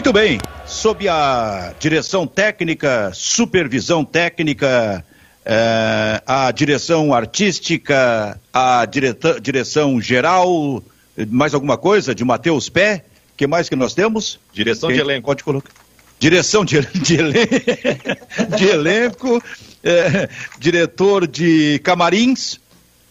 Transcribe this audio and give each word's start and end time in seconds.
Muito 0.00 0.14
bem, 0.14 0.38
sob 0.64 1.06
a 1.10 1.74
direção 1.78 2.26
técnica, 2.26 3.10
supervisão 3.12 4.02
técnica, 4.02 5.04
eh, 5.44 6.22
a 6.26 6.50
direção 6.52 7.12
artística, 7.12 8.40
a 8.50 8.86
direta, 8.86 9.38
direção 9.38 10.00
geral, 10.00 10.82
mais 11.28 11.52
alguma 11.52 11.76
coisa 11.76 12.14
de 12.14 12.24
Matheus 12.24 12.70
Pé? 12.70 13.04
que 13.36 13.46
mais 13.46 13.68
que 13.68 13.76
nós 13.76 13.92
temos? 13.92 14.40
Direção 14.54 14.88
Quem 14.88 14.96
de 14.96 15.02
elenco. 15.02 15.26
Pode 15.26 15.44
colocar. 15.44 15.70
Direção 16.18 16.64
de, 16.64 16.80
de, 16.80 17.16
elen- 17.16 17.46
de 18.56 18.64
elenco, 18.68 19.42
eh, 19.84 20.30
diretor 20.58 21.26
de 21.26 21.78
camarins, 21.84 22.58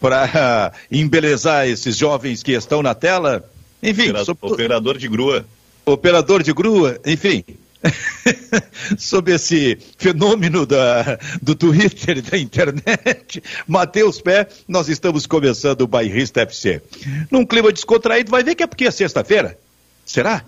para 0.00 0.72
embelezar 0.90 1.68
esses 1.68 1.96
jovens 1.96 2.42
que 2.42 2.50
estão 2.50 2.82
na 2.82 2.96
tela. 2.96 3.48
Enfim, 3.80 4.08
Opera- 4.10 4.24
sob- 4.24 4.38
Operador 4.42 4.98
de 4.98 5.06
grua. 5.06 5.46
Operador 5.90 6.42
de 6.42 6.52
grua, 6.52 6.98
enfim. 7.04 7.44
Sobre 8.98 9.34
esse 9.34 9.78
fenômeno 9.96 10.66
da, 10.66 11.18
do 11.40 11.54
Twitter 11.54 12.18
e 12.18 12.22
da 12.22 12.36
internet, 12.36 13.42
Matheus 13.66 14.20
Pé, 14.20 14.46
nós 14.68 14.88
estamos 14.88 15.26
começando 15.26 15.82
o 15.82 15.86
Bairrista 15.86 16.42
FC. 16.42 16.82
Num 17.30 17.46
clima 17.46 17.72
descontraído, 17.72 18.30
vai 18.30 18.42
ver 18.42 18.54
que 18.54 18.62
é 18.62 18.66
porque 18.66 18.84
é 18.84 18.90
sexta-feira? 18.90 19.58
Será? 20.04 20.44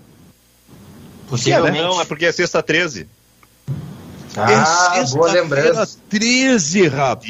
Possivelmente. 1.28 1.78
Não, 1.78 2.00
é 2.00 2.04
porque 2.04 2.26
é 2.26 2.32
sexta 2.32 2.62
13. 2.62 3.06
Ah, 4.36 4.94
é 4.96 5.04
boa 5.14 5.30
lembrança. 5.32 5.98
13, 6.08 6.86
rapaz. 6.88 7.28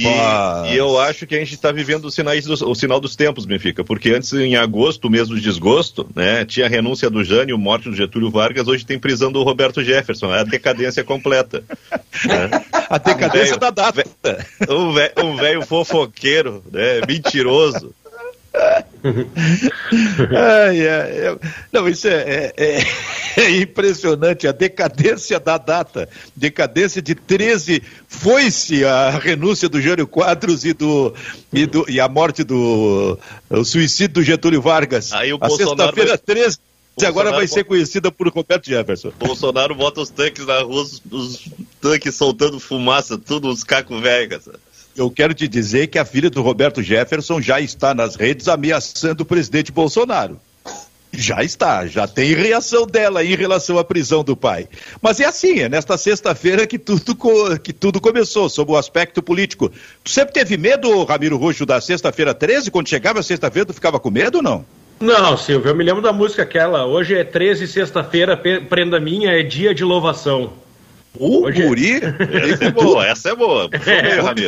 E, 0.69 0.73
e 0.73 0.77
eu 0.77 0.99
acho 1.01 1.27
que 1.27 1.35
a 1.35 1.39
gente 1.39 1.55
está 1.55 1.73
vivendo 1.73 2.05
os 2.05 2.15
sinais 2.15 2.45
dos- 2.45 2.63
o 2.63 2.75
sinal 2.75 3.01
dos 3.01 3.17
tempos, 3.17 3.45
Benfica, 3.45 3.83
porque 3.85 4.11
antes, 4.11 4.33
em 4.33 4.57
agosto, 4.57 5.11
mês 5.11 5.29
do 5.29 5.41
desgosto, 5.41 6.09
né, 6.15 6.45
tinha 6.45 6.67
a 6.67 6.69
renúncia 6.69 7.11
do 7.11 7.25
Jânio, 7.25 7.59
morte 7.59 7.89
do 7.91 7.97
Getúlio 7.97 8.31
Vargas, 8.31 8.69
hoje 8.69 8.87
tem 8.87 8.99
prisão 8.99 9.33
do 9.33 9.43
Roberto 9.43 9.83
Jefferson, 9.83 10.33
é 10.35 10.41
a 10.41 10.45
decadência 10.45 11.03
completa. 11.03 11.65
né? 12.25 12.51
A 12.89 12.99
decadência 12.99 13.59
Velho, 13.59 13.59
da 13.61 13.71
data. 13.71 14.05
Um 14.69 14.93
vé- 14.93 15.13
Um 15.23 15.37
velho 15.37 15.63
fofoqueiro, 15.67 16.63
né, 16.73 17.01
mentiroso. 17.09 17.95
Ai, 20.37 20.89
ai, 20.89 21.29
eu- 21.29 21.41
não, 21.73 21.89
isso 21.89 22.07
é, 22.09 22.53
é- 22.57 22.81
é- 23.37 23.41
é 23.41 23.51
impressionante, 23.63 24.47
a 24.47 24.53
decadência 24.53 25.41
da 25.41 25.59
data. 25.59 26.09
Decadência 26.37 27.01
de 27.03 27.15
13. 27.15 27.83
Foi-se 28.09 28.85
a 28.85 29.11
renúncia 29.11 29.69
do 29.69 29.81
Jânio 29.81 30.07
Quadros 30.07 30.65
e, 30.65 30.73
do, 30.73 31.15
e, 31.53 31.67
do, 31.67 31.85
e 31.89 31.99
a 32.01 32.09
morte 32.09 32.45
do. 32.45 33.19
o 33.51 33.65
suicídio 33.65 34.15
do 34.15 34.23
Getúlio 34.23 34.61
Vargas. 34.61 35.13
Aí 35.13 35.33
o 35.33 35.37
a 35.41 35.49
Bolsonaro 35.49 35.77
sexta-feira 35.77 36.11
vai- 36.11 36.19
13 36.19 36.59
agora 36.99 37.31
Bolsonaro 37.31 37.37
vai 37.37 37.49
ser 37.49 37.65
conhecida 37.65 38.13
por 38.13 38.29
Roberto 38.29 38.67
Jefferson. 38.67 39.13
Bolsonaro 39.19 39.75
bota 39.75 40.03
os 40.03 40.11
tanques 40.11 40.47
na 40.47 40.61
rua, 40.61 40.83
os, 40.83 41.03
os 41.11 41.49
tanques 41.81 42.15
soltando 42.15 42.61
fumaça, 42.61 43.17
tudo 43.17 43.49
uns 43.49 43.65
cacos 43.65 43.99
velhos. 44.01 44.47
Eu 44.97 45.11
quero 45.11 45.33
te 45.33 45.49
dizer 45.49 45.87
que 45.87 45.99
a 45.99 46.05
filha 46.05 46.29
do 46.29 46.43
Roberto 46.43 46.83
Jefferson 46.83 47.41
já 47.41 47.61
está 47.61 47.95
nas 47.95 48.15
redes 48.15 48.47
ameaçando 48.47 49.23
o 49.23 49.27
presidente 49.27 49.73
Bolsonaro. 49.73 50.39
Já 51.15 51.43
está, 51.43 51.87
já 51.87 52.07
tem 52.07 52.35
reação 52.35 52.87
dela 52.87 53.23
em 53.23 53.35
relação 53.35 53.79
à 53.79 53.85
prisão 53.85 54.25
do 54.25 54.35
pai. 54.35 54.67
Mas 55.01 55.21
é 55.21 55.27
assim, 55.27 55.61
é 55.61 55.69
nesta 55.69 55.99
sexta-feira 55.99 56.67
que 56.67 56.79
tudo, 56.79 57.15
que 57.63 57.73
tudo 57.73 58.01
começou, 58.01 58.49
sob 58.49 58.73
o 58.73 58.77
aspecto 58.77 59.23
político. 59.23 59.71
Tu 60.03 60.11
sempre 60.11 60.33
teve 60.33 60.57
medo, 60.57 61.05
Ramiro 61.05 61.37
Roxo, 61.37 61.67
da 61.67 61.81
sexta-feira 61.83 62.33
13? 62.33 62.71
Quando 62.71 62.89
chegava 62.89 63.21
a 63.21 63.23
sexta-feira, 63.23 63.67
tu 63.67 63.75
ficava 63.75 64.01
com 64.01 64.11
medo 64.11 64.37
ou 64.37 64.43
não? 64.43 64.65
Não, 65.01 65.37
Silvio, 65.37 65.71
eu 65.71 65.75
me 65.75 65.85
lembro 65.85 66.01
da 66.01 66.13
música 66.13 66.45
aquela. 66.45 66.87
Hoje 66.87 67.15
é 67.15 67.25
13, 67.25 67.67
sexta-feira, 67.67 68.35
prenda 68.37 68.99
minha, 68.99 69.33
é 69.33 69.43
dia 69.43 69.75
de 69.75 69.85
louvação. 69.85 70.62
O 71.19 71.45
Hoje 71.45 71.63
guri 71.67 72.01
Essa 72.53 72.65
é 72.65 72.71
boa, 72.71 73.07
essa 73.07 73.29
é 73.31 73.35
boa. 73.37 73.69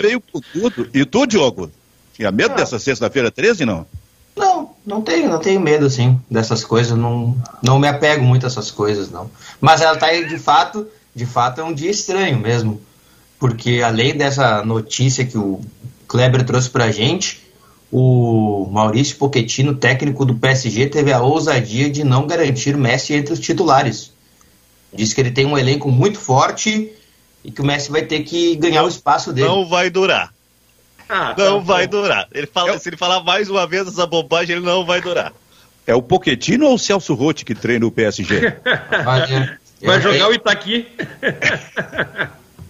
Veio 0.00 0.20
com 0.20 0.41
tudo. 0.41 0.88
E 0.94 1.04
tu, 1.04 1.26
Diogo? 1.26 1.70
Tinha 2.14 2.30
medo 2.30 2.52
Ah. 2.52 2.56
dessa 2.56 2.78
sexta-feira 2.78 3.30
13, 3.30 3.64
não? 3.64 3.86
Não, 4.36 4.70
não 4.84 5.02
tenho, 5.02 5.28
não 5.28 5.38
tenho 5.38 5.60
medo, 5.60 5.86
assim, 5.86 6.19
dessas 6.30 6.64
coisas. 6.64 6.97
Não, 6.97 7.36
não 7.62 7.78
me 7.78 7.86
apego 7.86 8.25
muito 8.25 8.44
a 8.44 8.48
essas 8.48 8.70
coisas, 8.70 9.10
não. 9.10 9.30
Mas 9.60 9.80
ela 9.80 9.97
tá 9.97 10.06
aí, 10.06 10.26
de 10.26 10.38
fato, 10.38 10.86
de 11.14 11.26
fato 11.26 11.60
é 11.60 11.64
um 11.64 11.72
dia 11.72 11.91
estranho 11.91 12.38
mesmo. 12.38 12.81
Porque 13.38 13.82
além 13.84 14.16
dessa 14.16 14.64
notícia 14.64 15.25
que 15.25 15.36
o 15.38 15.60
Kleber 16.08 16.44
trouxe 16.44 16.70
pra 16.70 16.91
gente, 16.91 17.42
o 17.92 18.69
Maurício 18.72 19.16
Pochettino, 19.16 19.75
técnico 19.75 20.25
do 20.25 20.34
PSG, 20.34 20.86
teve 20.86 21.12
a 21.12 21.20
ousadia 21.20 21.88
de 21.91 22.02
não 22.02 22.26
garantir 22.26 22.76
Messi 22.76 23.12
entre 23.14 23.32
os 23.34 23.38
titulares. 23.38 24.10
Diz 24.94 25.12
que 25.12 25.21
ele 25.21 25.31
tem 25.31 25.44
um 25.47 25.59
elenco 25.59 25.91
muito 25.91 26.19
forte 26.19 26.93
e 27.44 27.50
que 27.50 27.60
o 27.60 27.65
Messi 27.65 27.91
vai 27.91 28.03
ter 28.03 28.21
que 28.22 28.55
ganhar 28.56 28.84
o 28.84 28.88
espaço 28.88 29.32
dele. 29.32 29.49
Não 29.49 29.66
vai 29.66 29.91
durar. 29.91 30.32
Ah, 31.09 31.34
Não 31.37 31.59
tá 31.59 31.65
vai 31.65 31.87
durar. 31.87 32.27
Ele 32.32 32.47
fala, 32.47 32.71
Eu- 32.71 32.78
Se 32.78 32.88
ele 32.88 32.97
falar 32.97 33.22
mais 33.22 33.50
uma 33.50 33.66
vez 33.66 33.87
essa 33.87 34.06
bobagem, 34.06 34.56
ele 34.56 34.65
não 34.65 34.84
vai 34.87 35.00
durar. 35.00 35.32
É 35.87 35.94
o 35.94 36.00
Poquetino 36.00 36.66
ou 36.66 36.75
o 36.77 36.78
Celso 36.78 37.12
Rotti 37.15 37.44
que 37.44 37.55
treina 37.55 37.84
o 37.87 37.91
PSG? 37.91 38.55
Vai 39.82 39.99
eu- 39.99 40.00
jogar 40.00 40.28
o 40.31 40.32
Itaqui. 40.34 40.87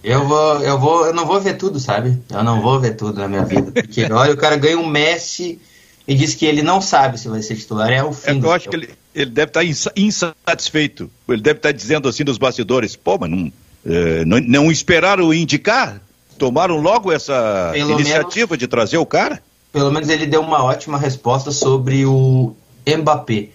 Eu 0.03 0.27
vou, 0.27 0.59
eu 0.61 0.77
vou, 0.77 1.05
eu 1.07 1.13
não 1.13 1.25
vou 1.25 1.39
ver 1.39 1.53
tudo, 1.55 1.79
sabe? 1.79 2.21
Eu 2.29 2.43
não 2.43 2.61
vou 2.61 2.79
ver 2.79 2.95
tudo 2.95 3.19
na 3.19 3.27
minha 3.27 3.43
vida. 3.45 3.71
Porque 3.71 4.03
olha, 4.11 4.33
o 4.33 4.37
cara 4.37 4.55
ganha 4.57 4.77
um 4.77 4.85
Messi 4.85 5.59
e 6.07 6.13
diz 6.13 6.35
que 6.35 6.45
ele 6.45 6.61
não 6.61 6.81
sabe 6.81 7.19
se 7.19 7.27
vai 7.27 7.41
ser 7.41 7.55
titular. 7.55 7.91
É 7.91 8.03
o 8.03 8.13
fim. 8.13 8.31
É 8.31 8.33
que 8.33 8.39
do 8.39 8.47
eu 8.47 8.51
acho 8.51 8.69
que 8.69 8.77
jogo. 8.77 8.85
ele, 8.85 8.95
ele 9.13 9.31
deve 9.31 9.49
estar 9.49 9.63
insa- 9.63 9.91
insatisfeito. 9.95 11.09
Ele 11.27 11.41
deve 11.41 11.57
estar 11.59 11.71
dizendo 11.71 12.07
assim 12.07 12.23
nos 12.23 12.37
bastidores, 12.37 12.95
pô, 12.95 13.17
mas 13.19 13.29
não, 13.29 13.51
eh, 13.85 14.23
não, 14.25 14.39
não 14.39 14.71
esperaram 14.71 15.33
indicar? 15.33 16.01
Tomaram 16.37 16.77
logo 16.81 17.11
essa 17.11 17.71
Pelo 17.73 17.91
iniciativa 17.91 18.57
de 18.57 18.67
trazer 18.67 18.97
o 18.97 19.05
cara? 19.05 19.41
Pelo 19.71 19.91
menos 19.91 20.09
ele 20.09 20.25
deu 20.25 20.41
uma 20.41 20.63
ótima 20.63 20.97
resposta 20.97 21.51
sobre 21.51 22.05
o 22.05 22.55
Mbappé. 22.85 23.49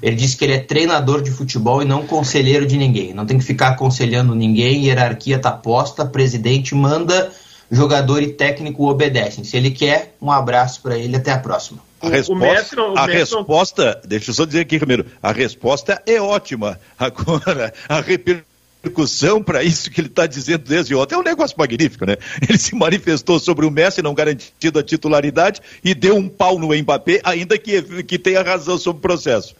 Ele 0.00 0.14
disse 0.14 0.36
que 0.36 0.44
ele 0.44 0.52
é 0.52 0.58
treinador 0.60 1.22
de 1.22 1.30
futebol 1.30 1.82
e 1.82 1.84
não 1.84 2.06
conselheiro 2.06 2.64
de 2.66 2.76
ninguém. 2.76 3.12
Não 3.12 3.26
tem 3.26 3.38
que 3.38 3.44
ficar 3.44 3.68
aconselhando 3.70 4.34
ninguém, 4.34 4.86
hierarquia 4.86 5.38
tá 5.38 5.50
posta, 5.50 6.06
presidente 6.06 6.74
manda, 6.74 7.32
jogador 7.70 8.22
e 8.22 8.28
técnico 8.28 8.88
obedecem. 8.88 9.42
Se 9.42 9.56
ele 9.56 9.70
quer, 9.70 10.14
um 10.22 10.30
abraço 10.30 10.80
para 10.82 10.96
ele, 10.96 11.16
até 11.16 11.32
a 11.32 11.38
próxima. 11.38 11.87
A 12.00 12.06
o 12.06 12.10
resposta, 12.10 12.82
o 12.82 12.96
a 12.98 13.06
Messi 13.06 13.32
não- 13.32 13.38
resposta 13.40 14.00
deixa 14.04 14.30
eu 14.30 14.34
só 14.34 14.44
dizer 14.44 14.60
aqui, 14.60 14.76
Ramiro, 14.76 15.04
a 15.22 15.32
resposta 15.32 16.00
é 16.06 16.20
ótima. 16.20 16.78
Agora, 16.98 17.72
a 17.88 18.00
repercussão 18.00 19.42
para 19.42 19.62
isso 19.64 19.90
que 19.90 20.00
ele 20.00 20.08
está 20.08 20.26
dizendo 20.26 20.62
desde 20.64 20.94
ontem 20.94 21.14
é 21.14 21.18
um 21.18 21.22
negócio 21.22 21.56
magnífico, 21.58 22.06
né? 22.06 22.16
Ele 22.48 22.56
se 22.58 22.74
manifestou 22.74 23.38
sobre 23.40 23.66
o 23.66 23.70
Messi 23.70 24.00
não 24.02 24.14
garantido 24.14 24.78
a 24.78 24.82
titularidade 24.82 25.60
e 25.84 25.92
deu 25.94 26.14
um 26.16 26.28
pau 26.28 26.58
no 26.58 26.68
Mbappé, 26.74 27.20
ainda 27.24 27.58
que, 27.58 27.82
que 28.04 28.18
tenha 28.18 28.42
razão 28.42 28.78
sobre 28.78 28.98
o 28.98 29.02
processo. 29.02 29.54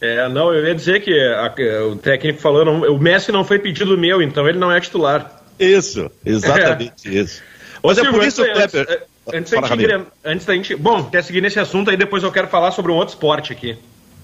É, 0.00 0.26
não, 0.28 0.52
eu 0.52 0.66
ia 0.66 0.74
dizer 0.74 1.00
que 1.02 1.12
a- 1.16 1.54
o 1.86 1.96
técnico 1.96 2.40
falou, 2.40 2.64
não, 2.64 2.80
o 2.92 2.98
Messi 2.98 3.30
não 3.30 3.44
foi 3.44 3.58
pedido 3.58 3.96
meu, 3.96 4.20
então 4.22 4.48
ele 4.48 4.58
não 4.58 4.72
é 4.72 4.80
titular. 4.80 5.42
Isso, 5.60 6.10
exatamente 6.24 6.92
isso. 7.06 7.42
Mas 7.84 7.98
é 7.98 8.00
Silvio, 8.02 8.18
por 8.18 8.26
isso, 8.26 8.44
Kleber. 8.44 9.02
Antes, 9.32 9.52
Fala, 9.52 9.68
gente, 9.68 10.06
antes 10.24 10.46
da 10.46 10.54
gente. 10.54 10.74
Bom, 10.76 11.04
quer 11.04 11.22
seguir 11.22 11.40
nesse 11.40 11.58
assunto 11.58 11.90
aí, 11.90 11.96
depois 11.96 12.22
eu 12.22 12.32
quero 12.32 12.48
falar 12.48 12.70
sobre 12.72 12.90
um 12.92 12.94
outro 12.96 13.14
esporte 13.14 13.52
aqui. 13.52 13.76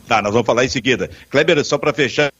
Tá, 0.06 0.22
nós 0.22 0.32
vamos 0.32 0.46
falar 0.46 0.64
em 0.64 0.68
seguida. 0.68 1.10
Kleber, 1.30 1.62
só 1.64 1.76
para 1.76 1.92
fechar, 1.92 2.32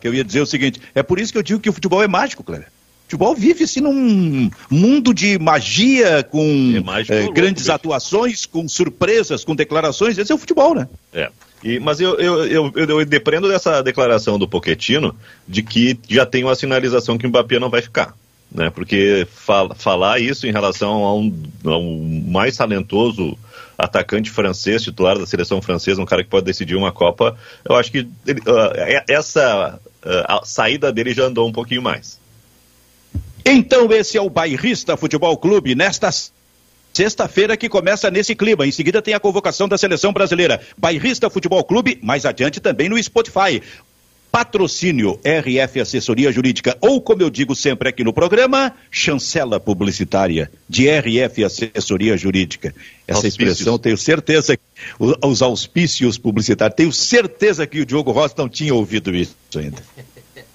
que 0.00 0.08
eu 0.08 0.14
ia 0.14 0.24
dizer 0.24 0.40
o 0.40 0.46
seguinte: 0.46 0.80
é 0.94 1.02
por 1.02 1.18
isso 1.20 1.32
que 1.32 1.38
eu 1.38 1.42
digo 1.42 1.60
que 1.60 1.68
o 1.68 1.72
futebol 1.72 2.02
é 2.02 2.08
mágico, 2.08 2.42
Kleber. 2.42 2.66
O 2.68 3.10
futebol 3.12 3.34
vive 3.34 3.64
assim 3.64 3.80
num 3.80 4.50
mundo 4.70 5.12
de 5.12 5.38
magia, 5.38 6.22
com 6.22 6.72
É 6.74 6.80
mágico 6.80 7.12
eh, 7.12 7.20
louco, 7.20 7.34
grandes 7.34 7.64
bicho. 7.64 7.72
atuações, 7.72 8.46
com 8.46 8.66
surpresas, 8.66 9.44
com 9.44 9.54
declarações. 9.54 10.16
Esse 10.16 10.32
é 10.32 10.34
o 10.34 10.38
futebol, 10.38 10.74
né? 10.74 10.88
É. 11.12 11.28
E, 11.62 11.78
mas 11.78 12.00
eu, 12.00 12.14
eu, 12.18 12.44
eu, 12.46 12.72
eu, 12.74 13.00
eu 13.00 13.04
depreendo 13.04 13.48
dessa 13.48 13.82
declaração 13.82 14.38
do 14.38 14.48
Pochettino 14.48 15.14
de 15.46 15.62
que 15.62 15.98
já 16.08 16.24
tem 16.26 16.42
uma 16.42 16.54
sinalização 16.54 17.18
que 17.18 17.26
o 17.26 17.28
Mbappé 17.28 17.58
não 17.58 17.70
vai 17.70 17.82
ficar. 17.82 18.16
Né? 18.54 18.70
Porque 18.70 19.26
fal, 19.32 19.74
falar 19.74 20.20
isso 20.20 20.46
em 20.46 20.52
relação 20.52 21.04
a 21.04 21.14
um, 21.14 21.42
a 21.64 21.78
um 21.78 22.24
mais 22.28 22.56
talentoso 22.56 23.36
atacante 23.78 24.30
francês, 24.30 24.82
titular 24.82 25.18
da 25.18 25.26
seleção 25.26 25.60
francesa, 25.62 26.00
um 26.00 26.06
cara 26.06 26.22
que 26.22 26.30
pode 26.30 26.44
decidir 26.44 26.76
uma 26.76 26.92
Copa, 26.92 27.36
eu 27.64 27.74
acho 27.74 27.90
que 27.90 28.06
ele, 28.26 28.40
uh, 28.40 29.02
essa 29.08 29.80
uh, 30.04 30.46
saída 30.46 30.92
dele 30.92 31.14
já 31.14 31.24
andou 31.24 31.48
um 31.48 31.52
pouquinho 31.52 31.82
mais. 31.82 32.20
Então, 33.44 33.90
esse 33.92 34.16
é 34.16 34.20
o 34.20 34.30
Bairrista 34.30 34.96
Futebol 34.96 35.36
Clube, 35.36 35.74
nesta 35.74 36.10
sexta-feira 36.92 37.56
que 37.56 37.68
começa 37.68 38.10
nesse 38.10 38.34
clima. 38.34 38.66
Em 38.66 38.70
seguida 38.70 39.02
tem 39.02 39.14
a 39.14 39.20
convocação 39.20 39.66
da 39.66 39.78
seleção 39.78 40.12
brasileira. 40.12 40.60
Bairrista 40.76 41.28
Futebol 41.28 41.64
Clube, 41.64 41.98
mais 42.02 42.24
adiante 42.24 42.60
também 42.60 42.88
no 42.88 43.02
Spotify. 43.02 43.62
Patrocínio 44.32 45.20
RF 45.22 45.78
Assessoria 45.78 46.32
Jurídica, 46.32 46.74
ou 46.80 47.02
como 47.02 47.20
eu 47.20 47.28
digo 47.28 47.54
sempre 47.54 47.90
aqui 47.90 48.02
no 48.02 48.14
programa, 48.14 48.72
chancela 48.90 49.60
publicitária 49.60 50.50
de 50.66 50.88
RF 50.88 51.44
Assessoria 51.44 52.16
Jurídica. 52.16 52.74
Essa 53.06 53.18
auspícios. 53.26 53.50
expressão, 53.50 53.78
tenho 53.78 53.98
certeza, 53.98 54.58
os 54.98 55.42
auspícios 55.42 56.16
publicitários, 56.16 56.74
tenho 56.74 56.92
certeza 56.92 57.66
que 57.66 57.80
o 57.80 57.84
Diogo 57.84 58.10
Rossi 58.10 58.34
não 58.38 58.48
tinha 58.48 58.74
ouvido 58.74 59.14
isso 59.14 59.36
ainda. 59.54 59.82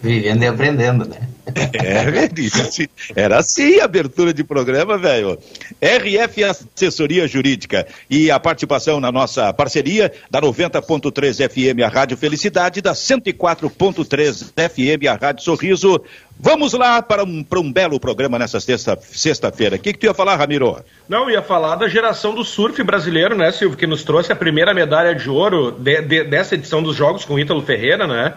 Vivendo 0.01 0.43
e 0.43 0.47
aprendendo, 0.47 1.05
né? 1.05 1.27
É, 1.55 3.23
era 3.23 3.39
assim 3.39 3.79
a 3.79 3.85
abertura 3.85 4.33
de 4.33 4.43
programa, 4.43 4.97
velho. 4.97 5.39
RF 5.81 6.43
Assessoria 6.43 7.27
Jurídica 7.27 7.87
e 8.09 8.29
a 8.29 8.39
participação 8.39 8.99
na 8.99 9.11
nossa 9.11 9.51
parceria 9.53 10.11
da 10.29 10.41
90.3 10.41 11.49
FM, 11.49 11.83
a 11.83 11.87
Rádio 11.87 12.17
Felicidade, 12.17 12.81
da 12.81 12.93
104.3 12.93 14.51
FM, 14.53 15.07
a 15.09 15.15
Rádio 15.15 15.43
Sorriso. 15.43 16.01
Vamos 16.39 16.73
lá 16.73 17.01
para 17.01 17.23
um, 17.23 17.43
para 17.43 17.59
um 17.59 17.71
belo 17.71 17.99
programa 17.99 18.37
nessa 18.37 18.59
sexta-feira. 18.59 19.17
Sexta 19.17 19.47
o 19.47 19.79
que, 19.79 19.93
que 19.93 19.99
tu 19.99 20.05
ia 20.05 20.13
falar, 20.13 20.35
Ramiro? 20.35 20.77
Não, 21.09 21.29
ia 21.29 21.41
falar 21.41 21.75
da 21.75 21.87
geração 21.87 22.35
do 22.35 22.43
surf 22.43 22.83
brasileiro, 22.83 23.35
né, 23.35 23.51
Silvio, 23.51 23.77
que 23.77 23.87
nos 23.87 24.03
trouxe 24.03 24.31
a 24.31 24.35
primeira 24.35 24.73
medalha 24.73 25.15
de 25.15 25.29
ouro 25.29 25.71
de, 25.71 26.01
de, 26.01 26.23
dessa 26.25 26.53
edição 26.53 26.83
dos 26.83 26.95
Jogos 26.95 27.25
com 27.25 27.39
Ítalo 27.39 27.63
Ferreira, 27.63 28.05
né? 28.05 28.33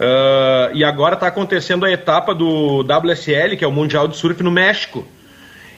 Uh, 0.00 0.74
e 0.74 0.82
agora 0.82 1.12
está 1.12 1.26
acontecendo 1.26 1.84
a 1.84 1.92
etapa 1.92 2.34
do 2.34 2.80
WSL, 2.80 3.54
que 3.58 3.64
é 3.64 3.68
o 3.68 3.72
Mundial 3.72 4.08
de 4.08 4.16
Surf 4.16 4.42
no 4.42 4.50
México. 4.50 5.06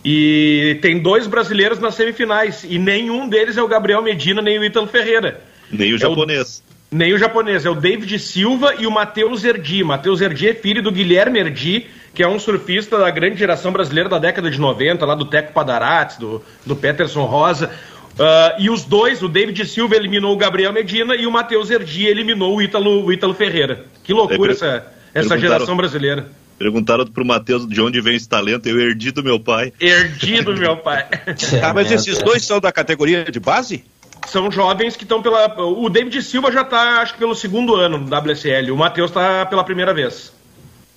E 0.04 0.78
tem 0.80 1.00
dois 1.00 1.26
brasileiros 1.26 1.80
nas 1.80 1.96
semifinais. 1.96 2.64
E 2.68 2.78
nenhum 2.78 3.28
deles 3.28 3.56
é 3.56 3.62
o 3.62 3.66
Gabriel 3.66 4.00
Medina, 4.00 4.40
nem 4.40 4.60
o 4.60 4.64
Ítalo 4.64 4.86
Ferreira. 4.86 5.40
Nem 5.70 5.92
o 5.92 5.96
é 5.96 5.98
japonês. 5.98 6.62
O, 6.90 6.96
nem 6.96 7.12
o 7.12 7.18
japonês. 7.18 7.66
É 7.66 7.70
o 7.70 7.74
David 7.74 8.16
Silva 8.20 8.76
e 8.78 8.86
o 8.86 8.92
Matheus 8.92 9.42
Erdi. 9.42 9.82
Matheus 9.82 10.20
Erdi 10.20 10.50
é 10.50 10.54
filho 10.54 10.82
do 10.82 10.92
Guilherme 10.92 11.40
Erdi, 11.40 11.86
que 12.14 12.22
é 12.22 12.28
um 12.28 12.38
surfista 12.38 12.98
da 12.98 13.10
grande 13.10 13.38
geração 13.38 13.72
brasileira 13.72 14.08
da 14.08 14.20
década 14.20 14.48
de 14.48 14.60
90, 14.60 15.04
lá 15.04 15.16
do 15.16 15.24
Teco 15.24 15.52
Padarates, 15.52 16.16
do, 16.16 16.40
do 16.64 16.76
Peterson 16.76 17.24
Rosa. 17.24 17.70
Uh, 18.12 18.60
e 18.60 18.68
os 18.68 18.84
dois, 18.84 19.22
o 19.22 19.28
David 19.28 19.64
Silva 19.66 19.96
eliminou 19.96 20.34
o 20.34 20.36
Gabriel 20.36 20.72
Medina 20.72 21.16
e 21.16 21.26
o 21.26 21.30
Matheus 21.30 21.70
Erdi 21.70 22.06
eliminou 22.06 22.56
o 22.56 22.62
Ítalo, 22.62 23.04
o 23.04 23.12
Ítalo 23.12 23.34
Ferreira. 23.34 23.86
Que 24.04 24.12
loucura 24.12 24.52
essa, 24.52 24.86
essa 25.14 25.38
geração 25.38 25.76
brasileira. 25.76 26.26
Perguntaram 26.58 27.06
pro 27.06 27.24
Matheus 27.24 27.66
de 27.66 27.80
onde 27.80 28.00
vem 28.00 28.14
esse 28.14 28.28
talento, 28.28 28.68
eu 28.68 28.78
herdi 28.78 29.10
do 29.10 29.24
meu 29.24 29.40
pai. 29.40 29.72
Herdi 29.80 30.42
do 30.42 30.54
meu 30.54 30.76
pai. 30.76 31.06
ah, 31.62 31.72
mas 31.74 31.90
esses 31.90 32.18
dois 32.18 32.44
são 32.44 32.60
da 32.60 32.70
categoria 32.70 33.24
de 33.24 33.40
base? 33.40 33.84
São 34.28 34.50
jovens 34.50 34.94
que 34.94 35.02
estão 35.02 35.20
pela. 35.20 35.60
O 35.60 35.88
David 35.88 36.22
Silva 36.22 36.52
já 36.52 36.62
está, 36.62 37.00
acho 37.00 37.14
que 37.14 37.18
pelo 37.18 37.34
segundo 37.34 37.74
ano 37.74 37.98
no 37.98 38.06
WSL. 38.06 38.70
O 38.70 38.76
Matheus 38.76 39.10
está 39.10 39.44
pela 39.46 39.64
primeira 39.64 39.92
vez. 39.92 40.32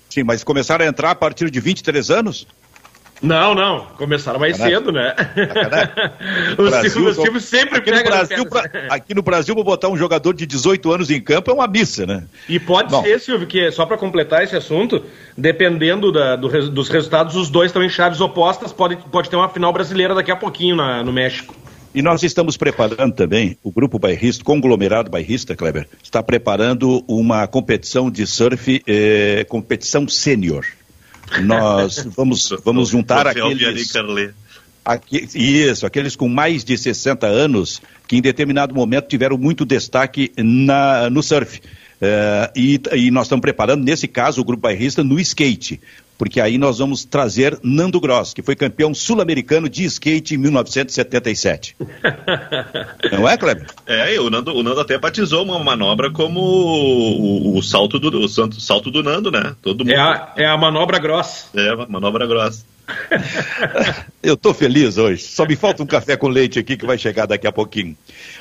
Sim, 0.08 0.22
mas 0.22 0.44
começaram 0.44 0.84
a 0.84 0.88
entrar 0.88 1.10
a 1.10 1.14
partir 1.14 1.50
de 1.50 1.58
23 1.58 2.10
anos? 2.10 2.46
Não, 3.22 3.54
não. 3.54 3.86
Começaram 3.96 4.38
mais 4.38 4.56
Caraca. 4.58 4.76
cedo, 4.76 4.92
né? 4.92 5.14
o, 6.58 6.62
Brasil, 6.68 7.14
Silvio, 7.14 7.40
sempre 7.40 7.78
aqui 7.78 7.90
pega. 7.90 8.04
No 8.04 8.10
Brasil, 8.10 8.46
pra, 8.46 8.70
aqui 8.90 9.14
no 9.14 9.22
Brasil, 9.22 9.54
vou 9.54 9.64
botar 9.64 9.88
um 9.88 9.96
jogador 9.96 10.34
de 10.34 10.46
18 10.46 10.92
anos 10.92 11.10
em 11.10 11.20
campo 11.20 11.50
é 11.50 11.54
uma 11.54 11.66
missa, 11.66 12.06
né? 12.06 12.24
E 12.48 12.60
pode 12.60 12.90
Bom. 12.90 13.02
ser, 13.02 13.18
Silvio, 13.20 13.46
que 13.46 13.70
só 13.70 13.86
para 13.86 13.96
completar 13.96 14.42
esse 14.44 14.54
assunto, 14.54 15.02
dependendo 15.36 16.12
da, 16.12 16.36
do, 16.36 16.70
dos 16.70 16.88
resultados, 16.88 17.36
os 17.36 17.48
dois 17.48 17.70
estão 17.70 17.82
em 17.82 17.88
chaves 17.88 18.20
opostas. 18.20 18.72
Pode, 18.72 18.96
pode 18.96 19.30
ter 19.30 19.36
uma 19.36 19.48
final 19.48 19.72
brasileira 19.72 20.14
daqui 20.14 20.30
a 20.30 20.36
pouquinho 20.36 20.76
na, 20.76 21.02
no 21.02 21.12
México. 21.12 21.54
E 21.94 22.02
nós 22.02 22.22
estamos 22.22 22.58
preparando 22.58 23.14
também, 23.14 23.56
o 23.62 23.72
grupo 23.72 23.98
bairrista, 23.98 24.44
conglomerado 24.44 25.10
bairrista, 25.10 25.56
Kleber, 25.56 25.88
está 26.02 26.22
preparando 26.22 27.02
uma 27.08 27.46
competição 27.46 28.10
de 28.10 28.26
surf, 28.26 28.82
eh, 28.86 29.46
competição 29.48 30.06
sênior. 30.06 30.66
Nós 31.42 32.06
vamos, 32.16 32.52
vamos 32.64 32.88
juntar 32.88 33.26
aqueles... 33.26 33.92
Aqui, 34.84 35.28
isso, 35.34 35.84
aqueles 35.84 36.14
com 36.14 36.28
mais 36.28 36.64
de 36.64 36.78
60 36.78 37.26
anos 37.26 37.82
que 38.06 38.16
em 38.16 38.22
determinado 38.22 38.72
momento 38.72 39.08
tiveram 39.08 39.36
muito 39.36 39.64
destaque 39.64 40.30
na, 40.36 41.10
no 41.10 41.24
surf. 41.24 41.58
Uh, 41.58 42.52
e, 42.54 42.80
e, 42.92 43.10
nós 43.10 43.26
estamos 43.26 43.40
preparando, 43.40 43.82
nesse 43.82 44.06
caso, 44.06 44.40
o 44.40 44.44
grupo 44.44 44.62
bairrista 44.62 45.02
no 45.02 45.18
skate, 45.18 45.80
porque 46.18 46.40
aí 46.40 46.58
nós 46.58 46.78
vamos 46.78 47.04
trazer 47.04 47.58
Nando 47.62 48.00
Gross, 48.00 48.32
que 48.32 48.42
foi 48.42 48.56
campeão 48.56 48.94
sul-americano 48.94 49.68
de 49.68 49.84
skate 49.84 50.34
em 50.34 50.38
1977. 50.38 51.76
Não 53.12 53.28
é, 53.28 53.36
Kleber? 53.36 53.66
É, 53.86 54.18
o 54.20 54.30
Nando, 54.30 54.54
o 54.54 54.62
Nando 54.62 54.80
até 54.80 54.98
batizou 54.98 55.44
uma 55.44 55.62
manobra 55.62 56.10
como 56.10 56.40
o, 56.40 57.54
o, 57.54 57.58
o 57.58 57.62
salto, 57.62 57.98
do, 57.98 58.20
o 58.20 58.28
salto 58.28 58.90
do 58.90 59.02
Nando, 59.02 59.30
né? 59.30 59.54
Todo 59.62 59.84
mundo... 59.84 59.92
é, 59.92 59.98
a, 59.98 60.32
é 60.36 60.46
a 60.46 60.56
manobra 60.56 60.98
grossa. 60.98 61.46
É, 61.54 61.70
a 61.70 61.86
manobra 61.86 62.26
grossa. 62.26 62.64
Eu 64.22 64.34
estou 64.34 64.54
feliz 64.54 64.96
hoje. 64.96 65.22
Só 65.22 65.44
me 65.44 65.56
falta 65.56 65.82
um 65.82 65.86
café 65.86 66.16
com 66.16 66.28
leite 66.28 66.58
aqui 66.58 66.76
que 66.76 66.86
vai 66.86 66.98
chegar 66.98 67.26
daqui 67.26 67.46
a 67.46 67.52
pouquinho. 67.52 67.96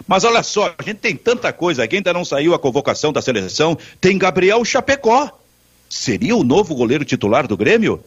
Mas 0.08 0.24
olha 0.24 0.44
só, 0.44 0.74
a 0.78 0.84
gente 0.84 0.98
tem 0.98 1.16
tanta 1.16 1.52
coisa 1.52 1.84
aqui, 1.84 1.98
ainda 1.98 2.14
não 2.14 2.26
saiu 2.26 2.54
a 2.54 2.60
convocação 2.60 3.12
da 3.12 3.22
seleção. 3.22 3.78
Tem 4.00 4.18
Gabriel 4.18 4.64
Chapecó. 4.64 5.32
Seria 5.96 6.36
o 6.36 6.44
novo 6.44 6.76
goleiro 6.76 7.06
titular 7.06 7.48
do 7.48 7.56
Grêmio? 7.56 8.04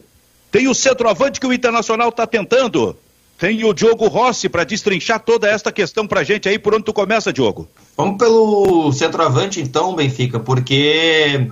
Tem 0.51 0.67
o 0.67 0.75
centroavante 0.75 1.39
que 1.39 1.47
o 1.47 1.51
Internacional 1.51 2.09
está 2.09 2.27
tentando. 2.27 2.95
Tem 3.35 3.65
o 3.65 3.73
Diogo 3.73 4.07
Rossi 4.07 4.47
para 4.47 4.63
destrinchar 4.63 5.19
toda 5.19 5.49
esta 5.49 5.71
questão 5.71 6.05
para 6.05 6.23
gente 6.23 6.47
aí. 6.47 6.59
Por 6.59 6.75
onde 6.75 6.83
tu 6.83 6.93
começa, 6.93 7.33
Diogo? 7.33 7.67
Vamos 7.97 8.19
pelo 8.19 8.91
centroavante 8.93 9.59
então, 9.59 9.95
Benfica, 9.95 10.39
porque 10.39 11.49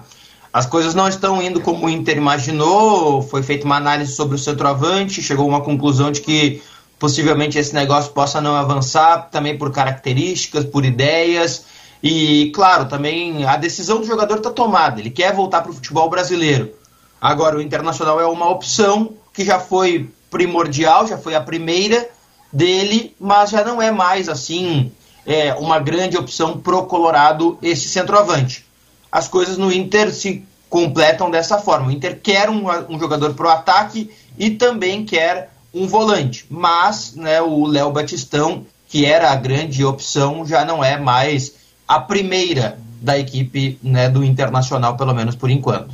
as 0.54 0.68
coisas 0.68 0.94
não 0.94 1.07
estão 1.07 1.42
indo 1.42 1.60
como 1.60 1.88
o 1.88 1.89
Inter 1.89 2.18
imaginou. 2.18 3.24
Foi 3.24 3.42
feita 3.42 3.66
uma 3.66 3.78
análise 3.78 4.13
sobre 4.13 4.36
o 4.36 4.39
centroavante, 4.39 5.24
chegou 5.24 5.45
a 5.45 5.50
uma 5.50 5.62
conclusão 5.62 6.12
de 6.12 6.22
que 6.22 6.62
possivelmente 7.00 7.57
esse 7.57 7.74
negócio 7.74 8.12
possa 8.12 8.39
não 8.39 8.56
avançar, 8.56 9.30
também 9.31 9.57
por 9.57 9.72
características, 9.72 10.66
por 10.66 10.86
ideias. 10.86 11.66
E, 12.02 12.52
claro, 12.54 12.88
também 12.88 13.46
a 13.46 13.58
decisão 13.58 14.00
do 14.00 14.06
jogador 14.06 14.38
está 14.38 14.50
tomada. 14.50 15.00
Ele 15.00 15.10
quer 15.10 15.34
voltar 15.34 15.62
para 15.62 15.72
o 15.72 15.74
futebol 15.74 16.10
brasileiro. 16.10 16.72
Agora, 17.20 17.58
o 17.58 17.62
Internacional 17.62 18.20
é 18.20 18.26
uma 18.26 18.50
opção 18.50 19.14
que 19.34 19.44
já 19.44 19.60
foi 19.60 20.10
primordial, 20.30 21.08
já 21.08 21.18
foi 21.18 21.36
a 21.36 21.42
primeira 21.42 22.08
dele, 22.54 23.16
mas 23.20 23.50
já 23.50 23.64
não 23.64 23.82
é 23.82 23.92
mais 23.92 24.30
assim 24.30 24.92
é, 25.26 25.54
uma 25.56 25.80
grande 25.80 26.18
opção 26.18 26.58
pro 26.58 26.86
Colorado 26.86 27.58
esse 27.62 27.90
centroavante 27.90 28.68
as 29.12 29.28
coisas 29.28 29.58
no 29.58 29.72
Inter 29.72 30.14
se 30.14 30.46
completam 30.70 31.32
dessa 31.32 31.58
forma. 31.58 31.88
O 31.88 31.92
Inter 31.92 32.20
quer 32.22 32.50
um, 32.50 32.66
um 32.89 33.00
jogador 33.00 33.34
para 33.34 33.48
o 33.48 33.50
ataque 33.50 34.12
e 34.38 34.51
também 34.51 35.06
quer 35.06 35.51
um 35.74 35.88
volante, 35.88 36.46
mas 36.50 37.16
né, 37.16 37.42
o 37.42 37.66
Léo 37.66 37.92
Batistão, 37.92 38.66
que 38.88 39.06
era 39.06 39.32
a 39.32 39.36
grande 39.36 39.84
opção, 39.84 40.46
já 40.46 40.66
não 40.66 40.84
é 40.84 40.98
mais 40.98 41.56
a 41.88 42.00
primeira 42.00 42.77
da 43.01 43.17
equipe 43.17 43.79
né, 43.82 44.10
do 44.10 44.24
Internacional, 44.24 44.98
pelo 44.98 45.13
menos 45.13 45.36
por 45.36 45.50
enquanto. 45.50 45.94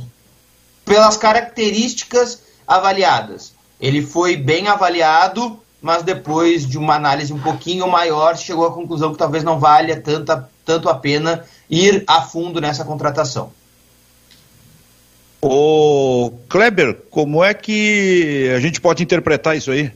Pelas 0.84 1.16
características 1.16 2.42
avaliadas, 2.66 3.54
ele 3.80 4.02
foi 4.02 4.36
bem 4.36 4.68
avaliado, 4.68 5.58
mas 5.80 6.02
depois 6.02 6.66
de 6.66 6.78
uma 6.78 6.94
análise 6.94 7.32
um 7.32 7.38
pouquinho 7.38 7.86
maior, 7.86 8.36
chegou 8.36 8.66
à 8.66 8.72
conclusão 8.72 9.12
que 9.12 9.18
talvez 9.18 9.44
não 9.44 9.58
valha 9.58 10.00
tanta, 10.00 10.48
tanto 10.64 10.88
a 10.88 10.94
pena 10.94 11.44
ir 11.68 12.04
a 12.06 12.22
fundo 12.22 12.60
nessa 12.60 12.84
contratação. 12.84 13.52
O 15.42 16.32
Kleber, 16.48 17.02
como 17.10 17.44
é 17.44 17.52
que 17.52 18.50
a 18.56 18.60
gente 18.60 18.80
pode 18.80 19.02
interpretar 19.02 19.54
isso 19.54 19.70
aí? 19.70 19.92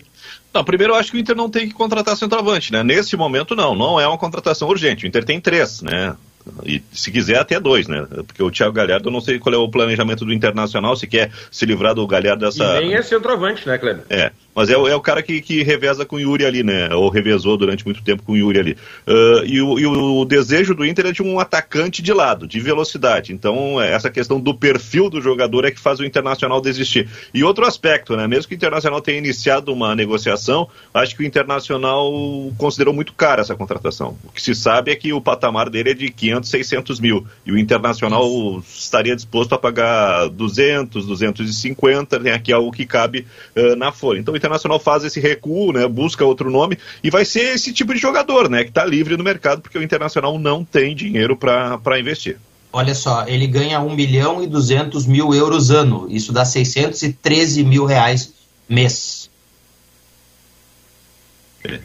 Não, 0.53 0.65
primeiro 0.65 0.95
eu 0.95 0.97
acho 0.97 1.11
que 1.11 1.17
o 1.17 1.21
Inter 1.21 1.37
não 1.37 1.51
tem 1.51 1.69
que 1.69 1.75
contratar 1.75 2.17
centroavante, 2.17 2.73
né? 2.73 2.83
Nesse 2.83 3.17
momento 3.17 3.55
não, 3.55 3.75
não 3.75 4.01
é 4.01 4.07
uma 4.07 4.19
contratação 4.19 4.69
urgente. 4.69 5.05
O 5.05 5.09
Inter 5.09 5.25
tem 5.25 5.41
três, 5.41 5.83
né? 5.83 6.17
E 6.65 6.83
se 6.93 7.11
quiser 7.11 7.39
até 7.39 7.61
dois, 7.61 7.87
né? 7.87 8.07
Porque 8.27 8.43
o 8.43 8.51
Thiago 8.51 8.73
Galhardo, 8.73 9.09
eu 9.09 9.13
não 9.13 9.21
sei 9.21 9.39
qual 9.39 9.55
é 9.55 9.59
o 9.59 9.69
planejamento 9.69 10.25
do 10.25 10.33
Internacional, 10.33 10.97
se 10.97 11.07
quer 11.07 11.31
se 11.51 11.67
livrar 11.67 11.95
do 11.95 12.07
Galhardo 12.07 12.45
dessa. 12.45 12.65
E 12.79 12.87
nem 12.87 12.95
é 12.95 13.03
centroavante, 13.03 13.67
né, 13.69 13.77
Kleber? 13.77 14.05
É. 14.09 14.31
Mas 14.59 14.69
é, 14.71 14.73
é 14.73 14.97
o 14.97 15.01
cara 15.01 15.23
que, 15.23 15.41
que 15.41 15.63
reveza 15.63 16.05
com 16.05 16.17
o 16.17 16.19
Yuri 16.19 16.45
ali, 16.45 16.65
né? 16.65 16.93
Ou 16.93 17.09
revezou 17.09 17.57
durante 17.57 17.85
muito 17.85 18.03
tempo 18.03 18.25
com 18.25 18.33
o 18.33 18.37
Yuri 18.37 18.59
ali. 18.59 18.77
Uh, 19.07 19.47
e, 19.47 19.63
o, 19.63 19.79
e, 19.79 19.87
o, 19.87 20.25
desejo 20.25 20.75
do 20.75 20.85
Inter 20.85 21.07
é 21.07 21.13
de 21.13 21.23
um 21.23 21.39
atacante 21.39 22.03
de 22.03 22.13
lado, 22.13 22.45
de 22.45 22.59
velocidade. 22.59 23.33
Então, 23.33 23.81
é, 23.81 23.93
essa 23.93 24.11
questão 24.11 24.41
do 24.41 24.53
perfil 24.53 25.09
do 25.09 25.21
jogador 25.21 25.65
é 25.65 25.71
que 25.71 25.79
faz 25.79 26.01
o 26.01 26.05
Internacional 26.05 26.61
desistir. 26.61 27.09
E 27.33 27.45
outro 27.45 27.65
aspecto, 27.65 28.17
né? 28.17 28.27
Mesmo 28.27 28.49
que 28.49 28.55
o 28.55 28.57
Internacional 28.57 29.01
tenha 29.01 29.19
iniciado 29.19 29.73
uma 29.73 29.95
negociação, 29.95 30.69
acho 30.93 31.15
que 31.15 31.23
o 31.23 31.25
Internacional 31.25 32.13
considerou 32.59 32.93
muito 32.93 33.13
cara 33.13 33.43
essa 33.43 33.55
contratação. 33.55 34.19
O 34.25 34.33
que 34.33 34.43
se 34.43 34.57
sabe 34.57 34.91
é 34.91 34.97
que 34.97 35.13
o 35.13 35.21
patamar 35.21 35.71
dele 35.71 35.91
é 35.91 35.95
de 35.95 36.11
500, 36.11 36.51
600 36.51 36.99
mil. 36.99 37.25
E 37.47 37.53
o 37.53 37.57
Internacional 37.57 38.61
estaria 38.69 39.15
disposto 39.15 39.55
a 39.55 39.59
pagar 39.59 40.27
200, 40.31 41.07
250, 41.07 42.19
né? 42.19 42.41
Que 42.41 42.53
é 42.53 42.57
o 42.57 42.73
que 42.73 42.85
cabe 42.85 43.25
uh, 43.55 43.77
na 43.77 43.93
folha. 43.93 44.19
Então, 44.19 44.35
o 44.35 44.37
Internacional 44.49 44.81
faz 44.81 45.05
esse 45.05 45.21
recuo, 45.21 45.73
né, 45.73 45.87
busca 45.87 46.25
outro 46.25 46.51
nome 46.51 46.79
e 47.03 47.11
vai 47.11 47.25
ser 47.25 47.55
esse 47.55 47.73
tipo 47.73 47.95
de 47.95 48.01
jogador, 48.01 48.49
né, 48.49 48.65
que 48.65 48.71
está 48.71 48.85
livre 48.85 49.17
no 49.17 49.23
mercado 49.23 49.61
porque 49.61 49.79
o 49.79 49.83
Internacional 49.83 50.39
não 50.39 50.65
tem 50.65 50.95
dinheiro 50.95 51.37
para 51.37 52.01
investir. 52.01 52.39
Olha 52.73 52.95
só, 52.95 53.27
ele 53.27 53.47
ganha 53.47 53.81
1 53.81 53.95
milhão 53.95 54.43
e 54.43 54.47
200 54.47 55.07
mil 55.07 55.33
euros 55.33 55.71
ano. 55.71 56.07
Isso 56.11 56.33
dá 56.33 56.45
613 56.45 57.65
mil 57.65 57.87
reais 57.87 58.35
mês. 58.69 59.31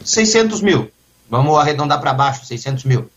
600 0.04 0.60
mil. 0.60 0.90
Vamos 1.28 1.58
arredondar 1.58 2.00
para 2.00 2.12
baixo, 2.12 2.44
600 2.44 2.84
mil. 2.84 3.10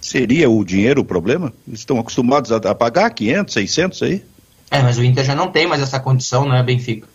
Seria 0.00 0.48
o 0.48 0.64
dinheiro 0.64 1.02
o 1.02 1.04
problema? 1.04 1.52
Estão 1.70 1.98
acostumados 1.98 2.50
a, 2.50 2.56
a 2.56 2.74
pagar 2.74 3.10
500, 3.10 3.52
600 3.52 4.02
aí? 4.02 4.24
É, 4.70 4.82
mas 4.82 4.96
o 4.96 5.04
Inter 5.04 5.24
já 5.24 5.34
não 5.34 5.50
tem 5.50 5.66
mais 5.66 5.82
essa 5.82 6.00
condição, 6.00 6.46
não 6.46 6.56
é, 6.56 6.62
Benfica? 6.62 7.06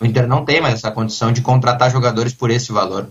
O 0.00 0.06
Inter 0.06 0.26
não 0.26 0.44
tem 0.44 0.60
mais 0.60 0.74
essa 0.74 0.90
condição 0.90 1.32
de 1.32 1.40
contratar 1.40 1.90
jogadores 1.90 2.32
por 2.32 2.50
esse 2.50 2.72
valor. 2.72 3.08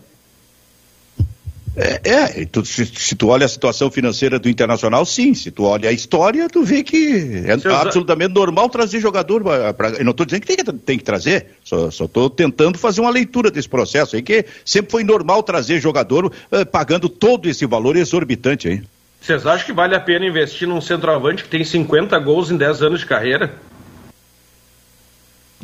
É, 1.79 2.01
é 2.03 2.45
tu, 2.45 2.65
se, 2.65 2.87
se, 2.87 3.15
tu 3.15 3.27
olha 3.27 3.45
a 3.45 3.49
situação 3.49 3.91
financeira 3.91 4.39
do 4.39 4.49
Internacional, 4.49 5.05
sim. 5.05 5.35
Se 5.35 5.51
tu 5.51 5.63
olha 5.63 5.89
a 5.89 5.93
história, 5.93 6.49
tu 6.49 6.63
vê 6.63 6.81
que 6.81 7.43
é 7.45 7.51
absolutamente 7.71 8.33
normal 8.33 8.67
trazer 8.67 8.99
jogador. 8.99 9.43
Pra, 9.43 9.73
pra, 9.73 9.89
eu 9.89 10.03
não 10.03 10.11
estou 10.11 10.25
dizendo 10.25 10.41
que 10.41 10.47
tem, 10.47 10.57
que 10.57 10.73
tem 10.73 10.97
que 10.97 11.03
trazer, 11.03 11.51
só 11.63 11.87
estou 11.87 12.31
tentando 12.31 12.79
fazer 12.79 13.01
uma 13.01 13.11
leitura 13.11 13.51
desse 13.51 13.69
processo 13.69 14.15
aí, 14.15 14.23
que 14.23 14.43
sempre 14.65 14.89
foi 14.89 15.03
normal 15.03 15.43
trazer 15.43 15.79
jogador 15.79 16.25
uh, 16.25 16.65
pagando 16.65 17.07
todo 17.07 17.47
esse 17.47 17.65
valor 17.67 17.95
exorbitante 17.95 18.67
aí. 18.67 18.81
Vocês 19.21 19.45
acham 19.45 19.65
que 19.65 19.73
vale 19.73 19.93
a 19.93 19.99
pena 19.99 20.25
investir 20.25 20.67
num 20.67 20.81
centroavante 20.81 21.43
que 21.43 21.49
tem 21.49 21.63
50 21.63 22.17
gols 22.19 22.49
em 22.49 22.57
10 22.57 22.81
anos 22.81 23.01
de 23.01 23.05
carreira? 23.05 23.53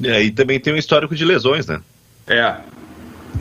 É, 0.01 0.21
e 0.21 0.31
também 0.31 0.59
tem 0.59 0.73
um 0.73 0.77
histórico 0.77 1.15
de 1.15 1.25
lesões, 1.25 1.67
né? 1.67 1.81
É. 2.27 2.55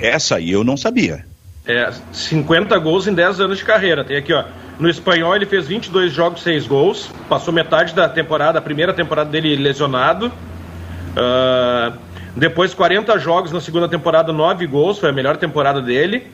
Essa 0.01 0.37
aí 0.37 0.51
eu 0.51 0.65
não 0.65 0.77
sabia. 0.77 1.25
É, 1.65 1.93
50 2.13 2.77
gols 2.79 3.07
em 3.07 3.15
10 3.15 3.41
anos 3.41 3.59
de 3.59 3.65
carreira. 3.65 4.05
Tem 4.05 4.17
aqui, 4.17 4.33
ó. 4.33 4.45
No 4.79 4.89
espanhol 4.89 5.37
ele 5.37 5.47
fez 5.47 5.67
22 5.67 6.13
jogos, 6.13 6.43
6 6.43 6.67
gols. 6.67 7.11
Passou 7.29 7.55
metade 7.55 7.95
da 7.95 8.09
temporada, 8.09 8.59
a 8.59 8.63
primeira 8.63 8.93
temporada 8.93 9.31
dele 9.31 9.55
lesionado. 9.55 10.27
Uh, 10.27 11.97
depois 12.35 12.75
40 12.75 13.19
jogos 13.19 13.53
na 13.53 13.61
segunda 13.61 13.89
temporada, 13.89 14.33
9 14.33 14.67
gols, 14.67 14.99
foi 14.99 15.11
a 15.11 15.13
melhor 15.13 15.37
temporada 15.37 15.81
dele. 15.81 16.27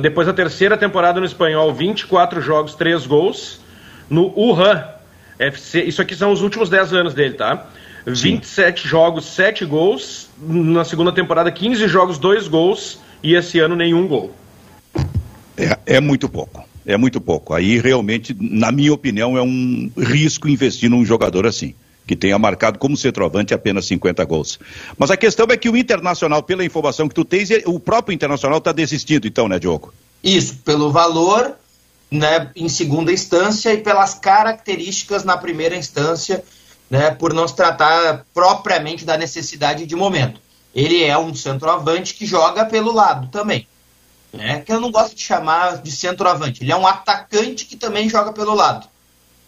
Depois 0.00 0.26
a 0.26 0.32
terceira 0.32 0.76
temporada 0.76 1.20
no 1.20 1.26
espanhol, 1.26 1.72
24 1.72 2.40
jogos, 2.40 2.74
3 2.74 3.06
gols. 3.06 3.60
No 4.08 4.32
Wuhan 4.36 4.84
FC, 5.38 5.82
isso 5.82 6.00
aqui 6.00 6.14
são 6.14 6.32
os 6.32 6.42
últimos 6.42 6.68
10 6.68 6.92
anos 6.94 7.14
dele, 7.14 7.34
tá? 7.34 7.66
Sim. 8.14 8.36
27 8.36 8.86
jogos, 8.86 9.24
7 9.26 9.64
gols. 9.64 10.28
Na 10.38 10.84
segunda 10.84 11.12
temporada, 11.12 11.50
15 11.50 11.88
jogos, 11.88 12.18
2 12.18 12.48
gols. 12.48 13.00
E 13.22 13.34
esse 13.34 13.58
ano, 13.58 13.74
nenhum 13.74 14.06
gol. 14.06 14.32
É, 15.56 15.78
é 15.86 16.00
muito 16.00 16.28
pouco. 16.28 16.64
É 16.84 16.96
muito 16.96 17.20
pouco. 17.20 17.52
Aí 17.52 17.78
realmente, 17.80 18.36
na 18.38 18.70
minha 18.70 18.92
opinião, 18.92 19.36
é 19.36 19.42
um 19.42 19.90
risco 19.98 20.48
investir 20.48 20.88
num 20.88 21.04
jogador 21.04 21.46
assim 21.46 21.74
que 22.06 22.14
tenha 22.14 22.38
marcado 22.38 22.78
como 22.78 22.96
centroavante 22.96 23.52
apenas 23.52 23.86
50 23.86 24.24
gols. 24.24 24.60
Mas 24.96 25.10
a 25.10 25.16
questão 25.16 25.46
é 25.50 25.56
que 25.56 25.68
o 25.68 25.76
Internacional, 25.76 26.40
pela 26.42 26.64
informação 26.64 27.08
que 27.08 27.14
tu 27.14 27.24
tens, 27.24 27.50
o 27.66 27.80
próprio 27.80 28.14
Internacional 28.14 28.58
está 28.58 28.70
desistindo, 28.70 29.26
então, 29.26 29.48
né, 29.48 29.58
Diogo? 29.58 29.92
Isso, 30.22 30.56
pelo 30.64 30.92
valor 30.92 31.56
né, 32.10 32.50
em 32.54 32.68
segunda 32.68 33.12
instância 33.12 33.72
e 33.72 33.78
pelas 33.78 34.14
características 34.14 35.24
na 35.24 35.36
primeira 35.36 35.76
instância, 35.76 36.44
né, 36.90 37.10
por 37.10 37.32
não 37.32 37.46
se 37.46 37.56
tratar 37.56 38.24
propriamente 38.32 39.04
da 39.04 39.16
necessidade 39.16 39.86
de 39.86 39.96
momento. 39.96 40.40
Ele 40.74 41.02
é 41.02 41.16
um 41.16 41.34
centroavante 41.34 42.14
que 42.14 42.26
joga 42.26 42.64
pelo 42.64 42.92
lado 42.92 43.28
também 43.28 43.66
né, 44.36 44.60
que 44.60 44.72
eu 44.72 44.80
não 44.80 44.90
gosto 44.90 45.16
de 45.16 45.22
chamar 45.22 45.82
de 45.82 45.90
centroavante. 45.90 46.62
Ele 46.62 46.72
é 46.72 46.76
um 46.76 46.86
atacante 46.86 47.64
que 47.64 47.76
também 47.76 48.08
joga 48.08 48.32
pelo 48.32 48.54
lado. 48.54 48.86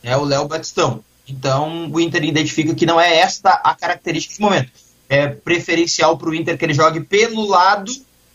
É 0.03 0.17
o 0.17 0.25
Léo 0.25 0.49
Batistão. 0.49 1.05
Então 1.29 1.91
o 1.93 2.01
Inter 2.01 2.25
identifica 2.25 2.75
que 2.75 2.87
não 2.87 3.01
é 3.01 3.19
esta 3.19 3.51
a 3.51 3.75
característica 3.75 4.35
de 4.35 4.41
momento. 4.41 4.73
É 5.09 5.27
preferencial 5.27 6.17
para 6.17 6.31
o 6.31 6.35
Inter 6.35 6.57
que 6.57 6.65
ele 6.65 6.75
jogue 6.75 7.01
pelo 7.01 7.47
lado 7.47 7.93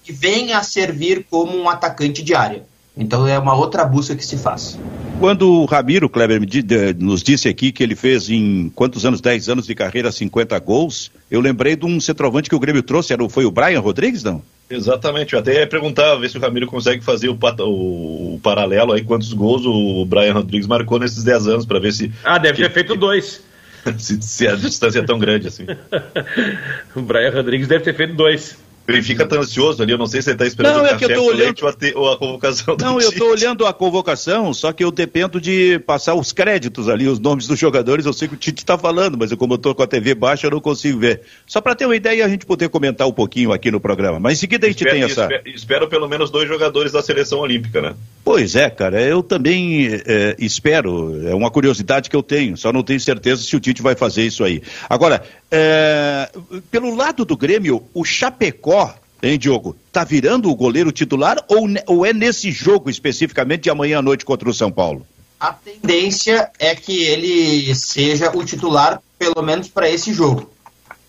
e 0.07 0.11
venha 0.11 0.57
a 0.57 0.63
servir 0.63 1.25
como 1.29 1.57
um 1.57 1.69
atacante 1.69 2.21
de 2.21 2.35
área. 2.35 2.65
Então 2.95 3.27
é 3.27 3.37
uma 3.39 3.55
outra 3.55 3.83
busca 3.85 4.15
que 4.15 4.25
se 4.25 4.37
faz. 4.37 4.79
Quando 5.19 5.49
o 5.49 5.65
Ramiro 5.65 6.07
Kleber 6.09 6.39
nos 6.99 7.23
disse 7.23 7.47
aqui 7.47 7.71
que 7.71 7.81
ele 7.81 7.95
fez 7.95 8.29
em 8.29 8.69
quantos 8.75 9.05
anos, 9.05 9.19
10 9.19 9.49
anos 9.49 9.65
de 9.65 9.73
carreira, 9.73 10.11
50 10.11 10.57
gols, 10.59 11.11
eu 11.29 11.41
lembrei 11.41 11.75
de 11.75 11.85
um 11.85 11.99
centroavante 11.99 12.49
que 12.49 12.55
o 12.55 12.59
Grêmio 12.59 12.83
trouxe, 12.83 13.13
era, 13.13 13.27
foi 13.29 13.45
o 13.45 13.51
Brian 13.51 13.79
Rodrigues, 13.79 14.23
não? 14.23 14.43
Exatamente, 14.69 15.33
eu 15.33 15.39
até 15.39 15.59
ia 15.59 15.67
perguntar, 15.67 16.15
ver 16.15 16.29
se 16.29 16.37
o 16.37 16.41
Ramiro 16.41 16.67
consegue 16.67 17.03
fazer 17.03 17.29
o, 17.29 17.37
o, 17.59 18.35
o, 18.35 18.39
paralelo 18.41 18.93
aí, 18.93 19.03
quantos 19.03 19.33
gols 19.33 19.65
o 19.65 20.05
Brian 20.05 20.33
Rodrigues 20.33 20.67
marcou 20.67 20.99
nesses 20.99 21.23
10 21.23 21.47
anos, 21.47 21.65
para 21.65 21.79
ver 21.79 21.93
se. 21.93 22.11
Ah, 22.23 22.37
deve 22.37 22.63
ter 22.63 22.71
feito 22.71 22.95
dois. 22.95 23.41
se, 23.97 24.21
se, 24.21 24.47
a 24.47 24.55
distância 24.55 24.99
é 24.99 25.03
tão 25.03 25.19
grande 25.19 25.47
assim. 25.47 25.65
o 26.95 27.01
Brian 27.01 27.31
Rodrigues 27.31 27.67
deve 27.67 27.83
ter 27.83 27.95
feito 27.95 28.15
dois. 28.15 28.57
Ele 28.87 29.01
fica 29.01 29.25
tão 29.25 29.39
ansioso 29.39 29.81
ali, 29.81 29.93
eu 29.93 29.97
não 29.97 30.07
sei 30.07 30.21
se 30.21 30.29
ele 30.29 30.35
está 30.35 30.45
esperando 30.45 30.77
não, 30.77 30.85
é 30.85 30.97
que 30.97 31.05
eu 31.05 31.13
tô 31.13 31.23
olhando... 31.23 31.55
ou 31.95 32.11
a 32.11 32.17
convocação 32.17 32.75
Não, 32.79 32.99
eu 32.99 33.09
estou 33.09 33.29
olhando 33.29 33.65
a 33.65 33.73
convocação, 33.73 34.53
só 34.53 34.73
que 34.73 34.83
eu 34.83 34.91
dependo 34.91 35.39
de 35.39 35.79
passar 35.79 36.15
os 36.15 36.33
créditos 36.33 36.89
ali, 36.89 37.07
os 37.07 37.17
nomes 37.17 37.47
dos 37.47 37.57
jogadores, 37.57 38.05
eu 38.05 38.11
sei 38.11 38.27
que 38.27 38.33
o 38.33 38.37
Tite 38.37 38.61
está 38.61 38.77
falando, 38.77 39.17
mas 39.17 39.31
eu, 39.31 39.37
como 39.37 39.53
eu 39.53 39.55
estou 39.55 39.73
com 39.73 39.83
a 39.83 39.87
TV 39.87 40.13
baixa, 40.13 40.47
eu 40.47 40.51
não 40.51 40.59
consigo 40.59 40.99
ver. 40.99 41.21
Só 41.47 41.61
para 41.61 41.75
ter 41.75 41.85
uma 41.85 41.95
ideia 41.95 42.19
e 42.19 42.21
a 42.21 42.27
gente 42.27 42.45
poder 42.45 42.67
comentar 42.67 43.07
um 43.07 43.13
pouquinho 43.13 43.53
aqui 43.53 43.71
no 43.71 43.79
programa. 43.79 44.19
Mas 44.19 44.33
em 44.33 44.41
seguida 44.41 44.67
a 44.67 44.69
gente 44.69 44.83
espero, 44.83 44.95
tem 44.95 45.03
essa... 45.05 45.23
Espero, 45.23 45.49
espero, 45.49 45.87
pelo 45.87 46.09
menos 46.09 46.29
dois 46.29 46.47
jogadores 46.47 46.91
da 46.91 47.01
seleção 47.01 47.39
olímpica, 47.39 47.81
né? 47.81 47.93
Pois 48.23 48.55
é, 48.55 48.69
cara, 48.69 49.01
eu 49.01 49.23
também 49.23 49.87
é, 50.05 50.35
espero, 50.39 51.25
é 51.27 51.33
uma 51.33 51.49
curiosidade 51.49 52.09
que 52.09 52.15
eu 52.15 52.23
tenho, 52.23 52.57
só 52.57 52.71
não 52.71 52.83
tenho 52.83 52.99
certeza 52.99 53.43
se 53.43 53.55
o 53.55 53.59
Tite 53.59 53.81
vai 53.81 53.95
fazer 53.95 54.23
isso 54.23 54.43
aí. 54.43 54.61
Agora, 54.89 55.23
é, 55.55 56.31
pelo 56.71 56.95
lado 56.95 57.23
do 57.23 57.37
Grêmio, 57.37 57.83
o 57.93 58.03
Chapecó 58.03 58.95
Hein, 59.21 59.39
Diogo? 59.39 59.73
Tá 59.89 60.03
virando 60.03 60.49
o 60.49 60.55
goleiro 60.55 60.91
titular 60.91 61.37
ou, 61.47 61.65
ou 61.87 62.05
é 62.05 62.11
nesse 62.11 62.51
jogo 62.51 62.89
especificamente 62.89 63.63
de 63.63 63.69
amanhã 63.69 63.99
à 63.99 64.01
noite 64.01 64.25
contra 64.25 64.49
o 64.49 64.53
São 64.53 64.69
Paulo? 64.69 65.07
A 65.39 65.53
tendência 65.53 66.51
é 66.59 66.75
que 66.75 67.03
ele 67.03 67.73
seja 67.73 68.35
o 68.35 68.43
titular, 68.43 69.01
pelo 69.17 69.41
menos 69.41 69.69
para 69.69 69.89
esse 69.89 70.13
jogo. 70.13 70.51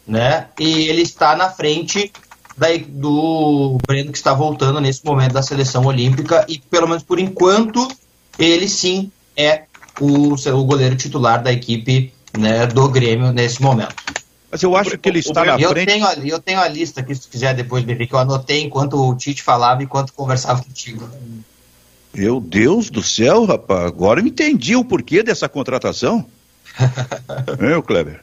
Né? 0.06 0.46
E 0.60 0.88
ele 0.88 1.02
está 1.02 1.34
na 1.34 1.50
frente 1.50 2.12
da, 2.56 2.68
do 2.86 3.78
Breno 3.84 4.12
que 4.12 4.18
está 4.18 4.32
voltando 4.32 4.80
nesse 4.80 5.04
momento 5.04 5.32
da 5.32 5.42
seleção 5.42 5.84
olímpica 5.84 6.46
e 6.48 6.58
pelo 6.58 6.86
menos 6.86 7.02
por 7.02 7.18
enquanto 7.18 7.88
ele 8.38 8.68
sim 8.68 9.10
é 9.36 9.64
o, 10.00 10.34
o 10.34 10.64
goleiro 10.64 10.94
titular 10.94 11.42
da 11.42 11.52
equipe 11.52 12.12
né, 12.38 12.64
do 12.68 12.88
Grêmio 12.88 13.32
nesse 13.32 13.60
momento. 13.60 13.96
Mas 14.54 14.62
eu 14.62 14.76
acho 14.76 14.96
que 14.96 15.08
ele 15.08 15.18
está 15.18 15.44
na 15.44 15.58
eu 15.58 15.70
frente. 15.70 15.88
Tenho, 15.88 16.06
eu 16.24 16.38
tenho 16.38 16.60
a 16.60 16.68
lista 16.68 17.00
aqui, 17.00 17.12
se 17.12 17.26
quiser 17.26 17.56
depois, 17.56 17.82
Bebê, 17.82 18.06
que 18.06 18.14
eu 18.14 18.20
anotei 18.20 18.62
enquanto 18.62 18.94
o 18.94 19.16
Tite 19.16 19.42
falava 19.42 19.82
e 19.82 19.84
enquanto 19.84 20.12
conversava 20.12 20.62
contigo. 20.62 21.10
Meu 22.14 22.38
Deus 22.38 22.88
do 22.88 23.02
céu, 23.02 23.46
rapaz, 23.46 23.84
agora 23.84 24.20
eu 24.20 24.26
entendi 24.28 24.76
o 24.76 24.84
porquê 24.84 25.24
dessa 25.24 25.48
contratação. 25.48 26.24
é, 26.78 27.82
Kleber? 27.82 28.20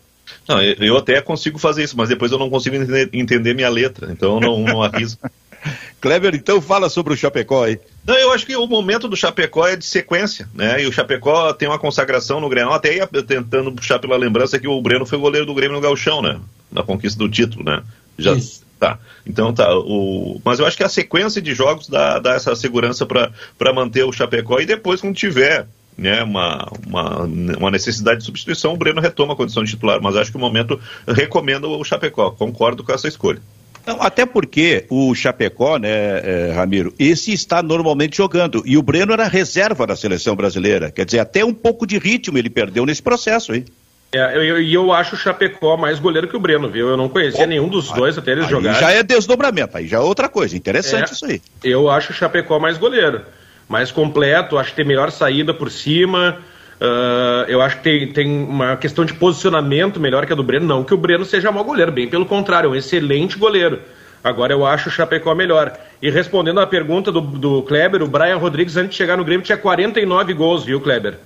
Não, 0.48 0.62
eu 0.62 0.96
até 0.96 1.22
consigo 1.22 1.60
fazer 1.60 1.84
isso, 1.84 1.98
mas 1.98 2.08
depois 2.08 2.32
eu 2.32 2.40
não 2.40 2.50
consigo 2.50 2.78
entender, 2.78 3.10
entender 3.12 3.54
minha 3.54 3.70
letra, 3.70 4.10
então 4.10 4.36
eu 4.36 4.40
não, 4.40 4.60
não 4.62 4.82
aviso. 4.82 5.18
Kleber, 6.00 6.34
então 6.34 6.62
fala 6.62 6.88
sobre 6.88 7.14
o 7.14 7.18
Chapecó 7.18 7.66
aí. 7.66 7.78
Não, 8.06 8.16
eu 8.16 8.32
acho 8.32 8.46
que 8.46 8.56
o 8.56 8.66
momento 8.66 9.08
do 9.08 9.16
Chapecó 9.16 9.68
é 9.68 9.76
de 9.76 9.86
sequência, 9.86 10.50
né? 10.54 10.82
E 10.82 10.88
o 10.88 10.92
Chapecó 10.92 11.54
tem 11.54 11.68
uma 11.68 11.78
consagração 11.78 12.40
no 12.40 12.50
Grenal, 12.50 12.74
até 12.74 12.96
ia 12.96 13.08
tentando 13.08 13.72
puxar 13.72 14.00
pela 14.00 14.18
lembrança 14.18 14.60
que 14.60 14.68
o 14.68 14.82
Breno 14.82 15.06
foi 15.06 15.20
goleiro 15.20 15.46
do 15.46 15.54
Grêmio 15.54 15.76
no 15.76 15.82
Galchão, 15.82 16.22
né? 16.22 16.40
Na 16.72 16.84
conquista 16.84 17.20
do 17.20 17.30
título, 17.30 17.64
né? 17.64 17.84
Já, 18.18 18.34
Isso. 18.34 18.64
Tá. 18.80 18.98
Então 19.28 19.54
tá. 19.54 19.72
O... 19.78 20.42
Mas 20.44 20.60
eu 20.60 20.66
acho 20.66 20.76
que 20.76 20.84
a 20.84 20.90
sequência 20.90 21.40
de 21.40 21.54
jogos 21.54 21.88
dá, 21.88 22.18
dá 22.18 22.34
essa 22.34 22.56
segurança 22.56 23.06
para 23.06 23.74
manter 23.74 24.04
o 24.04 24.12
Chapecó 24.12 24.60
e 24.60 24.66
depois, 24.66 25.00
quando 25.00 25.16
tiver 25.16 25.68
né, 25.96 26.24
uma, 26.24 26.68
uma, 26.88 27.20
uma, 27.20 27.70
necessidade 27.70 28.22
de 28.22 28.26
substituição, 28.26 28.74
o 28.74 28.78
Breno 28.78 29.00
retoma 29.00 29.34
a 29.34 29.36
condição 29.36 29.64
de 29.64 29.70
titular. 29.70 30.02
Mas 30.02 30.16
acho 30.16 30.32
que 30.32 30.38
o 30.38 30.40
momento 30.40 30.80
recomenda 31.08 31.68
o 31.68 31.84
Chapecó. 31.84 32.32
Concordo 32.32 32.84
com 32.84 32.92
essa 32.92 33.08
escolha. 33.08 33.40
Não, 33.86 34.02
até 34.02 34.26
porque 34.26 34.86
o 34.90 35.14
Chapecó, 35.16 35.78
né, 35.78 35.90
é, 35.90 36.54
Ramiro, 36.56 36.94
esse 37.00 37.34
está 37.34 37.64
normalmente 37.64 38.18
jogando. 38.18 38.62
E 38.66 38.78
o 38.78 38.84
Breno 38.84 39.14
era 39.14 39.28
reserva 39.28 39.88
da 39.88 39.96
seleção 39.96 40.36
brasileira. 40.36 40.92
Quer 40.92 41.06
dizer, 41.06 41.20
até 41.20 41.44
um 41.44 41.54
pouco 41.54 41.86
de 41.86 41.98
ritmo 41.98 42.38
ele 42.38 42.50
perdeu 42.50 42.86
nesse 42.86 43.02
processo 43.02 43.52
aí. 43.52 43.66
É, 44.14 44.44
e 44.44 44.48
eu, 44.48 44.62
eu, 44.62 44.92
acho 44.92 45.16
o 45.16 45.18
Chapecó 45.18 45.78
mais 45.78 45.98
goleiro 45.98 46.28
que 46.28 46.36
o 46.36 46.40
Breno, 46.40 46.70
viu? 46.70 46.90
Eu 46.90 46.98
não 46.98 47.08
conhecia 47.08 47.46
oh, 47.46 47.48
nenhum 47.48 47.70
dos 47.70 47.90
aí, 47.92 47.98
dois 47.98 48.18
até 48.18 48.34
eles 48.34 48.48
jogarem. 48.50 48.80
Já 48.80 48.92
é 48.92 49.02
desdobramento, 49.02 49.78
aí 49.78 49.88
já 49.88 49.98
é 49.98 50.02
outra 50.02 50.28
coisa. 50.28 50.56
Interessante 50.56 51.12
é, 51.12 51.14
isso 51.14 51.26
aí. 51.26 51.42
Eu 51.64 51.90
acho 51.90 52.12
o 52.12 52.16
Chapecó 52.16 52.60
mais 52.60 52.78
goleiro. 52.78 53.22
Mais 53.70 53.90
completo, 53.90 54.58
acho 54.58 54.72
que 54.72 54.76
tem 54.76 54.86
melhor 54.86 55.12
saída 55.12 55.54
por 55.54 55.72
cima. 55.72 56.40
Uh, 56.82 57.46
eu 57.48 57.62
acho 57.62 57.78
que 57.78 57.84
tem, 57.84 58.08
tem 58.12 58.44
uma 58.44 58.76
questão 58.76 59.06
de 59.06 59.14
posicionamento 59.14 60.00
melhor 60.00 60.26
que 60.26 60.34
a 60.34 60.36
do 60.36 60.42
Breno. 60.42 60.66
Não 60.66 60.84
que 60.84 60.96
o 60.96 60.98
Breno 60.98 61.24
seja 61.24 61.52
mau 61.52 61.64
goleiro, 61.64 61.92
bem 61.92 62.08
pelo 62.08 62.26
contrário, 62.26 62.68
é 62.68 62.72
um 62.72 62.76
excelente 62.76 63.38
goleiro. 63.38 63.80
Agora 64.24 64.52
eu 64.52 64.66
acho 64.66 64.90
o 64.90 64.92
Chapecó 64.92 65.36
melhor. 65.36 65.78
E 66.02 66.10
respondendo 66.10 66.60
à 66.60 66.66
pergunta 66.66 67.12
do, 67.12 67.22
do 67.22 67.62
Kleber, 67.64 68.02
o 68.02 68.08
Brian 68.08 68.38
Rodrigues, 68.38 68.78
antes 68.78 68.92
de 68.92 68.96
chegar 68.96 69.16
no 69.16 69.24
Grêmio, 69.24 69.46
tinha 69.46 69.58
49 69.60 70.34
gols, 70.34 70.64
viu, 70.64 70.82
Kleber? 70.82 71.20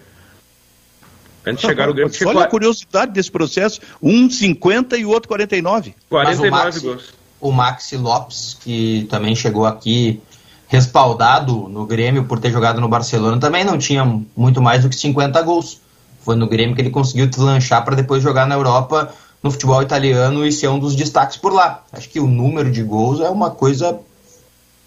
Antes 1.45 1.61
de 1.61 1.67
chegar 1.67 1.89
o 1.89 1.93
Grêmio. 1.93 2.13
Olha 2.25 2.41
a 2.41 2.47
curiosidade 2.47 3.13
desse 3.13 3.31
processo: 3.31 3.79
um 4.01 4.29
50 4.29 4.97
e 4.97 5.05
o 5.05 5.09
outro 5.09 5.29
49. 5.29 5.95
49 6.09 6.49
Maxi, 6.49 6.79
gols. 6.81 7.13
O 7.39 7.51
Maxi 7.51 7.95
Lopes, 7.95 8.57
que 8.61 9.07
também 9.09 9.33
chegou 9.33 9.65
aqui 9.65 10.21
respaldado 10.75 11.67
no 11.69 11.85
Grêmio 11.85 12.25
por 12.25 12.39
ter 12.39 12.51
jogado 12.51 12.79
no 12.79 12.87
Barcelona, 12.87 13.39
também 13.39 13.63
não 13.63 13.77
tinha 13.77 14.05
muito 14.35 14.61
mais 14.61 14.83
do 14.83 14.89
que 14.89 14.95
50 14.95 15.41
gols. 15.41 15.81
Foi 16.21 16.35
no 16.35 16.47
Grêmio 16.47 16.75
que 16.75 16.81
ele 16.81 16.89
conseguiu 16.89 17.27
deslanchar 17.27 17.83
para 17.83 17.95
depois 17.95 18.21
jogar 18.21 18.45
na 18.45 18.55
Europa 18.55 19.11
no 19.41 19.51
futebol 19.51 19.81
italiano 19.81 20.45
e 20.45 20.51
ser 20.51 20.67
um 20.67 20.79
dos 20.79 20.95
destaques 20.95 21.37
por 21.37 21.53
lá. 21.53 21.83
Acho 21.93 22.09
que 22.09 22.19
o 22.19 22.27
número 22.27 22.71
de 22.71 22.83
gols 22.83 23.19
é 23.19 23.29
uma 23.29 23.51
coisa 23.51 23.99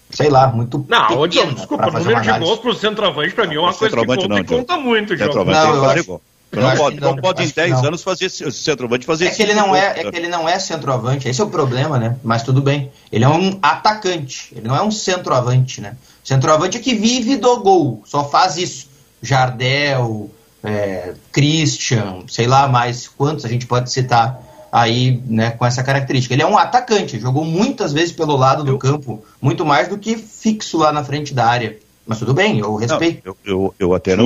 sei 0.09 0.29
lá, 0.29 0.47
muito 0.47 0.83
Não, 0.89 1.21
pequena, 1.21 1.53
desculpa, 1.53 1.87
o 1.87 1.91
número 1.91 2.21
de 2.21 2.39
gols 2.39 2.59
pro 2.59 2.73
centroavante 2.73 3.33
pra 3.33 3.45
mim 3.45 3.55
é 3.55 3.59
uma 3.59 3.73
coisa 3.73 3.95
que 3.95 4.05
conta, 4.05 4.27
não, 4.27 4.43
conta 4.43 4.77
muito, 4.77 5.15
João. 5.15 5.45
Não, 5.45 5.75
eu 5.75 5.85
acho, 5.85 6.21
eu 6.51 6.61
não 6.61 6.75
pode, 6.75 6.99
não, 6.99 7.15
não 7.15 7.17
pode 7.17 7.43
em 7.43 7.47
10 7.47 7.83
anos 7.83 8.01
fazer 8.01 8.29
centroavante 8.29 9.05
fazer 9.05 9.27
é 9.27 9.29
que 9.29 9.43
ele 9.43 9.53
não 9.53 9.75
é, 9.75 9.99
é 9.99 10.11
que 10.11 10.17
ele 10.17 10.27
não 10.27 10.49
é 10.49 10.57
centroavante, 10.57 11.27
esse 11.27 11.39
é 11.39 11.43
o 11.43 11.49
problema, 11.49 11.99
né? 11.99 12.15
Mas 12.23 12.41
tudo 12.41 12.61
bem. 12.61 12.91
Ele 13.11 13.23
é 13.23 13.29
um 13.29 13.59
atacante, 13.61 14.51
ele 14.55 14.67
não 14.67 14.75
é 14.75 14.81
um 14.81 14.89
centroavante, 14.89 15.79
né? 15.79 15.95
Centroavante 16.23 16.77
é 16.77 16.79
que 16.79 16.95
vive 16.95 17.37
do 17.37 17.59
gol, 17.59 18.03
só 18.05 18.27
faz 18.27 18.57
isso. 18.57 18.89
Jardel, 19.21 20.29
é, 20.63 21.13
Christian, 21.31 22.23
sei 22.27 22.47
lá 22.47 22.67
mais 22.67 23.07
quantos 23.07 23.45
a 23.45 23.49
gente 23.49 23.67
pode 23.67 23.91
citar 23.91 24.41
aí, 24.71 25.21
né, 25.25 25.51
com 25.51 25.65
essa 25.65 25.83
característica. 25.83 26.33
Ele 26.33 26.43
é 26.43 26.47
um 26.47 26.57
atacante, 26.57 27.19
jogou 27.19 27.43
muitas 27.43 27.93
vezes 27.93 28.11
pelo 28.11 28.35
lado 28.35 28.63
do 28.63 28.71
eu... 28.71 28.77
campo, 28.77 29.23
muito 29.41 29.65
mais 29.65 29.87
do 29.87 29.97
que 29.97 30.15
fixo 30.17 30.77
lá 30.77 30.91
na 30.91 31.03
frente 31.03 31.33
da 31.33 31.45
área. 31.45 31.77
Mas 32.05 32.19
tudo 32.19 32.33
bem, 32.33 32.59
eu 32.59 32.75
respeito. 32.75 33.21
Não, 33.23 33.35
eu, 33.43 33.53
eu, 33.53 33.75
eu, 33.79 33.93
até 33.93 34.15
não. 34.15 34.25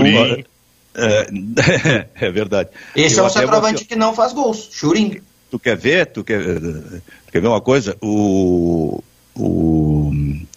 É, 0.95 2.07
é 2.27 2.31
verdade. 2.31 2.69
Esse 2.95 3.19
eu 3.19 3.23
é 3.23 3.27
um 3.27 3.29
centroavante 3.29 3.85
que 3.85 3.95
não 3.95 4.13
faz 4.13 4.33
gols, 4.33 4.69
Churin. 4.71 5.21
Tu 5.49 5.59
quer 5.59 5.77
ver? 5.77 6.07
Tu 6.07 6.23
quer, 6.23 6.41
quer 7.31 7.41
ver 7.41 7.47
uma 7.47 7.61
coisa? 7.61 7.95
O, 8.01 9.03
o 9.35 10.11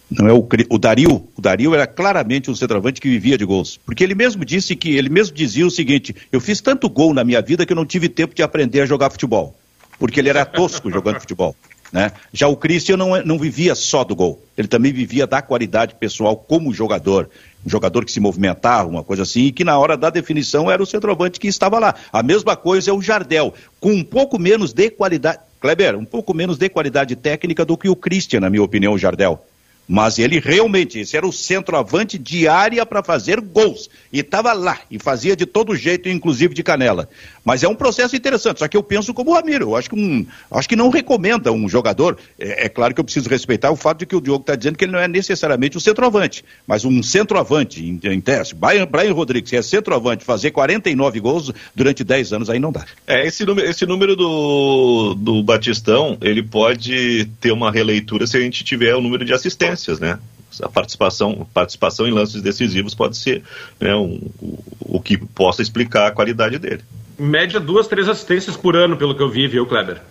não 0.09 0.27
é 0.27 0.33
o, 0.33 0.47
o 0.69 0.77
Dario, 0.77 1.27
o 1.35 1.41
Dario 1.41 1.75
era 1.75 1.85
claramente 1.85 2.49
um 2.49 2.55
centroavante 2.55 3.01
que 3.01 3.09
vivia 3.09 3.37
de 3.37 3.45
gols, 3.45 3.77
porque 3.85 4.03
ele 4.03 4.15
mesmo 4.15 4.45
disse 4.45 4.75
que 4.75 4.95
ele 4.95 5.09
mesmo 5.09 5.35
dizia 5.35 5.67
o 5.67 5.71
seguinte: 5.71 6.15
eu 6.31 6.39
fiz 6.39 6.61
tanto 6.61 6.89
gol 6.89 7.13
na 7.13 7.23
minha 7.23 7.41
vida 7.41 7.65
que 7.65 7.73
eu 7.73 7.75
não 7.75 7.85
tive 7.85 8.07
tempo 8.07 8.33
de 8.33 8.41
aprender 8.41 8.81
a 8.81 8.85
jogar 8.85 9.09
futebol, 9.09 9.55
porque 9.99 10.19
ele 10.19 10.29
era 10.29 10.45
tosco 10.45 10.89
jogando 10.89 11.19
futebol. 11.19 11.55
Né? 11.91 12.11
Já 12.33 12.47
o 12.47 12.57
Christian 12.57 12.97
não, 12.97 13.21
não 13.23 13.37
vivia 13.37 13.73
só 13.73 14.03
do 14.03 14.15
gol, 14.15 14.41
ele 14.57 14.67
também 14.67 14.91
vivia 14.91 15.27
da 15.27 15.41
qualidade 15.41 15.95
pessoal 15.95 16.35
como 16.35 16.73
jogador, 16.73 17.29
jogador 17.67 18.05
que 18.05 18.11
se 18.11 18.19
movimentava, 18.19 18.89
uma 18.89 19.03
coisa 19.03 19.23
assim, 19.23 19.45
e 19.45 19.51
que 19.51 19.63
na 19.63 19.77
hora 19.77 19.97
da 19.97 20.09
definição 20.09 20.69
era 20.69 20.81
o 20.81 20.85
centroavante 20.85 21.39
que 21.39 21.47
estava 21.47 21.79
lá. 21.79 21.95
A 22.11 22.23
mesma 22.23 22.55
coisa 22.55 22.91
é 22.91 22.93
o 22.93 23.01
Jardel, 23.01 23.53
com 23.79 23.91
um 23.91 24.03
pouco 24.03 24.39
menos 24.39 24.73
de 24.73 24.89
qualidade, 24.89 25.39
Kleber, 25.59 25.97
um 25.97 26.05
pouco 26.05 26.33
menos 26.33 26.57
de 26.57 26.69
qualidade 26.69 27.15
técnica 27.15 27.65
do 27.65 27.77
que 27.77 27.89
o 27.89 27.95
Christian, 27.95 28.41
na 28.41 28.49
minha 28.49 28.63
opinião, 28.63 28.93
o 28.93 28.97
Jardel. 28.97 29.43
Mas 29.87 30.19
ele 30.19 30.39
realmente, 30.39 30.99
esse 30.99 31.15
era 31.15 31.25
o 31.25 31.31
centroavante 31.31 32.17
de 32.17 32.45
área 32.45 32.85
para 32.85 33.01
fazer 33.01 33.39
gols. 33.39 33.89
E 34.11 34.19
estava 34.19 34.51
lá, 34.51 34.79
e 34.91 34.99
fazia 34.99 35.33
de 35.33 35.45
todo 35.45 35.75
jeito, 35.75 36.09
inclusive 36.09 36.53
de 36.53 36.61
canela. 36.61 37.07
Mas 37.47 37.63
é 37.63 37.67
um 37.67 37.75
processo 37.75 38.15
interessante, 38.15 38.59
só 38.59 38.67
que 38.67 38.75
eu 38.75 38.83
penso 38.83 39.13
como 39.13 39.31
o 39.31 39.33
Ramiro. 39.33 39.69
Eu 39.69 39.75
acho 39.75 39.89
que, 39.89 39.95
um, 39.95 40.25
acho 40.51 40.67
que 40.69 40.75
não 40.75 40.89
recomenda 40.89 41.51
um 41.51 41.67
jogador. 41.67 42.17
É, 42.37 42.65
é, 42.65 42.69
claro 42.69 42.93
que 42.93 42.99
eu 42.99 43.03
preciso 43.03 43.29
respeitar 43.29 43.71
o 43.71 43.75
fato 43.75 43.99
de 43.99 44.05
que 44.05 44.15
o 44.15 44.21
Diogo 44.21 44.41
está 44.41 44.55
dizendo 44.55 44.77
que 44.77 44.85
ele 44.85 44.91
não 44.91 44.99
é 44.99 45.07
necessariamente 45.07 45.77
um 45.77 45.79
centroavante. 45.79 46.43
Mas 46.67 46.85
um 46.85 47.01
centroavante, 47.01 47.83
em, 47.83 47.99
em 48.03 48.21
teste, 48.21 48.53
Brian, 48.53 48.85
Brian 48.85 49.13
Rodrigues, 49.13 49.49
que 49.49 49.55
é 49.55 49.61
centroavante, 49.61 50.25
fazer 50.25 50.51
49 50.51 51.19
gols 51.19 51.51
durante 51.73 52.03
10 52.03 52.33
anos, 52.33 52.49
aí 52.49 52.59
não 52.59 52.71
dá. 52.71 52.85
É, 53.07 53.25
esse 53.25 53.45
número, 53.45 53.67
esse 53.67 53.85
número 53.85 54.15
do, 54.15 55.15
do 55.15 55.41
Batistão, 55.41 56.17
ele 56.21 56.43
pode 56.43 57.29
ter 57.39 57.51
uma 57.51 57.71
releitura 57.71 58.27
se 58.27 58.37
a 58.37 58.41
gente 58.41 58.63
tiver 58.63 58.93
o 58.93 59.01
número 59.01 59.23
de 59.23 59.33
assistências 59.33 59.47
assistências, 59.87 59.99
né? 59.99 60.19
A 60.61 60.69
participação, 60.69 61.47
participação 61.53 62.07
em 62.07 62.11
lances 62.11 62.41
decisivos 62.41 62.95
pode 62.95 63.17
ser 63.17 63.43
né, 63.79 63.95
um, 63.95 64.19
o, 64.39 64.63
o 64.79 65.01
que 65.01 65.17
possa 65.17 65.61
explicar 65.61 66.07
a 66.07 66.11
qualidade 66.11 66.57
dele. 66.57 66.81
Média 67.17 67.59
duas, 67.59 67.87
três 67.87 68.07
assistências 68.07 68.55
por 68.55 68.75
ano, 68.75 68.95
pelo 68.95 69.15
que 69.15 69.21
eu 69.21 69.29
vi, 69.29 69.47
viu, 69.47 69.65
Kleber? 69.65 70.01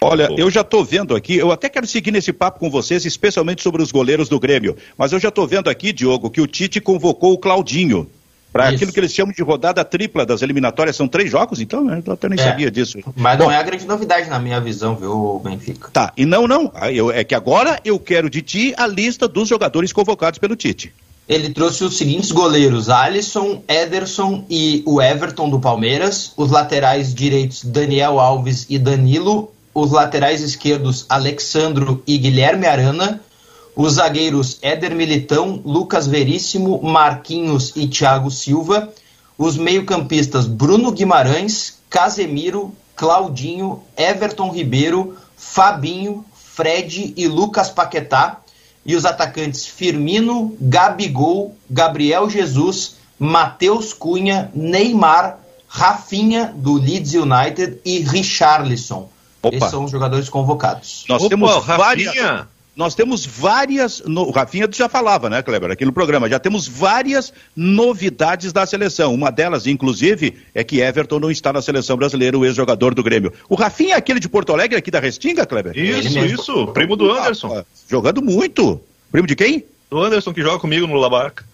Olha, 0.00 0.28
eu 0.36 0.50
já 0.50 0.60
estou 0.60 0.84
vendo 0.84 1.16
aqui, 1.16 1.36
eu 1.36 1.50
até 1.50 1.68
quero 1.68 1.86
seguir 1.86 2.10
nesse 2.10 2.32
papo 2.32 2.60
com 2.60 2.70
vocês, 2.70 3.04
especialmente 3.04 3.62
sobre 3.62 3.82
os 3.82 3.90
goleiros 3.90 4.28
do 4.28 4.38
Grêmio, 4.38 4.76
mas 4.96 5.12
eu 5.12 5.18
já 5.18 5.28
estou 5.28 5.46
vendo 5.46 5.70
aqui, 5.70 5.92
Diogo, 5.92 6.30
que 6.30 6.40
o 6.40 6.46
Tite 6.46 6.80
convocou 6.80 7.32
o 7.32 7.38
Claudinho 7.38 8.08
para 8.52 8.68
aquilo 8.70 8.92
que 8.92 8.98
eles 9.00 9.12
chamam 9.12 9.34
de 9.34 9.42
rodada 9.42 9.84
tripla 9.84 10.24
das 10.24 10.40
eliminatórias. 10.40 10.96
São 10.96 11.06
três 11.06 11.30
jogos, 11.30 11.60
então? 11.60 11.84
Né? 11.84 12.02
Eu 12.04 12.12
até 12.12 12.28
nem 12.28 12.38
é, 12.38 12.42
sabia 12.42 12.70
disso. 12.70 12.98
Mas 13.14 13.36
Bom, 13.36 13.44
não 13.44 13.52
é 13.52 13.56
a 13.58 13.62
grande 13.62 13.86
novidade 13.86 14.30
na 14.30 14.38
minha 14.38 14.60
visão, 14.60 14.96
viu, 14.96 15.40
Benfica? 15.44 15.90
Tá, 15.92 16.12
e 16.16 16.24
não, 16.24 16.46
não. 16.46 16.72
Eu, 16.90 17.10
é 17.10 17.22
que 17.22 17.34
agora 17.34 17.78
eu 17.84 17.98
quero 17.98 18.30
de 18.30 18.40
ti 18.40 18.74
a 18.76 18.86
lista 18.86 19.28
dos 19.28 19.48
jogadores 19.48 19.92
convocados 19.92 20.38
pelo 20.38 20.56
Tite. 20.56 20.92
Ele 21.28 21.50
trouxe 21.50 21.84
os 21.84 21.96
seguintes 21.96 22.30
goleiros: 22.30 22.88
Alisson, 22.88 23.62
Ederson 23.66 24.44
e 24.48 24.82
o 24.86 25.00
Everton 25.00 25.48
do 25.48 25.58
Palmeiras. 25.58 26.32
Os 26.36 26.50
laterais 26.50 27.14
direitos: 27.14 27.64
Daniel 27.64 28.18
Alves 28.20 28.66
e 28.68 28.78
Danilo. 28.78 29.52
Os 29.74 29.90
laterais 29.90 30.40
esquerdos: 30.40 31.04
Alexandro 31.08 32.02
e 32.06 32.16
Guilherme 32.16 32.66
Arana 32.66 33.20
os 33.76 33.92
zagueiros 33.92 34.58
Éder 34.62 34.94
Militão, 34.94 35.60
Lucas 35.62 36.06
Veríssimo, 36.06 36.82
Marquinhos 36.82 37.74
e 37.76 37.86
Thiago 37.86 38.30
Silva. 38.30 38.90
Os 39.36 39.58
meio-campistas 39.58 40.46
Bruno 40.46 40.90
Guimarães, 40.90 41.78
Casemiro, 41.90 42.72
Claudinho, 42.96 43.82
Everton 43.94 44.50
Ribeiro, 44.50 45.14
Fabinho, 45.36 46.24
Fred 46.34 47.12
e 47.14 47.28
Lucas 47.28 47.68
Paquetá. 47.68 48.40
E 48.86 48.94
os 48.94 49.04
atacantes 49.04 49.66
Firmino, 49.66 50.56
Gabigol, 50.60 51.56
Gabriel 51.68 52.30
Jesus, 52.30 52.96
Matheus 53.18 53.92
Cunha, 53.92 54.50
Neymar, 54.54 55.38
Rafinha 55.66 56.54
do 56.54 56.74
Leeds 56.74 57.14
United 57.14 57.80
e 57.84 57.98
Richarlison. 57.98 59.08
Opa. 59.42 59.56
Esses 59.56 59.70
são 59.70 59.84
os 59.84 59.90
jogadores 59.90 60.28
convocados. 60.28 61.04
Nós 61.08 61.22
Opa, 61.22 61.30
temos 61.30 61.64
várias... 61.66 62.06
Rafinha 62.06 62.48
nós 62.76 62.94
temos 62.94 63.24
várias. 63.24 64.02
No, 64.04 64.24
o 64.24 64.30
Rafinha 64.30 64.68
já 64.70 64.86
falava, 64.86 65.30
né, 65.30 65.42
Kleber, 65.42 65.70
aqui 65.70 65.84
no 65.86 65.92
programa, 65.92 66.28
já 66.28 66.38
temos 66.38 66.68
várias 66.68 67.32
novidades 67.56 68.52
da 68.52 68.66
seleção. 68.66 69.14
Uma 69.14 69.30
delas, 69.30 69.66
inclusive, 69.66 70.36
é 70.54 70.62
que 70.62 70.82
Everton 70.82 71.18
não 71.18 71.30
está 71.30 71.54
na 71.54 71.62
seleção 71.62 71.96
brasileira, 71.96 72.36
o 72.36 72.44
ex-jogador 72.44 72.94
do 72.94 73.02
Grêmio. 73.02 73.32
O 73.48 73.54
Rafinha 73.54 73.94
é 73.94 73.96
aquele 73.96 74.20
de 74.20 74.28
Porto 74.28 74.52
Alegre, 74.52 74.76
aqui 74.76 74.90
da 74.90 75.00
Restinga, 75.00 75.46
Kleber? 75.46 75.76
Isso, 75.76 76.18
isso. 76.18 76.66
Primo 76.68 76.96
do 76.96 77.10
Anderson. 77.10 77.56
Ah, 77.56 77.64
jogando 77.88 78.20
muito. 78.20 78.78
Primo 79.10 79.26
de 79.26 79.34
quem? 79.34 79.64
Do 79.90 80.02
Anderson, 80.02 80.34
que 80.34 80.42
joga 80.42 80.58
comigo 80.58 80.86
no 80.86 80.96
Labarca. 80.96 81.46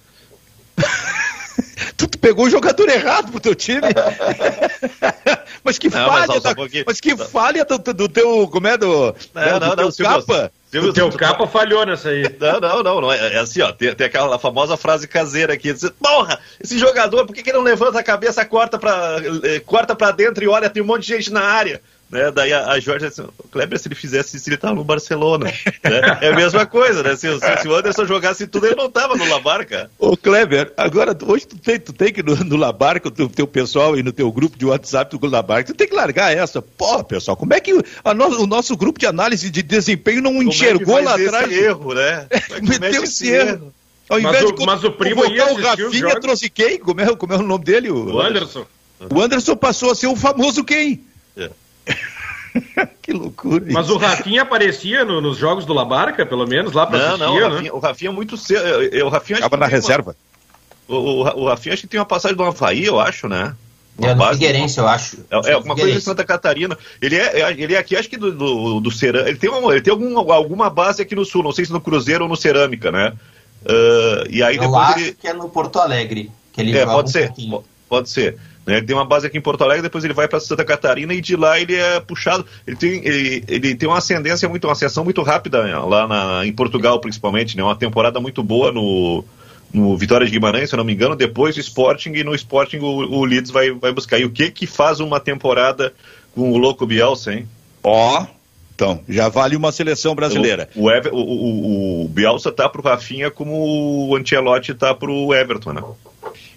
tu, 1.97 2.09
tu, 2.09 2.19
pegou 2.19 2.47
o 2.47 2.51
jogador 2.51 2.89
errado 2.89 3.31
pro 3.31 3.39
teu 3.39 3.55
time. 3.55 3.83
mas 5.63 5.79
que 5.79 5.89
não, 5.89 6.09
falha, 6.09 6.27
mas, 6.27 6.43
da, 6.43 6.51
um 6.51 6.85
mas 6.85 7.01
que 7.01 7.17
falha 7.17 7.65
do, 7.65 7.79
do, 7.79 8.09
teu, 8.09 8.49
como 8.49 8.67
é, 8.67 8.77
do, 8.77 9.15
não, 9.33 9.43
né, 9.43 9.53
do 9.53 9.61
não, 9.61 9.93
teu 9.93 10.05
não, 10.05 10.21
capa. 10.21 10.53
Silvio, 10.73 10.91
o 10.91 10.95
teu 10.95 11.11
tu, 11.11 11.19
capa 11.19 11.47
falhou 11.47 11.85
nessa 11.85 12.09
aí. 12.09 12.23
Não, 12.41 12.59
não, 12.59 12.83
não. 12.83 13.01
não 13.03 13.13
é, 13.13 13.35
é, 13.35 13.39
assim, 13.39 13.61
ó. 13.61 13.71
Tem, 13.73 13.95
tem, 13.95 14.07
aquela 14.07 14.39
famosa 14.39 14.75
frase 14.75 15.07
caseira 15.07 15.53
aqui. 15.53 15.71
Diz, 15.71 15.91
Porra, 15.91 16.41
esse 16.59 16.79
jogador, 16.79 17.27
por 17.27 17.35
que, 17.35 17.43
que 17.43 17.51
ele 17.51 17.59
não 17.59 17.65
levanta 17.65 17.99
a 17.99 18.03
cabeça, 18.03 18.43
corta 18.47 18.79
pra, 18.79 19.19
eh, 19.45 19.61
corta 19.61 19.95
pra 19.95 20.11
dentro 20.11 20.43
e 20.43 20.49
olha, 20.49 20.71
tem 20.71 20.83
um 20.83 20.87
monte 20.87 21.03
de 21.03 21.09
gente 21.09 21.31
na 21.31 21.43
área? 21.43 21.83
Né? 22.13 22.31
Daí 22.31 22.53
a, 22.53 22.73
a 22.73 22.79
Jorge 22.79 23.09
disse, 23.09 23.23
o 23.23 23.33
Kleber, 23.51 23.79
se 23.79 23.89
ele 23.89 23.95
fizesse 23.95 24.37
isso, 24.37 24.47
ele 24.51 24.59
tava 24.59 24.75
no 24.75 24.85
Barcelona. 24.85 25.47
né? 25.47 26.19
É 26.21 26.29
a 26.29 26.37
mesma 26.37 26.67
coisa, 26.67 27.03
né? 27.03 27.17
Se, 27.17 27.27
se, 27.41 27.57
se, 27.63 27.67
o 27.67 27.75
Anderson 27.75 28.05
jogasse 28.05 28.47
tudo, 28.47 28.67
ele 28.67 28.77
não 28.77 28.91
tava 28.91 29.17
no 29.17 29.27
Labarca. 29.27 29.91
Ô, 29.99 30.15
Kleber, 30.15 30.75
agora, 30.77 31.17
hoje 31.27 31.47
tu 31.47 31.57
tem, 31.57 31.81
tu 31.81 31.91
tem 31.95 32.13
que 32.13 32.23
no, 32.23 32.37
no 32.37 32.57
Labarca, 32.57 33.09
o 33.09 33.11
teu, 33.11 33.47
pessoal 33.47 33.97
e 33.97 34.03
no 34.03 34.13
teu 34.13 34.31
grupo 34.31 34.59
de 34.59 34.67
WhatsApp 34.67 35.17
do 35.17 35.27
Labarca, 35.27 35.73
tu 35.73 35.77
tem 35.77 35.89
que 35.89 35.95
largar 35.95 36.37
essa. 36.37 36.61
Pô, 36.61 37.03
pessoal, 37.03 37.35
como 37.35 37.55
é 37.55 37.61
que 37.61 37.73
o, 37.73 37.83
no, 38.15 38.43
o 38.43 38.47
nosso 38.47 38.77
grupo 38.77 39.01
de 39.01 39.07
análise 39.07 39.49
de 39.49 39.63
desempenho 39.63 40.21
não 40.21 40.33
como 40.35 40.43
é 40.43 40.47
enxergou 40.49 40.99
é 40.99 41.03
lá 41.03 41.15
atrás? 41.15 41.51
erro, 41.51 41.95
né? 41.95 42.27
Meteu 42.61 43.05
esse 43.05 43.31
erro. 43.31 43.73
Ao 44.11 44.19
invés 44.19 44.43
mas, 44.43 44.51
o, 44.51 44.53
de 44.53 44.67
mas 44.67 44.85
o 44.85 44.93
primo 44.93 45.25
ia 45.25 45.51
o 45.51 45.55
Rafinha 45.55 46.21
trouxe 46.21 46.51
quem? 46.51 46.79
Como 46.79 47.01
é, 47.01 47.17
como 47.17 47.33
é 47.33 47.37
o 47.39 47.43
nome 47.43 47.65
dele? 47.65 47.91
O, 47.91 48.17
o 48.17 48.21
Anderson. 48.21 48.67
O 49.11 49.19
Anderson 49.19 49.57
passou 49.57 49.91
a 49.91 49.95
ser 49.95 50.09
o 50.09 50.15
famoso 50.15 50.63
quem? 50.63 51.03
É. 51.35 51.51
que 53.03 53.13
loucura. 53.13 53.65
Mas 53.71 53.87
isso. 53.87 53.95
o 53.95 53.99
Rafinha 53.99 54.43
aparecia 54.43 55.05
no, 55.05 55.21
nos 55.21 55.37
jogos 55.37 55.65
do 55.65 55.73
Labarca, 55.73 56.25
pelo 56.25 56.47
menos, 56.47 56.73
lá 56.73 56.87
pra 56.87 56.99
não, 56.99 57.07
assistir, 57.07 57.21
não, 57.25 57.33
o 57.33 57.37
né? 57.37 57.43
Rafinha, 57.43 57.63
né? 57.63 57.73
o 57.73 57.79
Rafinha 57.79 58.11
é 58.11 58.15
muito 58.15 58.37
cedo. 58.37 58.63
O 59.05 59.09
Rafinha 59.09 59.39
Acaba 59.39 59.57
na 59.57 59.67
reserva. 59.67 60.17
Uma, 60.89 60.99
o, 60.99 61.43
o, 61.43 61.49
Rafinha 61.49 61.73
acho 61.75 61.83
que 61.83 61.89
tem 61.89 62.01
uma 62.01 62.07
passagem 62.07 62.37
do 62.37 62.43
Havaí, 62.43 62.85
eu 62.85 63.01
acho, 63.01 63.29
né? 63.29 63.55
Uma 63.97 64.09
é, 64.09 64.15
no 64.15 64.25
Figueirense, 64.27 64.79
eu 64.79 64.89
acho. 64.89 65.19
É, 65.31 65.51
é 65.51 65.53
alguma 65.53 65.75
coisa 65.75 65.93
de 65.93 66.01
Santa 66.01 66.25
Catarina. 66.25 66.77
Ele 67.01 67.17
é, 67.17 67.41
é, 67.41 67.51
ele 67.53 67.75
é 67.75 67.79
aqui, 67.79 67.97
acho 67.97 68.09
que 68.09 68.17
do, 68.17 68.33
do, 68.33 68.81
do 68.81 68.91
Cerâmica. 68.91 69.31
Ele 69.31 69.39
tem, 69.39 69.51
uma, 69.51 69.73
ele 69.73 69.83
tem 69.83 69.93
algum, 69.93 70.19
alguma 70.33 70.71
base 70.71 71.03
aqui 71.03 71.15
no 71.15 71.25
Sul, 71.25 71.43
não 71.43 71.53
sei 71.53 71.65
se 71.65 71.73
no 71.73 71.81
Cruzeiro 71.81 72.25
ou 72.25 72.29
no 72.29 72.37
Cerâmica, 72.37 72.91
né? 72.91 73.13
Uh, 73.65 74.29
e 74.29 74.43
aí 74.43 74.57
eu 74.57 74.75
acho 74.77 74.99
ele... 74.99 75.13
que 75.13 75.29
é 75.29 75.33
no 75.33 75.49
Porto 75.49 75.79
Alegre. 75.79 76.31
Que 76.53 76.63
ele 76.63 76.77
é, 76.77 76.85
pode 76.85 77.09
um 77.09 77.13
ser. 77.13 77.27
Pouquinho. 77.29 77.65
Pode 77.89 78.11
ser. 78.11 78.39
Né? 78.67 78.79
Ele 78.79 78.87
tem 78.87 78.95
uma 78.95 79.05
base 79.05 79.27
aqui 79.27 79.39
em 79.39 79.41
Porto 79.41 79.63
Alegre, 79.63 79.83
depois 79.83 80.05
ele 80.05 80.15
vai 80.15 80.29
para 80.29 80.41
Santa 80.41 80.65
Catarina 80.65 81.13
e 81.15 81.21
de 81.21 81.37
lá 81.37 81.59
ele 81.59 81.75
é 81.75 82.01
puxado. 82.01 82.45
Ele 82.67 82.77
tem, 82.77 83.05
ele, 83.05 83.45
ele 83.49 83.75
tem 83.75 83.89
uma 83.89 83.99
ascendência 83.99 84.49
muito, 84.49 84.67
uma 84.67 84.73
ascensão 84.73 85.05
muito 85.05 85.23
rápida 85.23 85.63
né? 85.65 85.77
lá 85.77 86.07
na, 86.07 86.47
em 86.47 86.53
Portugal, 86.53 87.01
principalmente. 87.01 87.57
Né? 87.57 87.63
Uma 87.63 87.77
temporada 87.77 88.21
muito 88.21 88.43
boa 88.43 88.71
no, 88.71 89.25
no 89.73 89.97
Vitória 89.97 90.27
de 90.27 90.33
Guimarães, 90.33 90.69
se 90.69 90.75
eu 90.75 90.79
não 90.79 90.85
me 90.85 90.93
engano. 90.93 91.17
Depois 91.17 91.57
o 91.57 91.61
Sporting 91.61 92.13
e 92.13 92.25
no 92.25 92.35
Sporting 92.35 92.79
o, 92.79 92.87
o 92.87 93.25
Leeds 93.25 93.51
vai, 93.51 93.71
vai 93.73 93.93
buscar. 93.93 94.19
E 94.19 94.25
o 94.25 94.31
que 94.31 94.51
que 94.51 94.67
faz 94.67 95.01
uma 95.01 95.19
temporada 95.19 95.93
com 96.35 96.53
o 96.53 96.59
louco 96.59 96.87
Bielsa, 96.87 97.35
hein? 97.35 97.49
Ó, 97.83 98.21
oh, 98.21 98.27
então, 98.75 99.01
já 99.09 99.29
vale 99.29 99.55
uma 99.55 99.71
seleção 99.71 100.15
brasileira. 100.15 100.69
O, 100.75 100.85
o, 100.85 100.91
Ever, 100.91 101.13
o, 101.15 102.05
o, 102.05 102.09
Bielsa 102.09 102.51
tá 102.51 102.69
pro 102.69 102.83
Rafinha 102.83 103.31
como 103.31 104.09
o 104.09 104.17
Ancelotti 104.17 104.75
tá 104.75 104.95
pro 104.95 105.35
Everton, 105.35 105.73
né? 105.73 105.83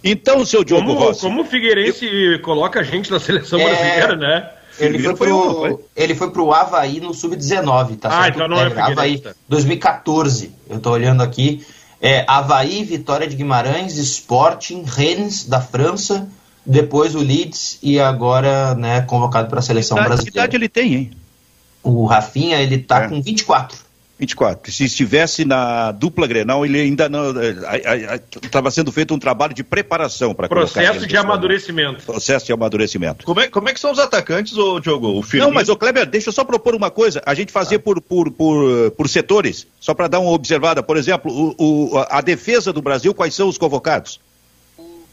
Então, 0.08 0.46
seu 0.46 0.64
Diogo 0.64 0.86
como, 0.86 1.00
Rossi... 1.00 1.22
Como 1.22 1.42
o 1.42 1.46
Figueirense 1.46 2.06
eu... 2.06 2.40
coloca 2.42 2.80
a 2.80 2.84
gente 2.84 3.10
na 3.10 3.20
seleção 3.20 3.60
é... 3.60 3.66
brasileira, 3.66 4.16
né? 4.16 4.52
Ele 4.78 5.00
foi, 5.00 5.16
pro, 5.16 5.80
ele 5.96 6.16
foi 6.16 6.32
pro 6.32 6.52
Havaí 6.52 7.00
no 7.00 7.14
Sub-19, 7.14 7.98
tá 7.98 8.10
ah, 8.10 8.24
certo? 8.24 8.36
então 8.36 8.48
não 8.50 8.60
é, 8.60 8.68
é 8.68 8.82
Havaí 8.82 9.24
2014, 9.48 10.52
eu 10.70 10.80
tô 10.82 10.92
olhando 10.92 11.24
aqui. 11.24 11.66
É, 12.02 12.26
Havaí, 12.28 12.84
Vitória 12.84 13.26
de 13.26 13.38
Guimarães, 13.38 13.96
Sporting, 13.98 14.84
Rennes 14.86 15.48
da 15.48 15.62
França, 15.62 16.28
depois 16.66 17.16
o 17.16 17.20
Leeds 17.20 17.80
e 17.82 18.02
agora 18.02 18.76
né, 18.76 19.02
convocado 19.02 19.50
para 19.50 19.60
a 19.60 19.62
seleção 19.62 19.98
idade, 19.98 20.10
brasileira. 20.10 20.32
Que 20.32 20.38
idade 20.38 20.56
ele 20.58 20.70
tem, 20.70 20.94
hein? 20.94 21.12
O 21.82 22.06
Rafinha, 22.06 22.62
ele 22.62 22.80
tá 22.80 23.04
é. 23.04 23.08
com 23.08 23.22
24. 23.22 23.85
24. 24.18 24.72
Se 24.72 24.86
estivesse 24.86 25.44
na 25.44 25.92
dupla 25.92 26.26
Grenal, 26.26 26.66
ele 26.66 26.80
ainda 26.80 27.10
não. 27.10 27.34
Estava 28.42 28.72
sendo 28.72 28.92
feito 28.92 29.14
um 29.14 29.20
trabalho 29.20 29.54
de 29.54 29.64
preparação 29.64 30.34
para 30.34 30.48
Processo 30.48 31.06
de 31.06 31.18
amadurecimento. 31.18 32.04
Processo 32.06 32.46
de 32.46 32.54
amadurecimento. 32.54 33.26
Como 33.26 33.42
é, 33.42 33.48
como 33.48 33.68
é 33.68 33.74
que 33.74 33.80
são 33.80 33.92
os 33.92 34.00
atacantes, 34.00 34.58
ô, 34.58 34.80
Diogo? 34.80 35.20
O 35.20 35.38
Não, 35.38 35.52
mas, 35.52 35.68
o 35.68 35.76
Kleber, 35.76 36.06
deixa 36.06 36.30
eu 36.30 36.34
só 36.34 36.46
propor 36.46 36.76
uma 36.76 36.90
coisa. 36.90 37.22
A 37.26 37.34
gente 37.34 37.52
fazia 37.52 37.78
ah. 37.78 37.82
por, 37.82 38.00
por, 38.00 38.32
por, 38.32 38.92
por 38.92 39.10
setores, 39.10 39.68
só 39.82 39.94
para 39.94 40.08
dar 40.08 40.20
uma 40.20 40.32
observada. 40.32 40.82
Por 40.82 40.96
exemplo, 40.96 41.54
o, 41.58 41.92
o, 41.94 42.06
a 42.10 42.22
defesa 42.22 42.72
do 42.72 42.82
Brasil, 42.82 43.14
quais 43.14 43.36
são 43.36 43.50
os 43.50 43.58
convocados? 43.58 44.22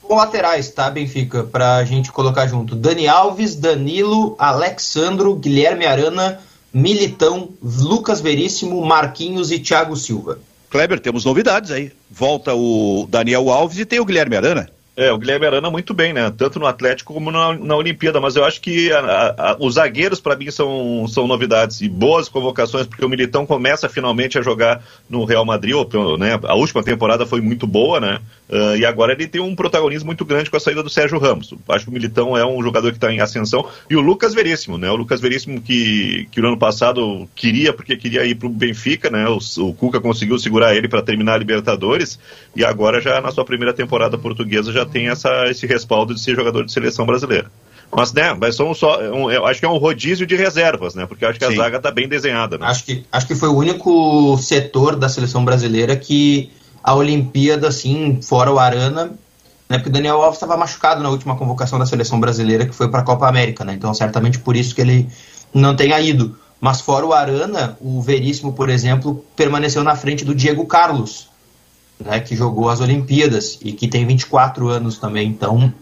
Com 0.01 0.15
laterais, 0.15 0.71
tá, 0.71 0.89
Benfica? 0.91 1.43
Para 1.43 1.77
a 1.77 1.85
gente 1.85 2.13
colocar 2.13 2.47
junto. 2.47 2.77
Dani 2.77 3.09
Alves, 3.09 3.57
Danilo, 3.57 4.37
Alexandro, 4.39 5.35
Guilherme 5.35 5.87
Arana. 5.87 6.41
Militão, 6.73 7.51
Lucas 7.63 8.21
Veríssimo, 8.21 8.85
Marquinhos 8.85 9.51
e 9.51 9.59
Thiago 9.59 9.97
Silva. 9.97 10.39
Kleber, 10.71 11.01
temos 11.01 11.25
novidades 11.25 11.71
aí. 11.71 11.93
Volta 12.11 12.55
o 12.55 13.07
Daniel 13.11 13.51
Alves 13.51 13.79
e 13.79 13.85
tem 13.85 14.01
o 14.01 14.05
Guilherme 14.05 14.37
Arana. 14.37 14.71
É, 14.95 15.11
o 15.11 15.17
Guilherme 15.17 15.47
Arana 15.47 15.71
muito 15.71 15.95
bem, 15.95 16.13
né? 16.13 16.31
Tanto 16.37 16.59
no 16.59 16.67
Atlético 16.67 17.15
como 17.15 17.31
na, 17.31 17.55
na 17.55 17.77
Olimpíada, 17.77 18.21
mas 18.21 18.37
eu 18.37 18.45
acho 18.45 18.61
que 18.61 18.93
a, 18.93 19.35
a, 19.39 19.57
os 19.59 19.75
zagueiros 19.75 20.21
para 20.21 20.37
mim 20.37 20.51
são, 20.51 21.07
são 21.09 21.27
novidades 21.27 21.81
e 21.81 21.89
boas 21.89 22.29
convocações, 22.29 22.87
porque 22.87 23.05
o 23.05 23.09
Militão 23.09 23.47
começa 23.47 23.89
finalmente 23.89 24.39
a 24.39 24.43
jogar 24.43 24.85
no 25.09 25.25
Real 25.25 25.47
Madrid, 25.47 25.75
ou, 25.75 26.19
né? 26.19 26.39
A 26.43 26.55
última 26.55 26.83
temporada 26.83 27.25
foi 27.25 27.41
muito 27.41 27.67
boa, 27.67 28.01
né? 28.01 28.21
Uh, 28.53 28.77
e 28.77 28.85
agora 28.85 29.15
ele 29.15 29.27
tem 29.27 29.41
um 29.41 29.57
protagonismo 29.57 30.05
muito 30.05 30.27
grande 30.27 30.51
com 30.51 30.59
a 30.59 30.61
saída 30.61 30.83
do 30.83 30.91
Sérgio 30.91 31.19
Ramos. 31.19 31.55
Acho 31.71 31.87
que 31.87 31.91
o 31.91 31.95
Militão 31.95 32.37
é 32.37 32.45
um 32.45 32.63
jogador 32.63 32.91
que 32.91 32.99
está 32.99 33.11
em 33.11 33.19
ascensão. 33.19 33.67
E 33.89 33.97
o 33.97 34.01
Lucas 34.03 34.35
Veríssimo, 34.35 34.77
né? 34.77 34.91
O 34.91 34.95
Lucas 34.95 35.23
Veríssimo 35.23 35.59
que, 35.59 36.29
que 36.31 36.39
no 36.39 36.49
ano 36.49 36.59
passado 36.59 37.27
queria, 37.35 37.73
porque 37.73 37.97
queria 37.97 38.27
ir 38.27 38.35
para 38.35 38.47
o 38.47 38.51
Benfica, 38.51 39.09
né? 39.09 39.27
O, 39.27 39.39
o 39.63 39.73
Cuca 39.73 40.03
conseguiu 40.03 40.39
segurar 40.39 40.77
ele 40.77 40.87
para 40.87 41.01
terminar 41.01 41.33
a 41.33 41.39
Libertadores 41.39 42.19
e 42.55 42.63
agora 42.63 43.01
já 43.01 43.23
na 43.23 43.31
sua 43.31 43.47
primeira 43.47 43.73
temporada 43.73 44.19
portuguesa 44.19 44.71
já 44.71 44.85
tem 44.85 45.09
essa, 45.09 45.47
esse 45.49 45.67
respaldo 45.67 46.15
de 46.15 46.21
ser 46.21 46.37
jogador 46.37 46.67
de 46.67 46.73
seleção 46.73 47.07
brasileira. 47.07 47.51
Mas, 47.91 48.13
né, 48.13 48.37
mas 48.39 48.55
são 48.55 48.75
só. 48.75 49.01
Um, 49.01 49.31
eu 49.31 49.47
acho 49.47 49.61
que 49.61 49.67
é 49.67 49.69
um 49.69 49.79
rodízio 49.79 50.27
de 50.27 50.37
reservas, 50.37 50.95
né? 50.95 51.07
Porque 51.07 51.25
acho 51.25 51.39
que 51.39 51.47
Sim. 51.47 51.55
a 51.55 51.57
zaga 51.57 51.77
está 51.79 51.91
bem 51.91 52.07
desenhada. 52.07 52.59
Né? 52.59 52.67
Acho, 52.67 52.85
que, 52.85 53.05
acho 53.11 53.27
que 53.27 53.35
foi 53.35 53.49
o 53.49 53.57
único 53.57 54.37
setor 54.37 54.97
da 54.97 55.09
seleção 55.09 55.43
brasileira 55.43 55.97
que 55.97 56.51
a 56.83 56.95
Olimpíada, 56.95 57.69
assim, 57.69 58.21
fora 58.23 58.53
o 58.53 58.59
Arana, 58.59 59.13
né? 59.69 59.79
Porque 59.79 59.89
o 59.89 59.93
Daniel 59.93 60.21
Alves 60.21 60.37
estava 60.37 60.57
machucado 60.57 61.03
na 61.03 61.09
última 61.09 61.37
convocação 61.37 61.79
da 61.79 61.87
seleção 61.87 62.21
brasileira, 62.21 62.67
que 62.67 62.75
foi 62.75 62.89
para 62.89 63.01
a 63.01 63.05
Copa 63.05 63.27
América, 63.27 63.65
né? 63.65 63.73
Então, 63.73 63.95
certamente 63.95 64.39
por 64.39 64.55
isso 64.55 64.75
que 64.75 64.81
ele 64.81 65.09
não 65.55 65.75
tenha 65.75 65.99
ido. 66.01 66.37
Mas 66.61 66.81
fora 66.81 67.07
o 67.07 67.13
Arana, 67.13 67.77
o 67.81 68.01
Veríssimo, 68.03 68.53
por 68.53 68.69
exemplo, 68.69 69.25
permaneceu 69.35 69.83
na 69.83 69.97
frente 69.97 70.25
do 70.25 70.35
Diego 70.35 70.67
Carlos, 70.67 71.29
né, 71.99 72.21
que 72.21 72.37
jogou 72.37 72.69
as 72.69 72.81
Olimpíadas 72.81 73.59
e 73.63 73.73
que 73.73 73.89
tem 73.89 74.07
24 74.07 74.69
anos 74.69 74.99
também. 74.99 75.29
Então, 75.29 75.73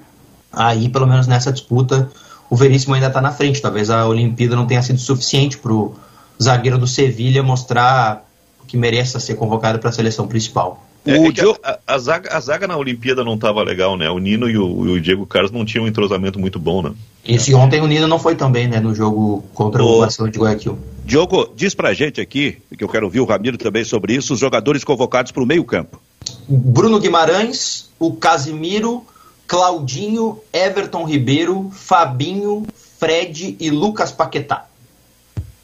aí, 0.52 0.88
pelo 0.88 1.06
menos 1.06 1.26
nessa 1.26 1.52
disputa, 1.52 2.08
o 2.48 2.56
Veríssimo 2.56 2.94
ainda 2.94 3.08
está 3.08 3.20
na 3.20 3.32
frente. 3.32 3.60
Talvez 3.60 3.90
a 3.90 4.06
Olimpíada 4.06 4.56
não 4.56 4.66
tenha 4.66 4.82
sido 4.82 4.98
suficiente 4.98 5.58
para 5.58 5.72
o 5.72 5.94
zagueiro 6.40 6.78
do 6.78 6.86
Sevilha 6.86 7.42
mostrar 7.42 8.24
que 8.66 8.76
mereça 8.76 9.18
ser 9.18 9.34
convocado 9.34 9.80
para 9.80 9.90
a 9.90 9.92
seleção 9.92 10.28
principal. 10.28 10.82
É, 11.06 11.16
é 11.16 11.28
a, 11.62 11.78
a, 11.94 11.98
zaga, 11.98 12.36
a, 12.36 12.40
zaga, 12.40 12.66
na 12.66 12.76
Olimpíada 12.76 13.24
não 13.24 13.34
estava 13.34 13.62
legal, 13.62 13.96
né? 13.96 14.10
O 14.10 14.18
Nino 14.18 14.48
e 14.48 14.58
o, 14.58 14.86
e 14.86 14.90
o, 14.90 15.00
Diego 15.00 15.26
Carlos 15.26 15.50
não 15.50 15.64
tinham 15.64 15.84
um 15.84 15.88
entrosamento 15.88 16.38
muito 16.38 16.58
bom, 16.58 16.82
né? 16.82 16.92
Esse 17.24 17.54
ontem 17.54 17.80
o 17.80 17.86
Nino 17.86 18.06
não 18.06 18.18
foi 18.18 18.34
tão 18.34 18.52
bem, 18.52 18.68
né? 18.68 18.80
No 18.80 18.94
jogo 18.94 19.44
contra 19.54 19.82
o, 19.82 19.96
o 19.96 20.00
Barcelona 20.00 20.32
de 20.32 20.38
Guayaquil. 20.38 20.78
Diogo, 21.04 21.50
diz 21.56 21.74
pra 21.74 21.94
gente 21.94 22.20
aqui, 22.20 22.58
que 22.76 22.84
eu 22.84 22.88
quero 22.88 23.06
ouvir 23.06 23.20
o 23.20 23.24
Ramiro 23.24 23.56
também 23.56 23.84
sobre 23.84 24.14
isso, 24.14 24.34
os 24.34 24.40
jogadores 24.40 24.84
convocados 24.84 25.32
para 25.32 25.42
o 25.42 25.46
meio 25.46 25.64
campo. 25.64 26.00
Bruno 26.46 27.00
Guimarães, 27.00 27.88
o 27.98 28.12
Casimiro, 28.12 29.04
Claudinho, 29.46 30.38
Everton 30.52 31.04
Ribeiro, 31.04 31.70
Fabinho, 31.72 32.66
Fred 32.98 33.56
e 33.58 33.70
Lucas 33.70 34.12
Paquetá. 34.12 34.66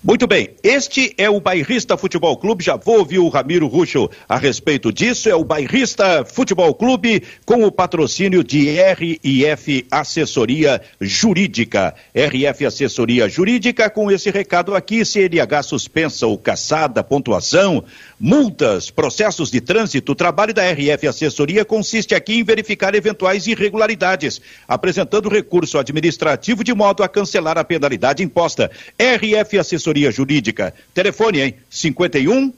Muito 0.07 0.25
bem, 0.25 0.51
este 0.63 1.13
é 1.19 1.29
o 1.29 1.41
Bairrista 1.41 1.97
Futebol 1.97 2.37
Clube. 2.37 2.63
Já 2.63 2.77
vou 2.77 3.01
ouvir 3.01 3.19
o 3.19 3.29
Ramiro 3.29 3.67
Ruxo 3.67 4.09
a 4.29 4.39
respeito 4.39 4.93
disso. 4.93 5.29
É 5.29 5.35
o 5.35 5.43
Bairrista 5.43 6.25
Futebol 6.25 6.73
Clube 6.77 7.25
com 7.45 7.65
o 7.65 7.73
patrocínio 7.73 8.45
de 8.45 8.69
RIF 8.71 9.85
Assessoria 9.91 10.81
Jurídica. 11.01 11.93
RF 12.15 12.67
Assessoria 12.67 13.29
Jurídica, 13.29 13.91
com 13.91 14.09
esse 14.09 14.31
recado 14.31 14.77
aqui: 14.77 15.05
CNH 15.05 15.65
suspensa 15.65 16.25
ou 16.25 16.39
caçada, 16.39 17.03
pontuação, 17.03 17.83
multas, 18.19 18.91
processos 18.91 19.51
de 19.51 19.61
trânsito. 19.61 20.13
O 20.13 20.15
trabalho 20.15 20.55
da 20.55 20.63
RF 20.71 21.07
Assessoria 21.07 21.63
consiste 21.65 22.15
aqui 22.15 22.39
em 22.39 22.45
verificar 22.45 22.95
eventuais 22.95 23.47
irregularidades, 23.47 24.41
apresentando 24.67 25.29
recurso 25.29 25.79
administrativo 25.79 26.65
de 26.65 26.75
modo 26.75 27.03
a 27.03 27.09
cancelar 27.09 27.59
a 27.59 27.65
penalidade 27.65 28.23
imposta. 28.23 28.71
RF 28.99 29.59
Assessoria 29.59 30.11
jurídica. 30.11 30.73
Telefone, 30.95 31.41
hein? 31.41 31.55
51 31.71 32.53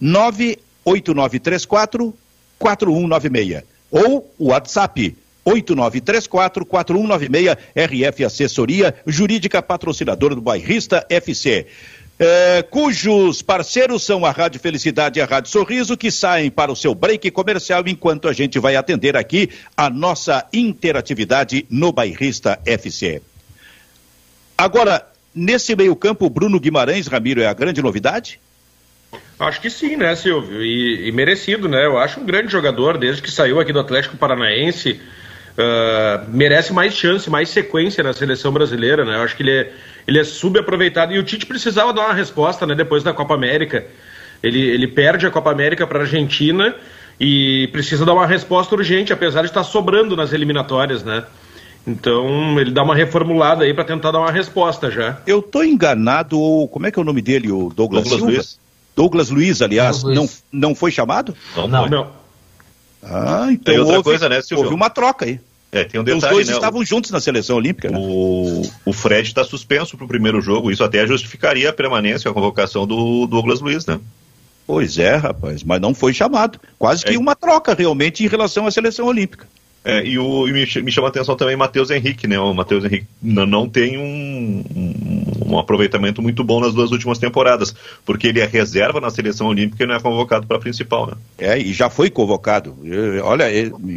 98934 0.00 2.14
4196. 2.58 3.62
Ou 3.90 4.28
WhatsApp 4.38 5.14
8934-4196, 5.44 7.58
RF 7.76 8.24
Assessoria 8.24 8.94
Jurídica 9.06 9.60
Patrocinadora 9.62 10.34
do 10.34 10.40
Bairrista 10.40 11.06
FC. 11.08 11.66
É, 12.18 12.62
cujos 12.62 13.42
parceiros 13.42 14.04
são 14.04 14.24
a 14.24 14.30
Rádio 14.30 14.60
Felicidade 14.60 15.18
e 15.18 15.22
a 15.22 15.26
Rádio 15.26 15.50
Sorriso, 15.50 15.96
que 15.96 16.10
saem 16.10 16.50
para 16.50 16.70
o 16.70 16.76
seu 16.76 16.94
break 16.94 17.30
comercial 17.32 17.82
enquanto 17.86 18.28
a 18.28 18.32
gente 18.32 18.58
vai 18.58 18.76
atender 18.76 19.16
aqui 19.16 19.50
a 19.76 19.90
nossa 19.90 20.46
interatividade 20.52 21.66
no 21.68 21.92
Bairrista 21.92 22.60
FC. 22.64 23.20
Agora, 24.56 25.04
Nesse 25.34 25.74
meio-campo, 25.74 26.30
Bruno 26.30 26.60
Guimarães, 26.60 27.08
Ramiro, 27.08 27.40
é 27.40 27.46
a 27.46 27.52
grande 27.52 27.82
novidade? 27.82 28.38
Acho 29.36 29.60
que 29.60 29.68
sim, 29.68 29.96
né, 29.96 30.14
Silvio? 30.14 30.62
E, 30.62 31.08
e, 31.08 31.12
merecido, 31.12 31.68
né? 31.68 31.84
Eu 31.84 31.98
acho 31.98 32.20
um 32.20 32.24
grande 32.24 32.52
jogador, 32.52 32.96
desde 32.96 33.20
que 33.20 33.30
saiu 33.30 33.58
aqui 33.58 33.72
do 33.72 33.80
Atlético 33.80 34.16
Paranaense. 34.16 35.00
Uh, 35.56 36.28
merece 36.28 36.72
mais 36.72 36.94
chance, 36.94 37.30
mais 37.30 37.48
sequência 37.48 38.02
na 38.02 38.12
seleção 38.12 38.50
brasileira, 38.52 39.04
né? 39.04 39.16
Eu 39.16 39.22
acho 39.22 39.36
que 39.36 39.42
ele 39.42 39.52
é, 39.52 39.72
ele 40.06 40.18
é 40.18 40.24
subaproveitado. 40.24 41.12
E 41.12 41.18
o 41.18 41.22
Tite 41.22 41.46
precisava 41.46 41.92
dar 41.92 42.06
uma 42.06 42.14
resposta, 42.14 42.66
né, 42.66 42.74
depois 42.74 43.04
da 43.04 43.12
Copa 43.12 43.34
América. 43.34 43.86
Ele, 44.42 44.60
ele 44.60 44.88
perde 44.88 45.26
a 45.26 45.30
Copa 45.30 45.50
América 45.52 45.86
para 45.86 46.00
a 46.00 46.02
Argentina 46.02 46.74
e 47.20 47.68
precisa 47.68 48.04
dar 48.04 48.14
uma 48.14 48.26
resposta 48.26 48.74
urgente, 48.74 49.12
apesar 49.12 49.42
de 49.42 49.48
estar 49.48 49.62
sobrando 49.62 50.16
nas 50.16 50.32
eliminatórias, 50.32 51.04
né? 51.04 51.24
Então 51.86 52.58
ele 52.58 52.70
dá 52.70 52.82
uma 52.82 52.94
reformulada 52.94 53.64
aí 53.64 53.72
para 53.72 53.84
tentar 53.84 54.10
dar 54.10 54.18
uma 54.18 54.32
resposta 54.32 54.90
já. 54.90 55.18
Eu 55.26 55.40
tô 55.40 55.62
enganado, 55.62 56.38
ou 56.38 56.66
como 56.66 56.86
é 56.86 56.90
que 56.90 56.98
é 56.98 57.02
o 57.02 57.04
nome 57.04 57.22
dele, 57.22 57.52
o 57.52 57.70
Douglas, 57.74 58.08
Douglas 58.08 58.20
Luiz? 58.20 58.60
Douglas 58.96 59.30
Luiz, 59.30 59.62
aliás, 59.62 60.02
Douglas 60.02 60.44
não, 60.50 60.68
não 60.68 60.74
foi 60.74 60.90
chamado? 60.90 61.36
Não, 61.56 61.68
não. 61.68 61.88
não. 61.88 62.23
Ah, 63.04 63.48
então 63.50 63.74
outra 63.78 63.96
houve, 63.96 64.04
coisa, 64.04 64.28
né, 64.28 64.40
Silvio? 64.40 64.64
houve 64.64 64.74
uma 64.74 64.90
troca 64.90 65.24
aí. 65.24 65.38
É, 65.70 65.82
tem 65.82 66.00
um 66.00 66.04
detalhe, 66.04 66.24
Os 66.24 66.30
dois 66.30 66.48
né? 66.48 66.54
estavam 66.54 66.84
juntos 66.84 67.10
na 67.10 67.20
seleção 67.20 67.56
olímpica. 67.56 67.90
Né? 67.90 67.98
O, 67.98 68.62
o 68.86 68.92
Fred 68.92 69.26
está 69.26 69.42
suspenso 69.42 69.96
para 69.96 70.04
o 70.04 70.08
primeiro 70.08 70.40
jogo, 70.40 70.70
isso 70.70 70.84
até 70.84 71.04
justificaria 71.04 71.70
a 71.70 71.72
permanência, 71.72 72.30
a 72.30 72.34
convocação 72.34 72.86
do 72.86 73.26
Douglas 73.26 73.60
Luiz, 73.60 73.84
né? 73.84 73.98
Pois 74.66 74.98
é, 74.98 75.16
rapaz, 75.16 75.62
mas 75.64 75.80
não 75.80 75.92
foi 75.92 76.14
chamado. 76.14 76.60
Quase 76.78 77.04
que 77.04 77.14
é. 77.14 77.18
uma 77.18 77.34
troca 77.34 77.74
realmente 77.74 78.24
em 78.24 78.28
relação 78.28 78.66
à 78.66 78.70
seleção 78.70 79.06
olímpica. 79.06 79.46
É, 79.84 80.02
e, 80.02 80.18
o, 80.18 80.48
e 80.48 80.52
me, 80.52 80.82
me, 80.82 80.90
chama 80.90 81.08
a 81.08 81.10
atenção 81.10 81.36
também 81.36 81.54
Matheus 81.56 81.90
Henrique, 81.90 82.26
né? 82.26 82.40
O 82.40 82.54
Matheus 82.54 82.84
Henrique 82.84 83.06
não, 83.22 83.44
não 83.44 83.68
tem 83.68 83.98
um, 83.98 84.64
um, 84.74 85.52
um, 85.52 85.58
aproveitamento 85.58 86.22
muito 86.22 86.42
bom 86.42 86.58
nas 86.58 86.72
duas 86.72 86.90
últimas 86.90 87.18
temporadas, 87.18 87.74
porque 88.02 88.28
ele 88.28 88.40
é 88.40 88.46
reserva 88.46 88.98
na 88.98 89.10
seleção 89.10 89.48
olímpica 89.48 89.84
e 89.84 89.86
não 89.86 89.94
é 89.94 90.00
convocado 90.00 90.46
para 90.46 90.56
a 90.56 90.60
principal, 90.60 91.08
né? 91.08 91.12
É, 91.36 91.58
e 91.58 91.74
já 91.74 91.90
foi 91.90 92.08
convocado. 92.08 92.74
Olha, 93.24 93.44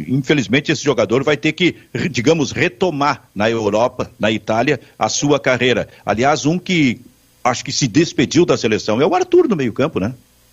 infelizmente 0.06 0.70
esse 0.70 0.84
jogador 0.84 1.24
vai 1.24 1.38
ter 1.38 1.52
que, 1.52 1.74
digamos, 2.10 2.52
retomar 2.52 3.26
na 3.34 3.48
Europa, 3.48 4.10
na 4.20 4.30
Itália, 4.30 4.78
a 4.98 5.08
sua 5.08 5.40
carreira. 5.40 5.88
Aliás, 6.04 6.44
um 6.44 6.58
que 6.58 7.00
acho 7.42 7.64
que 7.64 7.72
se 7.72 7.88
despediu 7.88 8.44
da 8.44 8.58
seleção 8.58 9.00
é 9.00 9.06
o 9.06 9.14
Arthur 9.14 9.48
no 9.48 9.56
meio-campo, 9.56 9.98
né? 9.98 10.12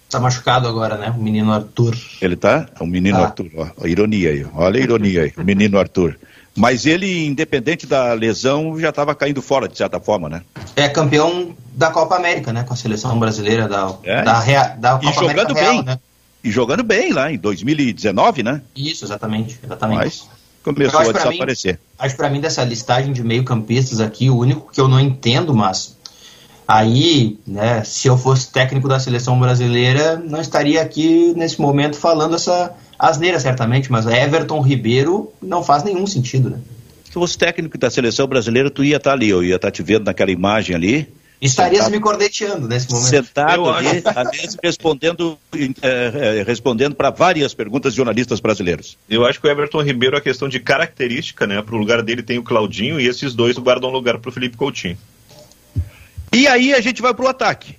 Tá 0.10 0.20
machucado 0.20 0.68
agora, 0.68 0.98
né? 0.98 1.13
O 1.15 1.22
menino 1.22 1.52
Arthur. 1.52 1.96
Ele 2.22 2.36
tá? 2.36 2.68
O 2.80 2.86
menino 2.86 3.18
ah. 3.18 3.26
Arthur. 3.26 3.50
Ó, 3.56 3.68
a 3.84 3.88
ironia 3.88 4.30
aí. 4.30 4.46
Olha 4.54 4.80
a 4.80 4.84
ironia 4.84 5.24
aí. 5.24 5.34
O 5.38 5.44
menino 5.44 5.80
Arthur. 5.80 6.18
Mas 6.56 6.86
ele, 6.86 7.26
independente 7.26 7.86
da 7.86 8.13
lesão, 8.13 8.80
já 8.80 8.89
estava 8.89 9.13
caindo 9.13 9.41
fora, 9.41 9.68
de 9.68 9.78
certa 9.78 10.00
forma, 10.00 10.30
né? 10.30 10.41
É 10.76 10.88
campeão 10.88 11.54
da 11.74 11.91
Copa 11.91 12.15
América, 12.15 12.54
né? 12.54 12.63
Com 12.63 12.74
a 12.74 12.78
seleção 12.78 13.20
brasileira 13.20 13.68
da, 13.68 13.94
é. 14.04 14.22
da, 14.24 14.39
Rea, 14.39 14.76
da 14.80 14.91
Copa 14.91 15.10
e 15.10 15.13
jogando 15.13 15.52
América 15.52 15.54
bem. 15.54 15.84
né? 15.84 16.00
E 16.41 16.52
jogando 16.52 16.84
bem 16.84 17.12
lá 17.12 17.30
em 17.30 17.38
2019, 17.38 18.44
né? 18.44 18.62
Isso, 18.76 19.04
exatamente. 19.04 19.60
exatamente. 19.62 19.98
Mas 19.98 20.30
começou 20.63 21.00
a 21.02 21.12
desaparecer. 21.12 21.74
Mim, 21.74 21.80
acho 22.00 22.15
para 22.15 22.30
mim 22.30 22.39
dessa 22.39 22.63
listagem 22.63 23.12
de 23.12 23.22
meio 23.22 23.44
campistas 23.44 24.00
aqui, 24.00 24.30
o 24.30 24.38
único 24.38 24.72
que 24.72 24.80
eu 24.80 24.88
não 24.88 25.00
entendo, 25.00 25.54
mas 25.54 25.98
Aí, 26.67 27.38
né, 27.45 27.84
se 27.84 28.08
eu 28.08 28.17
fosse 28.17 28.51
técnico 28.51 28.88
da 28.88 28.99
seleção 28.99 29.39
brasileira, 29.39 30.17
não 30.17 30.41
estaria 30.41 30.82
aqui 30.82 31.34
nesse 31.36 31.62
momento 31.62 31.95
falando 31.97 32.36
essa 32.36 32.73
asneira, 32.97 33.39
certamente, 33.39 33.91
mas 33.91 34.08
Everton 34.08 34.62
Ribeiro 34.62 35.32
não 35.41 35.63
faz 35.63 35.84
nenhum 35.84 36.08
sentido, 36.08 36.49
né? 36.49 36.60
Se 37.04 37.12
fosse 37.12 37.38
técnico 37.38 37.78
da 37.78 37.89
seleção 37.89 38.28
brasileira, 38.28 38.69
tu 38.69 38.84
ia 38.84 38.97
estar 38.97 39.13
ali, 39.13 39.30
eu 39.30 39.43
ia 39.43 39.56
estar 39.56 39.69
te 39.69 39.84
vendo 39.84 40.06
naquela 40.06 40.32
imagem 40.32 40.75
ali. 40.75 41.08
Estaria 41.39 41.78
sentado, 41.78 41.91
me 41.91 41.99
corneteando 41.99 42.67
nesse 42.67 42.89
momento. 42.89 43.10
Sentado 43.10 43.69
ali, 43.69 44.01
respondendo, 44.63 45.38
eh, 45.54 46.43
respondendo 46.47 46.95
para 46.95 47.12
várias 47.12 47.54
perguntas 47.54 47.93
de 47.93 47.97
jornalistas 47.97 48.39
brasileiros. 48.39 48.97
Eu 49.10 49.25
acho 49.25 49.39
que 49.39 49.47
o 49.47 49.51
Everton 49.51 49.82
Ribeiro, 49.82 50.17
a 50.17 50.21
questão 50.21 50.49
de 50.49 50.60
característica, 50.60 51.45
né? 51.45 51.62
Para 51.62 51.75
o 51.75 51.78
lugar 51.78 52.01
dele 52.01 52.23
tem 52.23 52.39
o 52.39 52.43
Claudinho 52.43 52.99
e 52.99 53.08
esses 53.08 53.36
dois 53.36 53.58
guardam 53.58 53.91
lugar 53.91 54.17
para 54.17 54.30
o 54.30 54.32
Felipe 54.32 54.58
Coutinho. 54.58 54.97
E 56.36 56.50
aí 56.50 56.74
a 56.74 56.82
gente 56.82 57.02
vai 57.02 57.13
para 57.13 57.24
o 57.24 57.30
ataque. 57.30 57.78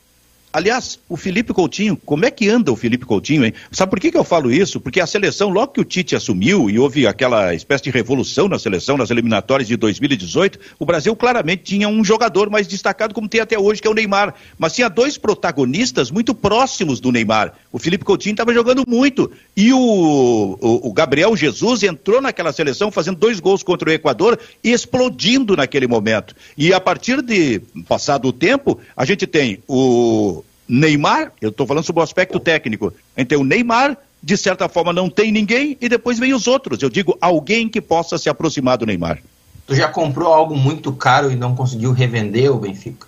Aliás, 0.56 0.98
o 1.06 1.18
Felipe 1.18 1.52
Coutinho, 1.52 1.98
como 1.98 2.24
é 2.24 2.30
que 2.30 2.48
anda 2.48 2.72
o 2.72 2.76
Felipe 2.76 3.04
Coutinho, 3.04 3.44
hein? 3.44 3.52
Sabe 3.70 3.90
por 3.90 4.00
que, 4.00 4.10
que 4.10 4.16
eu 4.16 4.24
falo 4.24 4.50
isso? 4.50 4.80
Porque 4.80 5.02
a 5.02 5.06
seleção, 5.06 5.50
logo 5.50 5.74
que 5.74 5.82
o 5.82 5.84
Tite 5.84 6.16
assumiu 6.16 6.70
e 6.70 6.78
houve 6.78 7.06
aquela 7.06 7.52
espécie 7.52 7.84
de 7.84 7.90
revolução 7.90 8.48
na 8.48 8.58
seleção, 8.58 8.96
nas 8.96 9.10
eliminatórias 9.10 9.68
de 9.68 9.76
2018, 9.76 10.58
o 10.78 10.86
Brasil 10.86 11.14
claramente 11.14 11.62
tinha 11.62 11.86
um 11.90 12.02
jogador 12.02 12.48
mais 12.48 12.66
destacado, 12.66 13.12
como 13.12 13.28
tem 13.28 13.42
até 13.42 13.58
hoje, 13.58 13.82
que 13.82 13.86
é 13.86 13.90
o 13.90 13.94
Neymar. 13.94 14.34
Mas 14.58 14.72
tinha 14.72 14.88
dois 14.88 15.18
protagonistas 15.18 16.10
muito 16.10 16.34
próximos 16.34 17.00
do 17.00 17.12
Neymar. 17.12 17.52
O 17.70 17.78
Felipe 17.78 18.06
Coutinho 18.06 18.32
estava 18.32 18.54
jogando 18.54 18.82
muito. 18.88 19.30
E 19.54 19.74
o, 19.74 19.78
o, 19.78 20.88
o, 20.88 20.92
Gabriel 20.94 21.36
Jesus 21.36 21.82
entrou 21.82 22.22
naquela 22.22 22.50
seleção 22.50 22.90
fazendo 22.90 23.18
dois 23.18 23.40
gols 23.40 23.62
contra 23.62 23.90
o 23.90 23.92
Equador 23.92 24.38
explodindo 24.64 25.54
naquele 25.54 25.86
momento. 25.86 26.34
E 26.56 26.72
a 26.72 26.80
partir 26.80 27.20
de 27.20 27.60
passado 27.86 28.28
o 28.28 28.32
tempo, 28.32 28.80
a 28.96 29.04
gente 29.04 29.26
tem 29.26 29.58
o 29.68 30.42
Neymar, 30.68 31.32
eu 31.40 31.50
estou 31.50 31.66
falando 31.66 31.84
sobre 31.84 32.00
o 32.00 32.02
aspecto 32.02 32.40
técnico. 32.40 32.92
Então, 33.16 33.40
o 33.40 33.44
Neymar, 33.44 33.96
de 34.22 34.36
certa 34.36 34.68
forma, 34.68 34.92
não 34.92 35.08
tem 35.08 35.30
ninguém, 35.30 35.76
e 35.80 35.88
depois 35.88 36.18
vem 36.18 36.34
os 36.34 36.46
outros. 36.46 36.82
Eu 36.82 36.90
digo, 36.90 37.16
alguém 37.20 37.68
que 37.68 37.80
possa 37.80 38.18
se 38.18 38.28
aproximar 38.28 38.76
do 38.78 38.86
Neymar. 38.86 39.20
Tu 39.66 39.74
já 39.74 39.88
comprou 39.88 40.32
algo 40.32 40.56
muito 40.56 40.92
caro 40.92 41.30
e 41.30 41.36
não 41.36 41.54
conseguiu 41.54 41.92
revender 41.92 42.52
o 42.52 42.58
Benfica? 42.58 43.06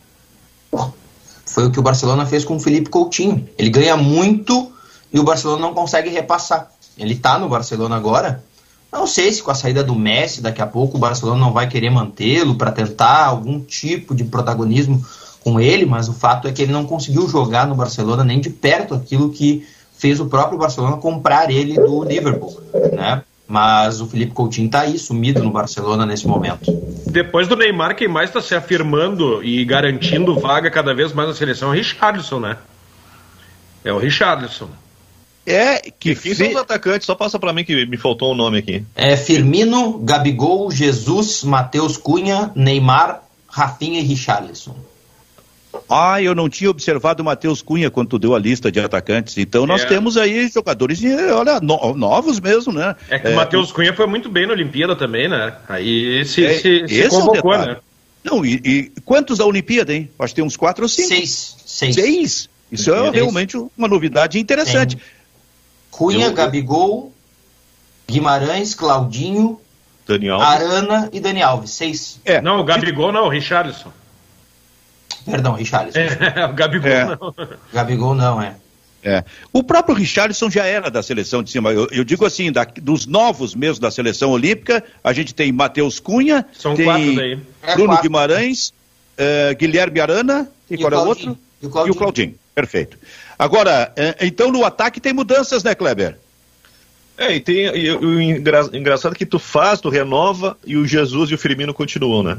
Foi 1.47 1.67
o 1.67 1.71
que 1.71 1.81
o 1.81 1.83
Barcelona 1.83 2.27
fez 2.27 2.45
com 2.45 2.57
o 2.57 2.61
Felipe 2.61 2.91
Coutinho. 2.91 3.49
Ele 3.57 3.71
ganha 3.71 3.97
muito 3.97 4.73
e 5.13 5.19
o 5.19 5.25
Barcelona 5.25 5.63
não 5.63 5.73
consegue 5.73 6.11
repassar. 6.11 6.71
Ele 6.97 7.15
está 7.15 7.39
no 7.39 7.49
Barcelona 7.49 7.97
agora. 7.97 8.45
Não 8.93 9.07
sei 9.07 9.31
se 9.33 9.43
com 9.43 9.51
a 9.51 9.55
saída 9.55 9.85
do 9.85 9.95
Messi, 9.95 10.41
daqui 10.41 10.63
a 10.63 10.67
pouco 10.67 10.97
o 10.97 11.01
Barcelona 11.01 11.41
não 11.41 11.53
vai 11.53 11.69
querer 11.69 11.91
mantê-lo 11.91 12.57
para 12.57 12.73
tentar 12.73 13.27
algum 13.27 13.61
tipo 13.61 14.15
de 14.15 14.25
protagonismo 14.25 15.05
com 15.49 15.59
ele, 15.59 15.87
mas 15.87 16.09
o 16.09 16.13
fato 16.13 16.47
é 16.47 16.53
que 16.53 16.61
ele 16.61 16.73
não 16.73 16.85
conseguiu 16.85 17.27
jogar 17.27 17.67
no 17.67 17.75
Barcelona 17.75 18.23
nem 18.23 18.39
de 18.39 18.51
perto 18.51 18.95
aquilo 18.95 19.31
que 19.31 19.67
fez 19.97 20.21
o 20.21 20.27
próprio 20.27 20.59
Barcelona 20.59 20.99
comprar 20.99 21.51
ele 21.51 21.75
do 21.75 22.05
Liverpool, 22.05 22.61
né? 22.93 23.23
Mas 23.47 24.03
o 24.03 24.07
Felipe 24.07 24.33
Coutinho 24.33 24.67
está 24.67 24.81
aí, 24.81 24.99
sumido 24.99 25.43
no 25.43 25.51
Barcelona 25.51 26.05
nesse 26.05 26.29
momento. 26.29 26.71
Depois 27.07 27.49
do 27.49 27.57
Neymar, 27.57 27.97
quem 27.97 28.07
mais 28.07 28.29
está 28.29 28.43
se 28.43 28.55
afirmando 28.55 29.43
e 29.43 29.65
garantindo 29.65 30.39
vaga 30.39 30.71
cada 30.71 30.95
vez 30.95 31.15
mais 31.15 31.31
na 31.31 31.35
seleção 31.35 31.69
é 31.69 31.71
o 31.71 31.75
Richarlison, 31.75 32.41
né? 32.41 32.59
É 33.83 33.91
o 33.91 33.99
Richarlison. 33.99 34.69
É, 35.47 35.79
que 35.81 36.15
quem 36.15 36.15
fe... 36.15 36.35
são 36.35 36.51
os 36.51 36.57
atacantes? 36.57 37.07
Só 37.07 37.15
passa 37.15 37.39
para 37.39 37.55
mim 37.55 37.65
que 37.65 37.87
me 37.87 37.97
faltou 37.97 38.33
um 38.33 38.37
nome 38.37 38.59
aqui. 38.59 38.85
É 38.95 39.17
Firmino, 39.17 39.99
Gabigol, 40.01 40.71
Jesus, 40.71 41.43
Matheus 41.43 41.97
Cunha, 41.97 42.53
Neymar, 42.55 43.23
Rafinha 43.49 43.99
e 43.99 44.03
Richarlison. 44.05 44.77
Ah, 45.89 46.23
eu 46.23 46.35
não 46.35 46.49
tinha 46.49 46.71
observado 46.71 47.23
o 47.23 47.25
Matheus 47.25 47.63
Cunha 47.63 47.91
quando 47.91 48.09
tu 48.09 48.19
deu 48.19 48.35
a 48.35 48.39
lista 48.39 48.71
de 48.71 48.81
atacantes. 48.81 49.37
Então 49.39 49.67
nós 49.67 49.83
é. 49.83 49.87
temos 49.87 50.17
aí 50.17 50.49
jogadores, 50.49 51.01
olha, 51.33 51.61
no, 51.61 51.95
novos 51.95 52.41
mesmo, 52.41 52.73
né? 52.73 52.95
É 53.09 53.19
que 53.19 53.29
é, 53.29 53.31
o 53.31 53.37
Matheus 53.37 53.73
Cunha 53.73 53.95
foi 53.95 54.07
muito 54.07 54.29
bem 54.29 54.47
na 54.47 54.53
Olimpíada 54.53 54.95
também, 54.97 55.29
né? 55.29 55.55
Aí 55.69 56.25
se, 56.25 56.45
é, 56.45 56.59
se, 56.59 56.89
se 56.89 57.09
convocou, 57.09 57.55
é 57.55 57.67
né? 57.67 57.77
Não, 58.25 58.45
e, 58.45 58.61
e, 58.65 58.93
quantos 59.05 59.39
da 59.39 59.47
Olimpíada, 59.47 59.95
hein? 59.95 60.11
Acho 60.19 60.35
que 60.35 60.37
tem 60.37 60.45
uns 60.45 60.57
quatro 60.57 60.85
ou 60.85 60.89
cinco. 60.89 61.09
Seis. 61.09 61.57
Seis. 61.65 61.95
Seis. 61.95 62.49
Isso 62.71 62.93
é 62.93 63.11
realmente 63.11 63.57
uma 63.57 63.89
novidade 63.89 64.39
interessante. 64.39 64.97
Tem 64.97 65.05
Cunha, 65.91 66.27
eu... 66.27 66.35
Gabigol, 66.35 67.13
Guimarães, 68.07 68.75
Claudinho, 68.75 69.61
Daniel 70.07 70.41
Arana 70.41 71.09
e 71.13 71.21
Dani 71.21 71.43
Alves. 71.43 71.71
Seis. 71.71 72.21
É. 72.25 72.41
Não, 72.41 72.61
o 72.61 72.65
Gabigol 72.65 73.13
não, 73.13 73.27
o 73.27 73.29
Richarlison. 73.29 73.93
Perdão, 75.31 75.53
Richarlison. 75.55 75.99
É, 75.99 76.47
o 76.47 76.53
Gabigol 76.53 76.91
é. 76.91 77.05
não. 77.05 77.35
Gabigol 77.73 78.15
não, 78.15 78.43
é. 78.43 78.55
É. 79.03 79.25
O 79.53 79.63
próprio 79.63 79.95
Richarlison 79.95 80.51
já 80.51 80.65
era 80.65 80.91
da 80.91 81.03
seleção 81.03 81.43
de 81.43 81.51
cima. 81.51 81.73
Eu, 81.73 81.87
eu 81.91 82.05
digo 82.05 82.27
assim, 82.27 82.51
da, 82.51 82.65
dos 82.65 83.07
novos 83.07 83.55
mesmo 83.55 83.81
da 83.81 83.91
seleção 83.91 84.31
olímpica, 84.31 84.83
a 85.05 85.13
gente 85.13 85.35
tem 85.35 85.53
Matheus 85.53 86.01
Cunha, 86.01 86.45
São 86.53 86.75
tem 86.75 86.85
quatro 86.85 87.15
daí. 87.15 87.39
É 87.63 87.75
Bruno 87.75 87.95
é 87.95 88.03
Guimarães, 88.03 88.69
uh, 88.69 89.57
Guilherme 89.57 90.01
Arana 90.01 90.51
e, 90.69 90.75
e 90.75 90.79
qual 90.79 90.93
é 90.93 90.97
o 90.97 91.07
outro? 91.07 91.39
E 91.63 91.67
o, 91.67 91.71
Claudinho. 91.71 91.93
e 91.93 91.97
o 91.97 91.99
Claudinho. 91.99 92.35
Perfeito. 92.55 92.99
Agora, 93.39 93.93
uh, 93.97 94.25
então 94.25 94.51
no 94.51 94.65
ataque 94.65 95.01
tem 95.01 95.13
mudanças, 95.13 95.63
né, 95.63 95.75
Kleber? 95.75 96.19
É, 97.17 97.35
e 97.35 97.41
tem 97.41 97.67
e, 97.77 97.91
o 97.91 98.21
engraçado 98.21 99.13
é 99.13 99.19
que 99.19 99.27
tu 99.27 99.39
faz, 99.39 99.81
tu 99.81 99.89
renova 99.89 100.57
e 100.65 100.77
o 100.77 100.87
Jesus 100.87 101.31
e 101.31 101.35
o 101.35 101.39
Firmino 101.39 101.75
continuam, 101.75 102.23
né? 102.23 102.39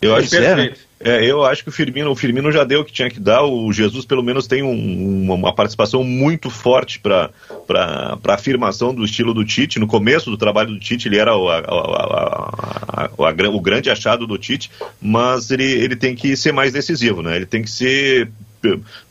Eu 0.00 0.14
acho, 0.14 0.34
é, 0.36 0.54
né? 0.54 0.74
É, 0.98 1.24
eu 1.24 1.44
acho 1.44 1.62
que 1.62 1.68
o 1.68 1.72
Firmino, 1.72 2.10
o 2.10 2.16
Firmino 2.16 2.50
já 2.50 2.64
deu 2.64 2.80
o 2.80 2.84
que 2.84 2.92
tinha 2.92 3.10
que 3.10 3.20
dar. 3.20 3.42
O 3.44 3.70
Jesus, 3.70 4.06
pelo 4.06 4.22
menos, 4.22 4.46
tem 4.46 4.62
um, 4.62 5.30
uma 5.30 5.52
participação 5.52 6.02
muito 6.02 6.48
forte 6.48 6.98
para 6.98 7.30
a 7.68 8.34
afirmação 8.34 8.94
do 8.94 9.04
estilo 9.04 9.34
do 9.34 9.44
Tite. 9.44 9.78
No 9.78 9.86
começo 9.86 10.30
do 10.30 10.38
trabalho 10.38 10.70
do 10.70 10.80
Tite, 10.80 11.08
ele 11.08 11.18
era 11.18 11.36
o, 11.36 11.50
a, 11.50 11.58
a, 11.58 13.10
a, 13.18 13.48
o 13.50 13.60
grande 13.60 13.90
achado 13.90 14.26
do 14.26 14.38
Tite, 14.38 14.70
mas 15.00 15.50
ele, 15.50 15.70
ele 15.70 15.96
tem 15.96 16.14
que 16.14 16.34
ser 16.34 16.52
mais 16.52 16.72
decisivo, 16.72 17.22
né? 17.22 17.36
Ele 17.36 17.46
tem 17.46 17.62
que 17.62 17.70
ser 17.70 18.30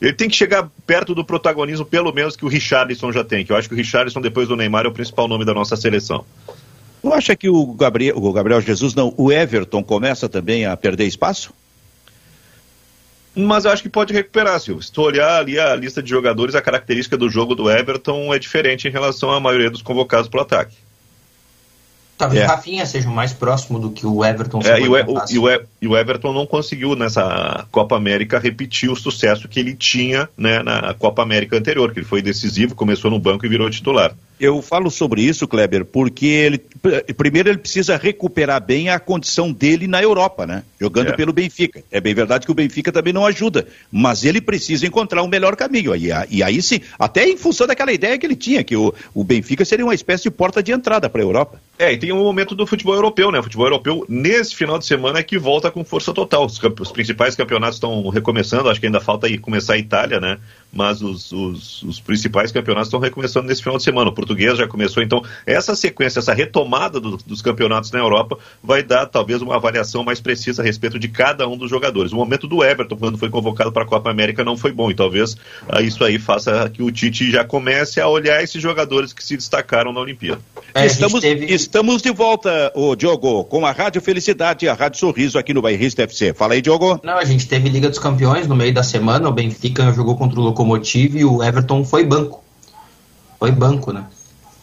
ele 0.02 0.12
tem 0.12 0.28
que 0.28 0.36
chegar 0.36 0.69
perto 0.86 1.15
do 1.15 1.24
protagonismo, 1.24 1.86
pelo 1.86 2.12
menos, 2.12 2.36
que 2.36 2.43
o 2.43 2.48
Richarlison 2.50 3.12
já 3.12 3.24
tem. 3.24 3.45
Que 3.45 3.54
eu 3.54 3.56
acho 3.56 3.69
que 3.69 3.76
o 3.76 3.78
Richarlison, 3.78 4.19
depois 4.19 4.50
do 4.50 4.56
Neymar, 4.56 4.86
é 4.86 4.89
o 4.89 4.91
principal 4.91 5.28
nome 5.28 5.45
da 5.45 5.54
nossa 5.54 5.78
seleção. 5.78 6.26
Não 7.02 7.13
acha 7.13 7.36
que 7.36 7.48
o 7.48 7.74
Gabriel, 7.74 8.17
o 8.17 8.34
Gabriel 8.34 8.60
Jesus, 8.60 8.95
não, 8.95 9.13
o 9.15 9.32
Everton 9.32 9.84
começa 9.84 10.28
também 10.28 10.65
a 10.65 10.76
perder 10.76 11.06
espaço? 11.06 11.54
Mas 13.36 13.65
eu 13.65 13.71
acho 13.71 13.84
que 13.84 13.89
pode 13.89 14.13
recuperar, 14.13 14.60
Silvio. 14.60 14.82
Se 14.82 14.91
tu 14.91 15.02
olhar 15.02 15.39
ali 15.39 15.60
a 15.60 15.76
lista 15.76 16.02
de 16.02 16.10
jogadores, 16.10 16.56
a 16.56 16.62
característica 16.62 17.17
do 17.17 17.30
jogo 17.30 17.54
do 17.54 17.69
Everton 17.69 18.34
é 18.34 18.39
diferente 18.39 18.88
em 18.88 18.91
relação 18.91 19.32
à 19.32 19.39
maioria 19.39 19.69
dos 19.69 19.82
convocados 19.82 20.30
para 20.30 20.39
o 20.39 20.43
ataque. 20.43 20.76
Talvez 22.17 22.41
é. 22.41 22.45
o 22.45 22.47
Rafinha 22.47 22.86
seja 22.86 23.10
mais 23.10 23.34
próximo 23.34 23.78
do 23.78 23.91
que 23.91 24.06
o 24.06 24.23
Everton. 24.23 24.62
É, 24.63 24.80
e, 24.80 24.88
o, 24.88 24.97
e, 24.97 25.38
o, 25.38 25.65
e, 25.82 25.88
o, 25.88 25.97
Everton 25.97 26.32
não 26.32 26.45
conseguiu 26.45 26.95
nessa 26.95 27.65
Copa 27.71 27.97
América 27.97 28.39
repetir 28.39 28.89
o 28.89 28.95
sucesso 28.95 29.49
que 29.49 29.60
ele 29.60 29.75
tinha 29.75 30.30
né, 30.38 30.63
na 30.63 30.93
Copa 30.93 31.21
América 31.21 31.58
anterior, 31.58 31.91
que 31.91 31.99
ele 31.99 32.06
foi 32.06 32.21
decisivo, 32.21 32.73
começou 32.73 33.12
no 33.12 33.19
banco 33.19 33.45
e 33.45 33.49
virou 33.49 33.69
titular. 33.69 34.15
Eu 34.39 34.62
falo 34.62 34.91
sobre 34.91 35.21
isso, 35.21 35.47
Kleber, 35.47 35.86
porque 35.86 36.25
ele 36.25 36.58
primeiro 37.15 37.49
ele 37.49 37.58
precisa 37.58 37.95
recuperar 37.95 38.62
bem 38.62 38.89
a 38.89 38.99
condição 38.99 39.51
dele 39.51 39.88
na 39.88 40.04
Europa, 40.04 40.45
né? 40.45 40.63
Jogando 40.80 41.10
é. 41.10 41.13
pelo 41.13 41.32
Benfica. 41.32 41.82
É 41.89 42.01
bem 42.01 42.13
verdade 42.13 42.45
que 42.45 42.51
o 42.51 42.56
Benfica 42.56 42.91
também 42.91 43.13
não 43.13 43.25
ajuda, 43.25 43.65
mas 43.89 44.25
ele 44.25 44.41
precisa 44.41 44.86
encontrar 44.86 45.23
um 45.23 45.28
melhor 45.28 45.56
caminho. 45.56 45.95
E, 45.95 46.10
e 46.30 46.43
aí 46.43 46.62
sim, 46.62 46.82
até 46.99 47.25
em 47.28 47.38
função 47.38 47.65
daquela 47.65 47.93
ideia 47.93 48.17
que 48.17 48.25
ele 48.25 48.36
tinha, 48.36 48.62
que 48.62 48.75
o, 48.75 48.93
o 49.13 49.23
Benfica 49.23 49.63
seria 49.63 49.86
uma 49.86 49.95
espécie 49.95 50.23
de 50.23 50.32
porta 50.32 50.62
de 50.62 50.73
entrada 50.73 51.10
para 51.10 51.21
a 51.21 51.23
Europa. 51.23 51.62
É, 51.80 51.93
e 51.93 52.04
tem 52.05 52.13
um 52.13 52.23
momento 52.23 52.53
do 52.53 52.67
futebol 52.67 52.93
europeu, 52.93 53.31
né? 53.31 53.39
O 53.39 53.43
futebol 53.43 53.65
europeu, 53.65 54.05
nesse 54.07 54.55
final 54.55 54.77
de 54.77 54.85
semana, 54.85 55.17
é 55.17 55.23
que 55.23 55.39
volta 55.39 55.71
com 55.71 55.83
força 55.83 56.13
total. 56.13 56.45
Os, 56.45 56.61
os 56.79 56.91
principais 56.91 57.35
campeonatos 57.35 57.77
estão 57.77 58.07
recomeçando, 58.09 58.69
acho 58.69 58.79
que 58.79 58.85
ainda 58.85 59.01
falta 59.01 59.25
aí 59.25 59.39
começar 59.39 59.73
a 59.73 59.77
Itália, 59.77 60.19
né? 60.19 60.37
Mas 60.71 61.01
os, 61.01 61.31
os, 61.31 61.81
os 61.83 61.99
principais 61.99 62.51
campeonatos 62.51 62.89
estão 62.89 62.99
recomeçando 62.99 63.47
nesse 63.47 63.63
final 63.63 63.77
de 63.77 63.83
semana. 63.83 64.09
O 64.09 64.13
português 64.13 64.55
já 64.57 64.67
começou, 64.67 65.01
então 65.01 65.23
essa 65.47 65.75
sequência, 65.75 66.19
essa 66.19 66.33
retomada 66.33 66.99
do, 66.99 67.17
dos 67.17 67.41
campeonatos 67.41 67.91
na 67.91 67.99
Europa 67.99 68.37
vai 68.61 68.83
dar 68.83 69.07
talvez 69.07 69.41
uma 69.41 69.55
avaliação 69.55 70.03
mais 70.03 70.19
precisa 70.19 70.61
a 70.61 70.65
respeito 70.65 70.99
de 70.99 71.07
cada 71.07 71.47
um 71.47 71.57
dos 71.57 71.71
jogadores. 71.71 72.11
O 72.11 72.17
momento 72.17 72.45
do 72.45 72.63
Everton, 72.63 72.97
quando 72.97 73.17
foi 73.17 73.29
convocado 73.29 73.71
para 73.71 73.83
a 73.83 73.87
Copa 73.87 74.11
América, 74.11 74.43
não 74.43 74.57
foi 74.57 74.71
bom, 74.71 74.91
e 74.91 74.93
talvez 74.93 75.35
ah, 75.67 75.81
isso 75.81 76.03
aí 76.03 76.19
faça 76.19 76.69
que 76.69 76.83
o 76.83 76.91
Tite 76.91 77.31
já 77.31 77.43
comece 77.43 77.99
a 77.99 78.07
olhar 78.07 78.43
esses 78.43 78.61
jogadores 78.61 79.11
que 79.11 79.23
se 79.23 79.35
destacaram 79.35 79.91
na 79.91 80.01
Olimpíada. 80.01 80.41
É, 80.73 80.85
estamos, 80.85 81.21
teve... 81.21 81.45
estamos 81.45 81.94
de 82.01 82.12
volta, 82.12 82.71
o 82.75 82.95
Diogo, 82.95 83.43
com 83.45 83.65
a 83.65 83.71
Rádio 83.71 84.01
Felicidade 84.01 84.65
e 84.65 84.69
a 84.69 84.73
Rádio 84.73 84.99
Sorriso 84.99 85.38
aqui 85.38 85.53
no 85.53 85.62
Bairrista 85.62 86.03
FC. 86.03 86.34
Fala 86.34 86.53
aí, 86.53 86.62
Diogo. 86.62 86.99
Não, 87.03 87.17
a 87.17 87.25
gente 87.25 87.47
teve 87.47 87.69
Liga 87.69 87.89
dos 87.89 87.99
Campeões 87.99 88.47
no 88.47 88.55
meio 88.55 88.73
da 88.73 88.84
semana. 88.84 89.29
O 89.29 89.31
Benfica 89.31 89.91
jogou 89.91 90.15
contra 90.15 90.39
o 90.39 90.43
Locomotive 90.43 91.19
e 91.19 91.25
o 91.25 91.43
Everton 91.43 91.84
foi 91.84 92.03
banco. 92.03 92.43
Foi 93.39 93.51
banco, 93.51 93.91
né? 93.91 94.05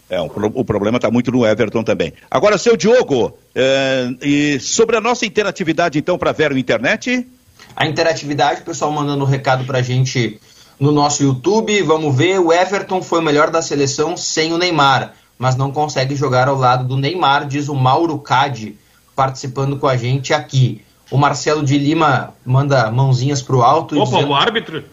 É, 0.09 0.19
o, 0.19 0.25
o 0.25 0.65
problema 0.65 0.97
está 0.97 1.09
muito 1.09 1.31
no 1.31 1.45
Everton 1.45 1.83
também. 1.83 2.13
Agora, 2.29 2.57
seu 2.57 2.77
Diogo, 2.77 3.37
é, 3.55 4.09
e 4.21 4.59
sobre 4.59 4.95
a 4.95 5.01
nossa 5.01 5.25
interatividade, 5.25 5.97
então, 5.97 6.17
para 6.17 6.31
Vero 6.31 6.57
Internet? 6.57 7.27
A 7.75 7.87
interatividade, 7.87 8.61
o 8.61 8.65
pessoal 8.65 8.91
mandando 8.91 9.23
um 9.23 9.27
recado 9.27 9.65
para 9.65 9.79
a 9.79 9.81
gente 9.81 10.39
no 10.79 10.91
nosso 10.91 11.23
YouTube. 11.23 11.81
Vamos 11.81 12.15
ver, 12.15 12.39
o 12.39 12.51
Everton 12.51 13.01
foi 13.01 13.19
o 13.19 13.23
melhor 13.23 13.49
da 13.49 13.61
seleção 13.61 14.15
sem 14.17 14.53
o 14.53 14.57
Neymar 14.57 15.13
mas 15.37 15.55
não 15.55 15.71
consegue 15.71 16.15
jogar 16.15 16.47
ao 16.47 16.55
lado 16.55 16.85
do 16.85 16.97
Neymar, 16.97 17.47
diz 17.47 17.67
o 17.67 17.75
Mauro 17.75 18.17
Cade, 18.19 18.77
participando 19.15 19.77
com 19.77 19.87
a 19.87 19.97
gente 19.97 20.33
aqui. 20.33 20.83
O 21.11 21.17
Marcelo 21.17 21.63
de 21.63 21.77
Lima 21.77 22.33
manda 22.45 22.89
mãozinhas 22.89 23.41
pro 23.41 23.61
alto. 23.61 23.95
Opa, 23.97 24.05
dizendo... 24.05 24.31
o 24.31 24.35
árbitro? 24.35 24.83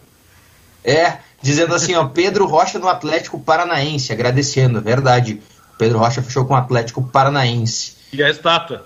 É, 0.83 1.17
dizendo 1.41 1.73
assim, 1.73 1.95
ó, 1.95 2.05
Pedro 2.05 2.45
Rocha 2.45 2.79
no 2.79 2.87
Atlético 2.87 3.39
Paranaense, 3.39 4.11
agradecendo, 4.11 4.79
é 4.79 4.81
verdade. 4.81 5.41
Pedro 5.77 5.99
Rocha 5.99 6.21
fechou 6.21 6.45
com 6.45 6.53
o 6.53 6.57
Atlético 6.57 7.01
Paranaense. 7.01 7.95
E 8.13 8.21
a 8.21 8.29
estátua? 8.29 8.85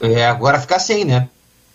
É, 0.00 0.26
agora 0.26 0.60
fica 0.60 0.78
sem, 0.78 1.04
né? 1.04 1.28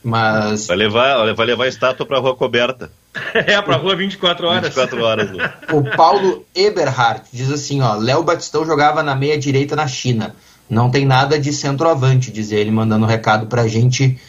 Mas. 0.04 0.67
Vai 0.67 0.78
levar, 0.78 1.34
vai 1.34 1.46
levar 1.46 1.63
a 1.65 1.67
estátua 1.67 2.06
pra 2.06 2.20
rua 2.20 2.36
coberta. 2.36 2.91
É, 3.34 3.62
pra 3.62 3.78
rua 3.78 3.96
24 3.96 4.48
horas. 4.48 4.63
24 4.63 5.04
horas. 5.04 5.32
Né? 5.32 5.54
o 5.72 5.84
Paulo 5.96 6.46
Eberhardt 6.54 7.28
diz 7.32 7.52
assim, 7.52 7.82
ó, 7.82 7.96
Léo 7.96 8.24
Batistão 8.24 8.65
jogava 8.65 9.02
na 9.02 9.15
meia 9.15 9.38
direita 9.38 9.76
na 9.76 9.88
China. 9.88 10.36
Não 10.70 10.91
tem 10.91 11.06
nada 11.06 11.39
de 11.39 11.54
centroavante, 11.54 12.32
diz 12.32 12.52
ele, 12.52 12.70
mandando 12.72 13.06
um 13.06 13.10
recado 13.10 13.48
pra 13.48 13.67
gente 13.67 14.20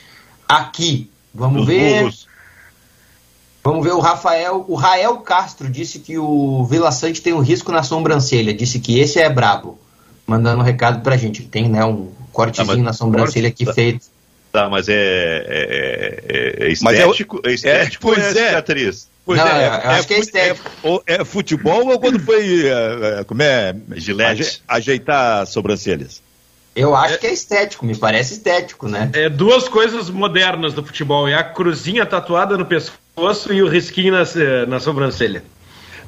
aqui. 0.48 1.10
Vamos 1.34 1.62
Os 1.62 1.66
ver. 1.66 2.02
Burros. 2.02 2.28
Vamos 3.62 3.84
ver 3.84 3.92
o 3.92 4.00
Rafael. 4.00 4.64
O 4.68 4.74
Rael 4.74 5.18
Castro 5.18 5.68
disse 5.68 5.98
que 5.98 6.16
o 6.16 6.64
Vila 6.64 6.90
Sante 6.90 7.20
tem 7.20 7.34
um 7.34 7.40
risco 7.40 7.70
na 7.72 7.82
sobrancelha. 7.82 8.54
Disse 8.54 8.78
que 8.78 8.98
esse 8.98 9.18
é 9.18 9.28
brabo. 9.28 9.78
Mandando 10.26 10.60
um 10.60 10.64
recado 10.64 11.02
pra 11.02 11.16
gente. 11.16 11.42
Tem, 11.42 11.68
né, 11.68 11.84
um 11.84 12.10
cortezinho 12.32 12.80
ah, 12.80 12.84
na 12.84 12.92
sobrancelha 12.92 13.48
aqui 13.48 13.64
tá. 13.64 13.74
feito. 13.74 14.06
Tá, 14.50 14.68
mas 14.68 14.88
é, 14.88 14.94
é, 14.94 16.24
é, 16.26 16.66
é 16.66 16.72
estético, 16.72 17.40
é, 17.44 17.52
estético 17.52 18.08
é, 18.08 18.10
ou 18.10 18.16
é, 18.16 18.32
cicatriz? 18.32 19.08
Pois 19.24 19.38
Não, 19.38 19.46
é, 19.46 19.66
acho 19.66 20.08
que 20.08 20.14
é 20.14 20.18
estético. 20.20 20.70
É, 21.06 21.16
é, 21.16 21.24
futebol 21.24 21.86
ou 21.86 22.00
quando 22.00 22.18
foi, 22.18 22.64
como 23.26 23.42
é, 23.42 23.76
Gilete. 23.94 24.62
ajeitar 24.66 25.46
sobrancelhas? 25.46 26.22
Eu 26.74 26.94
acho 26.94 27.18
que 27.18 27.26
é 27.26 27.32
estético, 27.32 27.84
me 27.84 27.96
parece 27.96 28.34
estético, 28.34 28.88
né? 28.88 29.10
É 29.12 29.28
duas 29.28 29.68
coisas 29.68 30.08
modernas 30.08 30.72
do 30.72 30.82
futebol, 30.82 31.28
é 31.28 31.34
a 31.34 31.42
cruzinha 31.42 32.06
tatuada 32.06 32.56
no 32.56 32.64
pescoço 32.64 33.52
e 33.52 33.62
o 33.62 33.68
risquinho 33.68 34.12
na, 34.12 34.24
na 34.66 34.80
sobrancelha. 34.80 35.42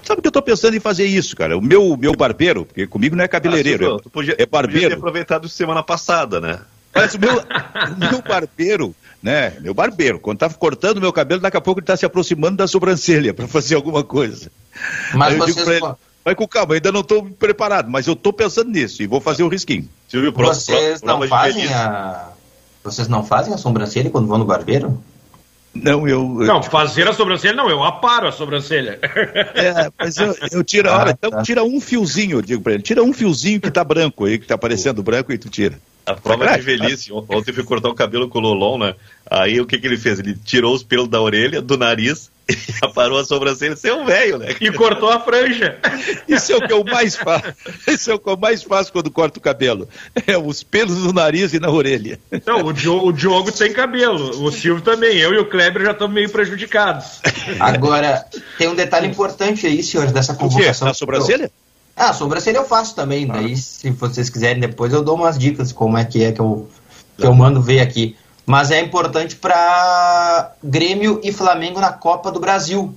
Sabe 0.02 0.22
que 0.22 0.28
eu 0.28 0.32
tô 0.32 0.40
pensando 0.40 0.76
em 0.76 0.80
fazer 0.80 1.04
isso, 1.04 1.36
cara? 1.36 1.58
O 1.58 1.60
meu, 1.60 1.96
meu 1.96 2.14
barbeiro, 2.14 2.64
porque 2.64 2.86
comigo 2.86 3.14
não 3.14 3.24
é 3.24 3.28
cabeleireiro, 3.28 3.96
ah, 3.96 4.00
tu 4.02 4.08
podia, 4.08 4.34
é 4.38 4.46
barbeiro. 4.46 4.82
Podia 4.82 4.88
ter 4.88 4.96
aproveitado 4.96 5.48
semana 5.48 5.82
passada, 5.82 6.40
né? 6.40 6.60
Mas 6.94 7.14
o 7.14 7.18
meu, 7.18 7.34
meu 7.98 8.22
barbeiro, 8.22 8.94
né? 9.22 9.54
Meu 9.60 9.72
barbeiro, 9.72 10.18
quando 10.18 10.38
tá 10.38 10.48
cortando 10.50 11.00
meu 11.00 11.12
cabelo, 11.12 11.40
daqui 11.40 11.56
a 11.56 11.60
pouco 11.60 11.80
ele 11.80 11.86
tá 11.86 11.96
se 11.96 12.04
aproximando 12.04 12.56
da 12.56 12.66
sobrancelha 12.66 13.32
para 13.32 13.46
fazer 13.46 13.76
alguma 13.76 14.02
coisa. 14.02 14.50
Mas 15.14 15.36
vocês... 15.36 15.68
Ele, 15.68 15.80
vai 16.24 16.34
com 16.34 16.46
calma, 16.46 16.74
ainda 16.74 16.92
não 16.92 17.00
estou 17.00 17.24
preparado, 17.24 17.90
mas 17.90 18.06
eu 18.06 18.14
estou 18.14 18.32
pensando 18.32 18.70
nisso 18.70 19.02
e 19.02 19.06
vou 19.06 19.20
fazer 19.20 19.42
o 19.42 19.48
risquinho. 19.48 19.88
Silvio, 20.08 20.32
pro, 20.32 20.46
vocês 20.46 21.00
pro, 21.00 21.08
não 21.08 21.28
fazem 21.28 21.72
a... 21.72 22.28
Vocês 22.82 23.08
não 23.08 23.24
fazem 23.24 23.52
a 23.52 23.58
sobrancelha 23.58 24.10
quando 24.10 24.26
vão 24.26 24.38
no 24.38 24.44
barbeiro? 24.46 25.02
Não, 25.72 26.08
eu. 26.08 26.24
Não, 26.24 26.62
fazer 26.62 27.06
a 27.06 27.12
sobrancelha 27.12 27.54
não, 27.54 27.70
eu 27.70 27.84
aparo 27.84 28.26
a 28.26 28.32
sobrancelha. 28.32 28.98
É, 29.54 29.90
mas 29.98 30.16
eu, 30.16 30.34
eu 30.50 30.64
tiro 30.64 30.90
ah, 30.90 31.10
então 31.10 31.30
tá. 31.30 31.42
tira 31.42 31.62
um 31.62 31.80
fiozinho, 31.80 32.38
eu 32.38 32.42
digo 32.42 32.62
para 32.62 32.74
ele, 32.74 32.82
tira 32.82 33.02
um 33.02 33.12
fiozinho 33.12 33.60
que 33.60 33.70
tá 33.70 33.84
branco 33.84 34.24
aí, 34.24 34.38
que 34.38 34.46
tá 34.46 34.56
aparecendo 34.56 35.02
branco 35.02 35.32
e 35.32 35.38
tu 35.38 35.48
tira. 35.48 35.78
A 36.06 36.14
prova 36.14 36.56
de 36.56 36.62
velhice. 36.62 37.12
Ontem 37.12 37.50
eu 37.50 37.54
fui 37.54 37.64
cortar 37.64 37.88
o 37.88 37.94
cabelo 37.94 38.28
com 38.28 38.38
o 38.38 38.42
Lolon, 38.42 38.78
né? 38.78 38.94
Aí 39.30 39.60
o 39.60 39.66
que, 39.66 39.78
que 39.78 39.86
ele 39.86 39.96
fez? 39.96 40.18
Ele 40.18 40.34
tirou 40.34 40.74
os 40.74 40.82
pelos 40.82 41.08
da 41.08 41.20
orelha, 41.20 41.62
do 41.62 41.76
nariz, 41.76 42.30
e 42.50 42.54
aparou 42.82 43.18
a 43.18 43.24
sobrancelha. 43.24 43.76
Você 43.76 43.88
é 43.88 43.94
um 43.94 44.04
velho, 44.04 44.38
né? 44.38 44.56
E 44.60 44.72
cortou 44.72 45.08
a 45.08 45.20
franja. 45.20 45.78
Isso 46.26 46.52
é 46.52 46.56
o 46.56 46.66
que 46.66 46.72
eu 46.72 46.84
mais 46.84 47.16
faço. 47.16 47.52
Isso 47.86 48.10
é 48.10 48.14
o 48.14 48.18
que 48.18 48.28
eu 48.28 48.36
mais 48.36 48.62
faço 48.62 48.92
quando 48.92 49.10
corto 49.10 49.38
o 49.38 49.42
cabelo. 49.42 49.88
É 50.26 50.36
os 50.36 50.62
pelos 50.62 50.98
no 50.98 51.12
nariz 51.12 51.52
e 51.52 51.60
na 51.60 51.70
orelha. 51.70 52.18
Não, 52.44 52.64
o 52.64 52.72
Diogo, 52.72 53.08
o 53.08 53.12
Diogo 53.12 53.52
tem 53.52 53.72
cabelo. 53.72 54.44
O 54.44 54.50
Silvio 54.50 54.82
também. 54.82 55.16
Eu 55.18 55.32
e 55.32 55.38
o 55.38 55.46
Kleber 55.46 55.84
já 55.84 55.92
estamos 55.92 56.14
meio 56.14 56.30
prejudicados. 56.30 57.20
Agora, 57.58 58.24
tem 58.58 58.68
um 58.68 58.74
detalhe 58.74 59.06
importante 59.06 59.66
aí, 59.66 59.82
senhores, 59.82 60.12
dessa 60.12 60.34
convocação. 60.34 60.88
Na 60.88 60.94
sobrancelha? 60.94 61.50
Ah, 62.00 62.14
sobrancelha 62.14 62.56
eu 62.56 62.64
faço 62.64 62.94
também. 62.94 63.26
Ah. 63.28 63.34
Daí, 63.34 63.54
se 63.54 63.90
vocês 63.90 64.30
quiserem, 64.30 64.58
depois 64.58 64.90
eu 64.90 65.04
dou 65.04 65.16
umas 65.16 65.38
dicas 65.38 65.70
como 65.70 65.98
é 65.98 66.04
que 66.06 66.24
é 66.24 66.32
que 66.32 66.40
eu, 66.40 66.66
que 67.14 67.26
eu 67.26 67.34
mando 67.34 67.60
ver 67.60 67.80
aqui. 67.80 68.16
Mas 68.46 68.70
é 68.70 68.80
importante 68.80 69.36
para 69.36 70.54
Grêmio 70.64 71.20
e 71.22 71.30
Flamengo 71.30 71.78
na 71.78 71.92
Copa 71.92 72.32
do 72.32 72.40
Brasil. 72.40 72.94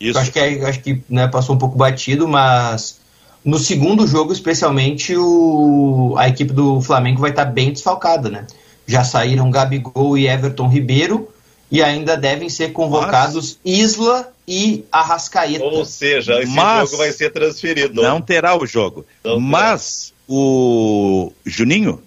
Isso. 0.00 0.16
Eu 0.16 0.22
acho 0.22 0.32
que, 0.32 0.38
é, 0.38 0.66
acho 0.66 0.80
que 0.80 1.02
né, 1.06 1.28
passou 1.28 1.54
um 1.54 1.58
pouco 1.58 1.76
batido, 1.76 2.26
mas 2.26 2.98
no 3.44 3.58
segundo 3.58 4.06
jogo, 4.06 4.32
especialmente, 4.32 5.14
o, 5.14 6.14
a 6.16 6.26
equipe 6.26 6.54
do 6.54 6.80
Flamengo 6.80 7.20
vai 7.20 7.30
estar 7.30 7.44
bem 7.44 7.70
desfalcada, 7.70 8.30
né? 8.30 8.46
Já 8.86 9.04
saíram 9.04 9.50
Gabigol 9.50 10.16
e 10.16 10.28
Everton 10.28 10.68
Ribeiro 10.68 11.28
e 11.70 11.82
ainda 11.82 12.16
devem 12.16 12.48
ser 12.48 12.72
convocados 12.72 13.58
mas... 13.64 13.78
Isla 13.78 14.32
e 14.46 14.84
Arrascaeta. 14.90 15.64
Ou 15.64 15.84
seja, 15.84 16.40
esse 16.40 16.52
mas... 16.52 16.90
jogo 16.90 17.02
vai 17.02 17.12
ser 17.12 17.30
transferido. 17.30 18.02
Não 18.02 18.20
terá 18.20 18.56
o 18.56 18.66
jogo. 18.66 19.04
Não 19.24 19.40
mas 19.40 20.06
terá. 20.06 20.16
o 20.28 21.32
Juninho, 21.44 22.00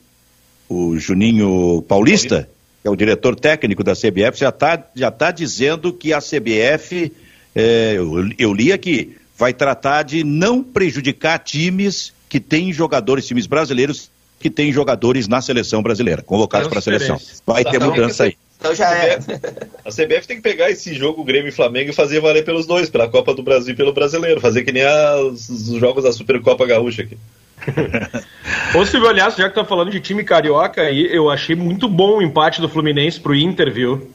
o 0.69 0.98
Juninho 0.98 1.84
Paulista, 1.88 2.50
que 2.82 2.88
é 2.88 2.91
o 2.91 2.95
diretor 2.95 3.36
técnico 3.36 3.84
da 3.84 3.93
CBF, 3.93 4.39
já 4.39 4.50
está 4.50 4.84
já 4.95 5.12
tá 5.12 5.32
dizendo 5.32 5.91
que 5.91 6.13
a 6.13 6.19
CBF, 6.19 7.12
é, 7.54 7.93
eu, 7.98 8.30
eu 8.38 8.54
li 8.54 8.72
aqui, 8.72 9.17
vai 9.38 9.54
tratar 9.54 10.04
de 10.04 10.24
não 10.24 10.63
prejudicar 10.63 11.39
times 11.39 12.13
que 12.30 12.39
têm 12.39 12.72
jogadores, 12.72 13.26
times 13.26 13.48
brasileiros 13.48 14.10
que 14.39 14.50
têm 14.50 14.72
jogadores 14.72 15.28
na 15.28 15.41
seleção 15.41 15.84
brasileira, 15.84 16.22
convocados 16.22 16.69
para 16.69 16.80
a 16.80 16.82
seleção. 16.82 17.19
Vai 17.45 17.65
ter 17.65 17.80
mudança 17.80 18.24
aí. 18.24 18.38
Então 18.60 18.76
já 18.76 18.93
é. 18.93 19.17
A 19.86 19.89
CBF 19.89 20.28
tem 20.28 20.36
que 20.36 20.43
pegar 20.43 20.69
esse 20.69 20.93
jogo 20.93 21.24
Grêmio 21.24 21.48
e 21.48 21.52
Flamengo 21.52 21.91
e 21.91 21.93
fazer 21.93 22.19
valer 22.19 22.43
pelos 22.43 22.67
dois, 22.67 22.89
pela 22.89 23.08
Copa 23.08 23.34
do 23.34 23.41
Brasil 23.41 23.74
e 23.74 23.78
pelo 23.78 23.93
Brasileiro. 23.93 24.41
Fazer 24.41 24.63
que 24.63 24.74
nem 24.74 24.84
as, 24.84 25.48
os 25.48 25.80
jogos 25.80 26.04
da 26.04 26.12
Supercopa 26.12 26.65
Gaúcha 26.65 27.04
aqui. 27.04 27.17
Ô 28.78 28.86
Silvio, 28.86 29.10
aliás, 29.10 29.36
já 29.36 29.47
que 29.47 29.55
tá 29.55 29.64
falando 29.64 29.91
de 29.91 30.01
time 30.01 30.24
carioca 30.26 30.82
aí, 30.82 31.07
eu 31.10 31.30
achei 31.30 31.55
muito 31.55 31.88
bom 31.88 32.18
o 32.18 32.22
empate 32.22 32.60
do 32.60 32.68
Fluminense 32.68 33.20
pro 33.20 33.36
Inter, 33.36 33.72
viu? 33.72 34.12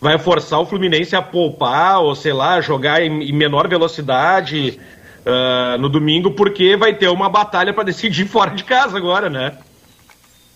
Vai 0.00 0.18
forçar 0.18 0.58
o 0.58 0.66
Fluminense 0.66 1.14
a 1.14 1.22
poupar, 1.22 2.00
ou 2.00 2.14
sei 2.14 2.32
lá, 2.32 2.60
jogar 2.60 3.02
em, 3.02 3.22
em 3.22 3.32
menor 3.32 3.68
velocidade 3.68 4.80
uh, 5.26 5.78
no 5.78 5.88
domingo, 5.88 6.32
porque 6.32 6.76
vai 6.76 6.94
ter 6.94 7.08
uma 7.08 7.28
batalha 7.28 7.72
para 7.72 7.84
decidir 7.84 8.26
fora 8.26 8.50
de 8.50 8.64
casa 8.64 8.96
agora, 8.96 9.28
né? 9.28 9.52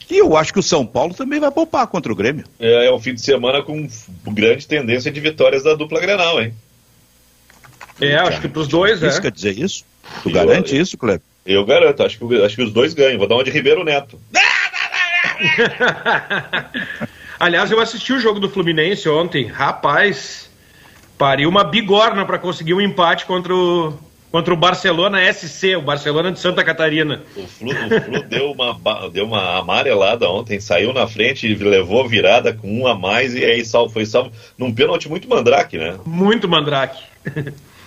E 0.08 0.18
eu 0.18 0.36
acho 0.36 0.52
que 0.52 0.60
o 0.60 0.62
São 0.62 0.86
Paulo 0.86 1.14
também 1.14 1.40
vai 1.40 1.50
poupar 1.50 1.86
contra 1.88 2.12
o 2.12 2.14
Grêmio. 2.14 2.44
É, 2.60 2.86
é 2.86 2.92
um 2.92 3.00
fim 3.00 3.14
de 3.14 3.20
semana 3.20 3.62
com 3.62 3.88
grande 4.26 4.66
tendência 4.66 5.10
de 5.10 5.20
vitórias 5.20 5.64
da 5.64 5.74
dupla 5.74 6.00
Grenal, 6.00 6.40
hein? 6.40 6.54
É, 8.00 8.14
acho 8.16 8.40
que 8.40 8.48
pros 8.48 8.68
dois, 8.68 9.00
né? 9.00 9.08
Isso 9.08 9.22
quer 9.22 9.32
dizer 9.32 9.58
isso? 9.58 9.84
Tu 10.22 10.28
eu, 10.28 10.34
garante 10.34 10.78
isso, 10.78 10.96
Cleber? 10.96 11.22
Eu 11.44 11.64
garanto, 11.64 12.02
acho 12.02 12.18
que, 12.18 12.44
acho 12.44 12.56
que 12.56 12.62
os 12.62 12.72
dois 12.72 12.94
ganham. 12.94 13.18
Vou 13.18 13.26
dar 13.26 13.36
uma 13.36 13.44
de 13.44 13.50
Ribeiro 13.50 13.84
Neto. 13.84 14.20
Aliás, 17.38 17.70
eu 17.70 17.80
assisti 17.80 18.12
o 18.12 18.20
jogo 18.20 18.38
do 18.38 18.48
Fluminense 18.48 19.08
ontem. 19.08 19.46
Rapaz, 19.46 20.50
pariu 21.18 21.48
uma 21.48 21.64
bigorna 21.64 22.24
para 22.24 22.38
conseguir 22.38 22.74
um 22.74 22.80
empate 22.80 23.26
contra 23.26 23.54
o, 23.54 23.98
Contra 24.30 24.52
o 24.52 24.56
Barcelona 24.56 25.32
SC, 25.32 25.76
o 25.76 25.82
Barcelona 25.82 26.32
de 26.32 26.40
Santa 26.40 26.64
Catarina. 26.64 27.22
O 27.36 27.46
Flu, 27.46 27.70
o 27.70 28.00
Flu 28.00 28.22
deu, 28.28 28.52
uma, 28.52 29.08
deu 29.10 29.24
uma 29.24 29.58
amarelada 29.58 30.28
ontem, 30.28 30.60
saiu 30.60 30.92
na 30.92 31.06
frente, 31.06 31.54
levou 31.54 32.06
virada 32.08 32.52
com 32.52 32.80
um 32.80 32.86
a 32.86 32.94
mais 32.94 33.34
e 33.34 33.44
aí 33.44 33.64
sal, 33.64 33.88
foi 33.88 34.04
salvo 34.04 34.30
num 34.58 34.72
pênalti 34.72 35.08
muito 35.08 35.28
mandrake, 35.28 35.78
né? 35.78 35.96
Muito 36.04 36.48
mandrake. 36.48 37.02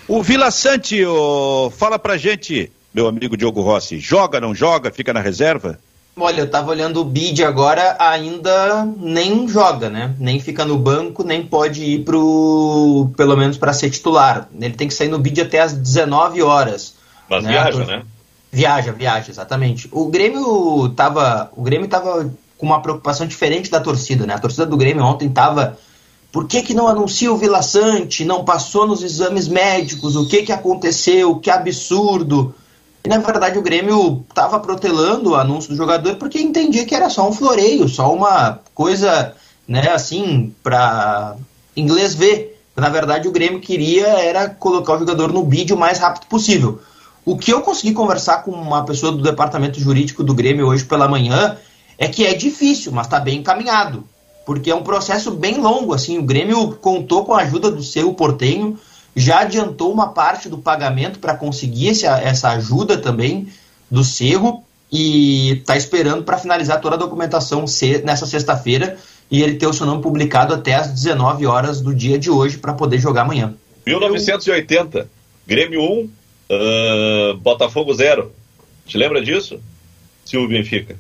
o 0.08 0.24
Vila 0.24 0.50
Sante, 0.50 1.06
oh, 1.06 1.72
fala 1.78 2.00
pra 2.00 2.18
gente, 2.18 2.72
meu 2.94 3.08
amigo 3.08 3.38
Diogo 3.38 3.62
Rossi, 3.62 4.00
joga, 4.00 4.40
não 4.40 4.56
joga, 4.56 4.92
fica 4.92 5.14
na 5.14 5.20
reserva? 5.20 5.78
Olha, 6.20 6.42
eu 6.42 6.50
tava 6.50 6.72
olhando 6.72 7.02
o 7.02 7.06
bid 7.06 7.44
agora, 7.44 7.96
ainda 8.00 8.86
nem 8.98 9.48
joga, 9.48 9.90
né? 9.90 10.14
Nem 10.20 10.40
fica 10.40 10.66
no 10.66 10.78
banco, 10.78 11.24
nem 11.24 11.44
pode 11.44 11.84
ir 11.84 12.04
pro, 12.04 13.12
pelo 13.16 13.36
menos 13.38 13.58
para 13.58 13.74
ser 13.74 13.90
titular. 13.90 14.50
Ele 14.60 14.74
tem 14.74 14.88
que 14.88 14.94
sair 14.94 15.08
no 15.08 15.20
bid 15.20 15.42
até 15.42 15.60
às 15.60 15.74
19 15.74 16.42
horas. 16.42 16.96
Mas 17.30 17.44
né? 17.44 17.52
viaja, 17.52 17.86
né? 17.86 18.04
Viaja, 18.52 18.92
viaja, 18.92 19.32
exatamente. 19.32 19.88
O 19.92 20.06
Grêmio 20.08 20.90
tava, 20.90 21.52
o 21.56 21.62
Grêmio 21.62 21.88
tava 21.88 22.32
com 22.58 22.66
uma 22.66 22.82
preocupação 22.82 23.26
diferente 23.26 23.70
da 23.70 23.80
torcida, 23.80 24.26
né? 24.26 24.34
A 24.34 24.40
torcida 24.40 24.66
do 24.66 24.78
Grêmio 24.78 25.04
ontem 25.04 25.30
tava 25.30 25.78
por 26.32 26.48
que, 26.48 26.62
que 26.62 26.74
não 26.74 26.88
anuncia 26.88 27.32
o 27.32 27.38
Vila 27.38 27.62
Sante? 27.62 28.24
Não 28.24 28.46
passou 28.46 28.88
nos 28.88 29.02
exames 29.02 29.48
médicos? 29.48 30.16
O 30.16 30.28
que, 30.28 30.44
que 30.44 30.52
aconteceu? 30.52 31.36
Que 31.38 31.50
absurdo! 31.50 32.54
E 33.04 33.08
na 33.08 33.18
verdade 33.18 33.58
o 33.58 33.62
Grêmio 33.62 34.26
estava 34.30 34.60
protelando 34.60 35.32
o 35.32 35.36
anúncio 35.36 35.70
do 35.70 35.76
jogador 35.76 36.16
porque 36.16 36.42
entendia 36.42 36.86
que 36.86 36.94
era 36.94 37.10
só 37.10 37.28
um 37.28 37.34
floreio, 37.34 37.88
só 37.88 38.14
uma 38.14 38.60
coisa, 38.74 39.34
né, 39.68 39.90
assim, 39.92 40.54
para 40.62 41.36
inglês 41.76 42.14
ver. 42.14 42.62
Na 42.76 42.90
verdade 42.90 43.28
o 43.28 43.32
Grêmio 43.32 43.62
queria 43.62 44.08
era 44.08 44.50
colocar 44.50 44.96
o 44.96 45.00
jogador 45.00 45.32
no 45.32 45.44
bid 45.44 45.74
o 45.74 45.78
mais 45.78 46.00
rápido 46.00 46.28
possível. 46.28 46.82
O 47.26 47.38
que 47.38 47.52
eu 47.52 47.62
consegui 47.62 47.94
conversar 47.94 48.44
com 48.44 48.52
uma 48.52 48.84
pessoa 48.84 49.12
do 49.12 49.22
departamento 49.22 49.80
jurídico 49.80 50.24
do 50.24 50.34
Grêmio 50.34 50.68
hoje 50.68 50.84
pela 50.84 51.08
manhã 51.08 51.58
é 51.98 52.08
que 52.08 52.26
é 52.26 52.34
difícil, 52.34 52.92
mas 52.92 53.06
está 53.06 53.20
bem 53.20 53.40
encaminhado. 53.40 54.04
Porque 54.46 54.72
é 54.72 54.76
um 54.76 54.82
processo 54.82 55.32
bem 55.32 55.60
longo, 55.60 55.94
assim, 55.94 56.18
o 56.18 56.24
Grêmio 56.24 56.76
contou 56.82 57.24
com 57.24 57.34
a 57.34 57.42
ajuda 57.42 57.70
do 57.70 57.84
seu 57.84 58.14
Portenho, 58.14 58.80
já 59.16 59.42
adiantou 59.42 59.92
uma 59.92 60.10
parte 60.10 60.48
do 60.48 60.58
pagamento 60.58 61.20
para 61.20 61.36
conseguir 61.36 61.90
essa, 61.90 62.20
essa 62.22 62.50
ajuda 62.50 62.98
também 62.98 63.48
do 63.90 64.04
Cerro 64.04 64.64
e 64.92 65.52
está 65.52 65.78
esperando 65.78 66.24
para 66.24 66.38
finalizar 66.38 66.82
toda 66.82 66.96
a 66.96 67.00
documentação 67.00 67.66
nessa 68.04 68.26
sexta-feira 68.26 68.98
e 69.30 69.42
ele 69.44 69.56
ter 69.56 69.68
o 69.68 69.74
seu 69.74 69.86
nome 69.86 70.02
publicado 70.02 70.54
até 70.54 70.76
às 70.76 70.88
19 70.92 71.46
horas 71.46 71.82
do 71.82 71.94
dia 71.94 72.18
de 72.18 72.30
hoje 72.30 72.58
para 72.58 72.74
poder 72.74 72.98
jogar 72.98 73.22
amanhã. 73.22 73.54
1980, 73.86 75.08
Grêmio 75.46 75.82
1, 75.82 76.10
uh, 76.50 77.38
Botafogo 77.38 77.94
0. 77.94 78.32
Te 78.86 78.98
lembra 78.98 79.22
disso? 79.22 79.60
Silvio 80.26 80.50
Benfica. 80.50 80.96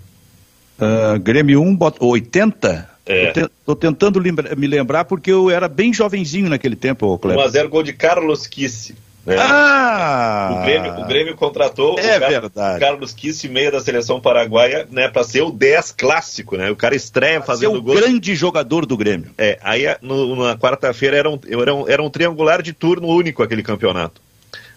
Uh, 0.79 1.19
Grêmio 1.19 1.61
1, 1.61 1.77
80? 1.99 2.88
É. 3.09 3.33
Tô, 3.65 3.75
tentando 3.75 4.19
lembra, 4.19 4.55
me 4.55 4.67
lembrar 4.67 5.03
porque 5.03 5.31
eu 5.31 5.49
era 5.49 5.67
bem 5.67 5.91
jovenzinho 5.91 6.47
naquele 6.47 6.75
tempo, 6.75 7.17
Cleber. 7.17 7.43
1x0 7.43 7.67
gol 7.67 7.81
de 7.81 7.91
Carlos 7.91 8.45
Kisse. 8.45 8.95
Né? 9.25 9.35
Ah! 9.39 10.49
O 10.51 10.63
Grêmio, 10.63 10.93
o 10.93 11.07
Grêmio 11.07 11.35
contratou 11.35 11.97
é 11.97 12.17
o 12.17 12.19
verdade. 12.19 12.79
Carlos 12.79 13.11
Kisse, 13.11 13.49
meia 13.49 13.71
da 13.71 13.79
seleção 13.79 14.21
paraguaia, 14.21 14.87
né, 14.91 15.07
para 15.07 15.23
ser 15.23 15.41
o 15.41 15.49
10 15.51 15.91
clássico, 15.91 16.55
né? 16.55 16.69
O 16.69 16.75
cara 16.75 16.95
estreia 16.95 17.39
pra 17.39 17.47
fazendo 17.47 17.71
ser 17.71 17.77
o 17.77 17.81
gol. 17.81 17.95
o 17.95 17.99
grande 17.99 18.35
jogador 18.35 18.85
do 18.85 18.95
Grêmio. 18.95 19.31
É, 19.37 19.57
aí 19.63 19.85
no, 20.03 20.35
na 20.35 20.55
quarta-feira 20.55 21.17
era 21.17 21.29
um, 21.29 21.39
era, 21.49 21.73
um, 21.73 21.89
era 21.89 22.03
um 22.03 22.09
triangular 22.11 22.61
de 22.61 22.73
turno 22.73 23.07
único 23.07 23.41
aquele 23.41 23.63
campeonato. 23.63 24.21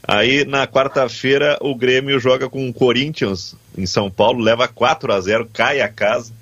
Aí 0.03 0.45
na 0.47 0.67
quarta-feira 0.67 1.59
o 1.61 1.75
Grêmio 1.75 2.19
joga 2.19 2.49
com 2.49 2.67
o 2.67 2.73
Corinthians 2.73 3.55
em 3.77 3.85
São 3.85 4.11
Paulo, 4.11 4.43
leva 4.43 4.67
4 4.67 5.13
a 5.13 5.21
0 5.21 5.49
cai 5.53 5.83
a 5.83 5.89
casa. 5.89 6.33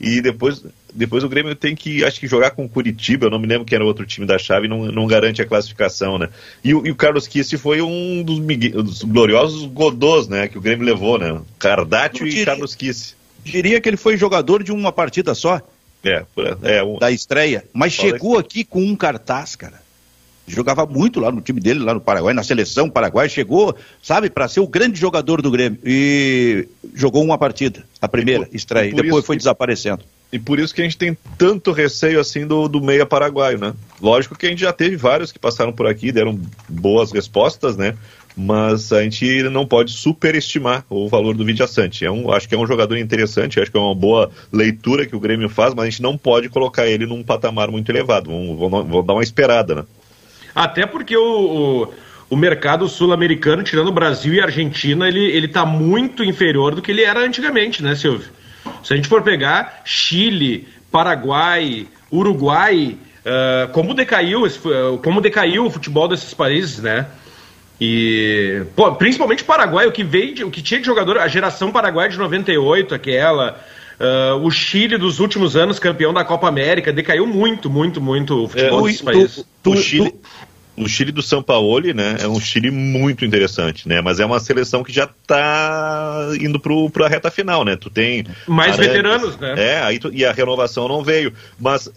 E 0.00 0.20
depois, 0.20 0.62
depois 0.94 1.22
o 1.24 1.28
Grêmio 1.28 1.54
tem 1.54 1.74
que, 1.74 2.04
acho 2.04 2.18
que 2.18 2.26
jogar 2.26 2.50
com 2.52 2.64
o 2.64 2.68
Curitiba, 2.68 3.26
eu 3.26 3.30
não 3.30 3.38
me 3.38 3.46
lembro 3.46 3.64
que 3.64 3.74
era 3.74 3.84
outro 3.84 4.06
time 4.06 4.26
da 4.26 4.38
chave, 4.38 4.68
não, 4.68 4.86
não 4.86 5.06
garante 5.06 5.42
a 5.42 5.46
classificação, 5.46 6.18
né? 6.18 6.28
E, 6.64 6.70
e 6.70 6.72
o 6.72 6.94
Carlos 6.94 7.26
Kissi 7.26 7.56
foi 7.56 7.80
um 7.82 8.22
dos, 8.22 8.38
dos, 8.38 9.02
gloriosos 9.02 9.66
godôs, 9.66 10.28
né? 10.28 10.48
Que 10.48 10.58
o 10.58 10.60
Grêmio 10.60 10.86
levou, 10.86 11.18
né? 11.18 11.40
Cardácio 11.58 12.26
e 12.26 12.44
Carlos 12.44 12.74
Kissi. 12.74 13.14
Diria 13.44 13.80
que 13.80 13.88
ele 13.88 13.96
foi 13.96 14.16
jogador 14.16 14.62
de 14.62 14.72
uma 14.72 14.92
partida 14.92 15.34
só. 15.34 15.60
É, 16.04 16.24
é 16.62 16.82
um... 16.82 16.98
da 16.98 17.10
estreia. 17.10 17.64
Mas 17.72 17.92
chegou 17.92 18.38
aqui 18.38 18.64
com 18.64 18.82
um 18.82 18.94
cartaz, 18.94 19.56
cara 19.56 19.88
jogava 20.48 20.86
muito 20.86 21.20
lá 21.20 21.30
no 21.30 21.40
time 21.40 21.60
dele, 21.60 21.80
lá 21.80 21.94
no 21.94 22.00
Paraguai, 22.00 22.34
na 22.34 22.42
seleção 22.42 22.88
Paraguai, 22.88 23.28
chegou, 23.28 23.76
sabe, 24.02 24.30
para 24.30 24.48
ser 24.48 24.60
o 24.60 24.66
grande 24.66 24.98
jogador 24.98 25.42
do 25.42 25.50
Grêmio. 25.50 25.78
E 25.84 26.66
jogou 26.94 27.22
uma 27.22 27.38
partida, 27.38 27.84
a 28.00 28.08
primeira, 28.08 28.46
por, 28.46 28.56
estreia, 28.56 28.88
e 28.88 28.94
depois 28.94 29.18
isso, 29.18 29.26
foi 29.26 29.36
desaparecendo. 29.36 30.02
E 30.30 30.38
por 30.38 30.58
isso 30.58 30.74
que 30.74 30.82
a 30.82 30.84
gente 30.84 30.98
tem 30.98 31.16
tanto 31.38 31.72
receio 31.72 32.20
assim 32.20 32.46
do, 32.46 32.68
do 32.68 32.82
meia 32.82 33.06
paraguaio, 33.06 33.58
né? 33.58 33.72
Lógico 34.00 34.36
que 34.36 34.46
a 34.46 34.50
gente 34.50 34.60
já 34.60 34.72
teve 34.72 34.94
vários 34.94 35.32
que 35.32 35.38
passaram 35.38 35.72
por 35.72 35.86
aqui, 35.86 36.12
deram 36.12 36.38
boas 36.68 37.12
respostas, 37.12 37.76
né? 37.76 37.94
Mas 38.36 38.92
a 38.92 39.02
gente 39.02 39.42
não 39.44 39.66
pode 39.66 39.90
superestimar 39.90 40.84
o 40.88 41.08
valor 41.08 41.34
do 41.34 41.44
Vidiaçante. 41.44 42.04
É 42.04 42.10
um, 42.10 42.30
acho 42.30 42.48
que 42.48 42.54
é 42.54 42.58
um 42.58 42.66
jogador 42.66 42.96
interessante, 42.98 43.58
acho 43.58 43.70
que 43.70 43.76
é 43.76 43.80
uma 43.80 43.94
boa 43.94 44.30
leitura 44.52 45.06
que 45.06 45.16
o 45.16 45.20
Grêmio 45.20 45.48
faz, 45.48 45.74
mas 45.74 45.86
a 45.86 45.90
gente 45.90 46.02
não 46.02 46.16
pode 46.16 46.48
colocar 46.48 46.86
ele 46.86 47.06
num 47.06 47.24
patamar 47.24 47.70
muito 47.70 47.90
elevado. 47.90 48.30
Vamos, 48.30 48.58
vamos, 48.58 48.86
vamos 48.86 49.06
dar 49.06 49.14
uma 49.14 49.22
esperada, 49.22 49.74
né? 49.74 49.84
Até 50.54 50.86
porque 50.86 51.16
o, 51.16 51.22
o, 51.22 51.88
o 52.30 52.36
mercado 52.36 52.86
sul-americano, 52.86 53.62
tirando 53.62 53.88
o 53.88 53.92
Brasil 53.92 54.34
e 54.34 54.40
a 54.40 54.44
Argentina, 54.44 55.08
ele, 55.08 55.24
ele 55.24 55.48
tá 55.48 55.64
muito 55.64 56.22
inferior 56.22 56.74
do 56.74 56.82
que 56.82 56.90
ele 56.90 57.02
era 57.02 57.20
antigamente, 57.20 57.82
né, 57.82 57.96
Silvio? 57.96 58.37
Se 58.82 58.92
a 58.92 58.96
gente 58.96 59.08
for 59.08 59.22
pegar 59.22 59.82
Chile, 59.84 60.68
Paraguai, 60.90 61.86
Uruguai, 62.12 62.96
uh, 63.24 63.68
como 63.72 63.94
decaiu 63.94 64.46
esse, 64.46 64.58
como 65.02 65.20
decaiu 65.20 65.66
o 65.66 65.70
futebol 65.70 66.08
desses 66.08 66.32
países, 66.34 66.80
né? 66.80 67.06
E 67.80 68.62
pô, 68.74 68.92
principalmente 68.92 69.42
o 69.42 69.46
Paraguai, 69.46 69.86
o 69.86 69.92
que 69.92 70.02
veio, 70.02 70.48
o 70.48 70.50
que 70.50 70.60
tinha 70.60 70.80
de 70.80 70.86
jogador, 70.86 71.18
a 71.18 71.28
geração 71.28 71.70
Paraguai 71.70 72.08
de 72.08 72.18
98, 72.18 72.94
aquela, 72.94 73.60
uh, 74.00 74.44
o 74.44 74.50
Chile 74.50 74.98
dos 74.98 75.20
últimos 75.20 75.56
anos 75.56 75.78
campeão 75.78 76.12
da 76.12 76.24
Copa 76.24 76.48
América, 76.48 76.92
decaiu 76.92 77.26
muito, 77.26 77.70
muito, 77.70 78.00
muito 78.00 78.44
o 78.44 78.48
futebol 78.48 78.80
é, 78.80 78.82
desses 78.84 79.02
países. 79.02 79.46
o 79.64 79.76
Chile, 79.76 80.14
o 80.78 80.88
Chile 80.88 81.12
do 81.12 81.22
Sampaoli, 81.22 81.92
né, 81.92 82.16
é 82.20 82.28
um 82.28 82.40
Chile 82.40 82.70
muito 82.70 83.24
interessante, 83.24 83.88
né, 83.88 84.00
mas 84.00 84.20
é 84.20 84.26
uma 84.26 84.38
seleção 84.38 84.84
que 84.84 84.92
já 84.92 85.04
está 85.04 86.28
indo 86.40 86.60
para 86.60 87.06
a 87.06 87.08
reta 87.08 87.30
final, 87.30 87.64
né, 87.64 87.76
tu 87.76 87.90
tem... 87.90 88.24
Mais 88.46 88.76
veteranos, 88.76 89.36
né? 89.38 89.54
É, 89.56 89.80
aí 89.82 89.98
tu, 89.98 90.10
e 90.12 90.24
a 90.24 90.32
renovação 90.32 90.88
não 90.88 91.02
veio, 91.02 91.32
mas 91.58 91.86
uh, 91.86 91.92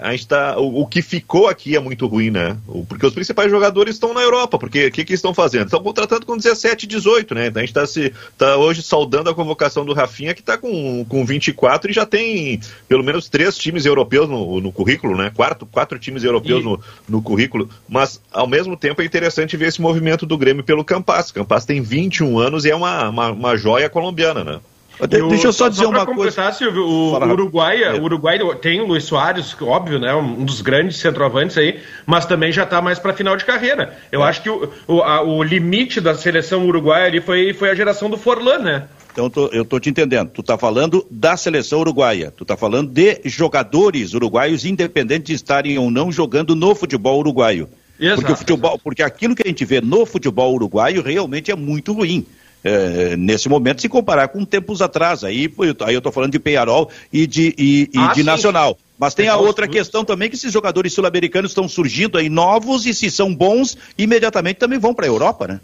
a 0.00 0.10
gente 0.12 0.26
tá, 0.26 0.58
o, 0.58 0.82
o, 0.82 0.86
que 0.86 1.02
ficou 1.02 1.48
aqui 1.48 1.76
é 1.76 1.80
muito 1.80 2.06
ruim, 2.06 2.30
né, 2.30 2.56
porque 2.88 3.06
os 3.06 3.14
principais 3.14 3.50
jogadores 3.50 3.96
estão 3.96 4.14
na 4.14 4.22
Europa, 4.22 4.58
porque 4.58 4.86
o 4.86 4.92
que, 4.92 5.04
que 5.04 5.12
estão 5.12 5.34
fazendo? 5.34 5.66
Estão 5.66 5.82
contratando 5.82 6.24
com 6.24 6.36
17, 6.36 6.86
18, 6.86 7.34
né, 7.34 7.52
a 7.54 7.58
gente 7.60 7.68
está 7.68 7.86
se, 7.86 8.12
tá 8.38 8.56
hoje 8.56 8.82
saudando 8.82 9.28
a 9.28 9.34
convocação 9.34 9.84
do 9.84 9.92
Rafinha, 9.92 10.34
que 10.34 10.40
está 10.40 10.56
com, 10.56 11.04
com 11.04 11.24
24 11.24 11.90
e 11.90 11.94
já 11.94 12.06
tem 12.06 12.60
pelo 12.88 13.04
menos 13.04 13.28
três 13.28 13.56
times 13.56 13.84
europeus 13.84 14.28
no, 14.28 14.60
no 14.60 14.72
currículo, 14.72 15.16
né, 15.16 15.30
quatro, 15.34 15.66
quatro 15.66 15.98
times 15.98 16.24
europeus 16.24 16.62
e... 16.62 16.64
no, 16.64 16.80
no 17.08 17.22
currículo, 17.22 17.68
mas 17.88 18.21
ao 18.30 18.46
mesmo 18.46 18.76
tempo 18.76 19.02
é 19.02 19.04
interessante 19.04 19.56
ver 19.56 19.68
esse 19.68 19.80
movimento 19.80 20.26
do 20.26 20.38
Grêmio 20.38 20.64
pelo 20.64 20.84
Campas. 20.84 21.30
Campas 21.30 21.64
tem 21.64 21.80
21 21.80 22.38
anos 22.38 22.64
e 22.64 22.70
é 22.70 22.76
uma, 22.76 23.08
uma, 23.08 23.30
uma 23.30 23.56
joia 23.56 23.88
colombiana, 23.88 24.44
né? 24.44 24.60
Eu, 25.00 25.28
Deixa 25.28 25.48
eu 25.48 25.52
só 25.52 25.68
dizer 25.68 25.84
só 25.84 25.90
uma 25.90 26.06
coisa. 26.06 26.52
Silvio, 26.52 26.86
o 26.86 27.12
Fala, 27.12 27.32
Uruguai, 27.32 27.82
é. 27.82 27.92
o 27.94 28.04
Uruguai 28.04 28.38
tem 28.60 28.80
o 28.80 28.86
Luiz 28.86 29.04
Soares, 29.04 29.56
óbvio, 29.60 29.98
né, 29.98 30.14
um 30.14 30.44
dos 30.44 30.60
grandes 30.60 30.98
centroavantes 30.98 31.56
aí, 31.58 31.80
mas 32.06 32.26
também 32.26 32.52
já 32.52 32.62
está 32.62 32.80
mais 32.80 32.98
para 32.98 33.12
final 33.12 33.36
de 33.36 33.44
carreira. 33.44 33.98
Eu 34.12 34.22
é. 34.22 34.28
acho 34.28 34.42
que 34.42 34.50
o, 34.50 34.70
o, 34.86 35.02
a, 35.02 35.22
o, 35.22 35.42
limite 35.42 36.00
da 36.00 36.14
seleção 36.14 36.66
uruguaia 36.66 37.06
ali 37.06 37.20
foi, 37.20 37.52
foi 37.52 37.70
a 37.70 37.74
geração 37.74 38.08
do 38.08 38.16
Forlan, 38.16 38.58
né? 38.58 38.84
Então 39.12 39.28
tô, 39.28 39.46
eu 39.48 39.64
tô 39.64 39.80
te 39.80 39.90
entendendo. 39.90 40.30
Tu 40.30 40.42
tá 40.42 40.56
falando 40.56 41.06
da 41.10 41.36
seleção 41.36 41.80
uruguaia. 41.80 42.32
Tu 42.34 42.44
tá 42.44 42.56
falando 42.56 42.90
de 42.90 43.20
jogadores 43.24 44.14
uruguaios, 44.14 44.64
independente 44.64 45.26
de 45.26 45.34
estarem 45.34 45.78
ou 45.78 45.90
não 45.90 46.10
jogando 46.10 46.54
no 46.54 46.74
futebol 46.74 47.18
uruguaio. 47.18 47.68
Exato, 48.02 48.20
porque 48.20 48.32
o 48.32 48.36
futebol, 48.36 48.78
porque 48.78 49.02
aquilo 49.02 49.34
que 49.34 49.42
a 49.44 49.48
gente 49.48 49.64
vê 49.64 49.80
no 49.80 50.04
futebol 50.04 50.52
uruguaio 50.52 51.02
realmente 51.02 51.52
é 51.52 51.54
muito 51.54 51.92
ruim. 51.92 52.26
É, 52.64 53.16
nesse 53.16 53.48
momento, 53.48 53.80
se 53.80 53.88
comparar 53.88 54.28
com 54.28 54.44
tempos 54.44 54.82
atrás, 54.82 55.24
aí, 55.24 55.52
aí 55.80 55.94
eu 55.94 55.98
estou 55.98 56.12
falando 56.12 56.32
de 56.32 56.38
Penharol 56.38 56.90
e 57.12 57.26
de, 57.26 57.54
e, 57.56 57.90
e 57.92 57.98
ah, 57.98 58.12
de 58.12 58.22
Nacional. 58.22 58.78
Mas 58.98 59.14
tem 59.14 59.28
a 59.28 59.36
outra 59.36 59.66
questão 59.66 60.04
também 60.04 60.28
que 60.28 60.36
esses 60.36 60.52
jogadores 60.52 60.92
sul-americanos 60.92 61.50
estão 61.52 61.68
surgindo 61.68 62.18
aí 62.18 62.28
novos 62.28 62.86
e 62.86 62.94
se 62.94 63.10
são 63.10 63.34
bons, 63.34 63.76
imediatamente 63.96 64.56
também 64.56 64.78
vão 64.78 64.94
para 64.94 65.06
a 65.06 65.08
Europa, 65.08 65.46
né? 65.48 65.60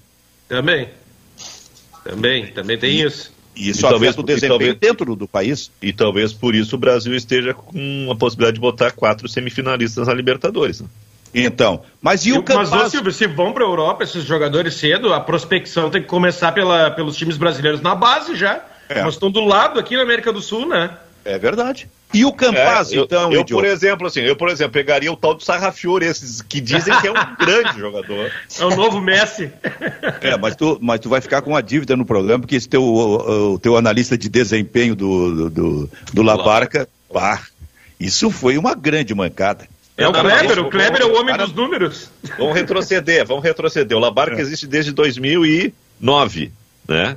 Também. 0.48 0.88
Também, 2.04 2.46
também 2.48 2.78
tem 2.78 2.90
e, 2.90 3.02
isso. 3.02 3.32
E 3.54 3.68
isso 3.68 3.80
e 3.80 3.82
talvez, 3.82 4.16
o 4.16 4.22
desempenho 4.22 4.50
talvez, 4.58 4.78
dentro 4.78 5.14
do 5.14 5.28
país. 5.28 5.70
E 5.82 5.92
talvez 5.92 6.32
por 6.32 6.54
isso 6.54 6.76
o 6.76 6.78
Brasil 6.78 7.14
esteja 7.14 7.54
com 7.54 8.08
a 8.10 8.16
possibilidade 8.16 8.54
de 8.54 8.60
botar 8.60 8.92
quatro 8.92 9.28
semifinalistas 9.28 10.06
na 10.06 10.14
Libertadores. 10.14 10.80
Né? 10.80 10.88
Então, 11.34 11.82
mas 12.00 12.24
e 12.24 12.32
o 12.32 12.42
Campaz... 12.42 12.70
Mas, 12.70 12.86
ô, 12.86 12.90
Silvio, 12.90 13.12
se 13.12 13.26
vão 13.26 13.52
para 13.52 13.64
a 13.64 13.68
Europa 13.68 14.04
esses 14.04 14.24
jogadores 14.24 14.74
cedo, 14.74 15.12
a 15.12 15.20
prospecção 15.20 15.90
tem 15.90 16.00
que 16.00 16.08
começar 16.08 16.52
pela, 16.52 16.90
pelos 16.90 17.16
times 17.16 17.36
brasileiros 17.36 17.80
na 17.80 17.94
base 17.94 18.34
já. 18.34 18.64
É. 18.88 19.02
Nós 19.02 19.14
estamos 19.14 19.34
do 19.34 19.44
lado 19.44 19.78
aqui 19.78 19.96
na 19.96 20.02
América 20.02 20.32
do 20.32 20.40
Sul, 20.40 20.66
né? 20.66 20.90
É 21.24 21.38
verdade. 21.38 21.88
E 22.14 22.24
o 22.24 22.32
Campaz, 22.32 22.90
é, 22.90 22.96
eu, 22.96 23.04
então, 23.04 23.30
eu, 23.30 23.44
por 23.44 23.66
exemplo, 23.66 24.06
assim, 24.06 24.20
eu, 24.20 24.34
por 24.34 24.48
exemplo, 24.48 24.72
pegaria 24.72 25.12
o 25.12 25.16
tal 25.16 25.34
do 25.34 25.44
Sarrafiore, 25.44 26.06
esses 26.06 26.40
que 26.40 26.58
dizem 26.58 26.98
que 27.00 27.06
é 27.06 27.10
um 27.10 27.14
grande 27.38 27.78
jogador. 27.78 28.32
É 28.58 28.64
o 28.64 28.74
novo 28.74 28.98
Messi. 28.98 29.50
É, 30.22 30.34
mas 30.38 30.56
tu, 30.56 30.78
mas 30.80 31.00
tu 31.00 31.10
vai 31.10 31.20
ficar 31.20 31.42
com 31.42 31.50
uma 31.50 31.62
dívida 31.62 31.94
no 31.96 32.06
programa, 32.06 32.40
porque 32.40 32.56
esse 32.56 32.66
teu, 32.66 32.82
o, 32.82 33.52
o 33.52 33.58
teu 33.58 33.76
analista 33.76 34.16
de 34.16 34.30
desempenho 34.30 34.96
do, 34.96 35.34
do, 35.34 35.50
do, 35.50 35.90
do 36.14 36.22
Labarca, 36.22 36.88
pá, 37.12 37.42
isso 38.00 38.30
foi 38.30 38.56
uma 38.56 38.74
grande 38.74 39.14
mancada. 39.14 39.68
É 39.98 40.06
o 40.06 40.12
Kleber, 40.12 40.58
o 40.60 40.70
Kleber 40.70 41.02
é 41.02 41.04
o 41.04 41.20
homem 41.20 41.36
dos 41.36 41.52
números. 41.52 42.08
Vamos 42.38 42.54
retroceder, 42.54 43.26
vamos 43.26 43.42
retroceder. 43.42 43.96
O 43.96 44.00
Labarca 44.00 44.36
é. 44.36 44.40
existe 44.40 44.64
desde 44.64 44.92
2009, 44.92 46.52
né? 46.86 47.16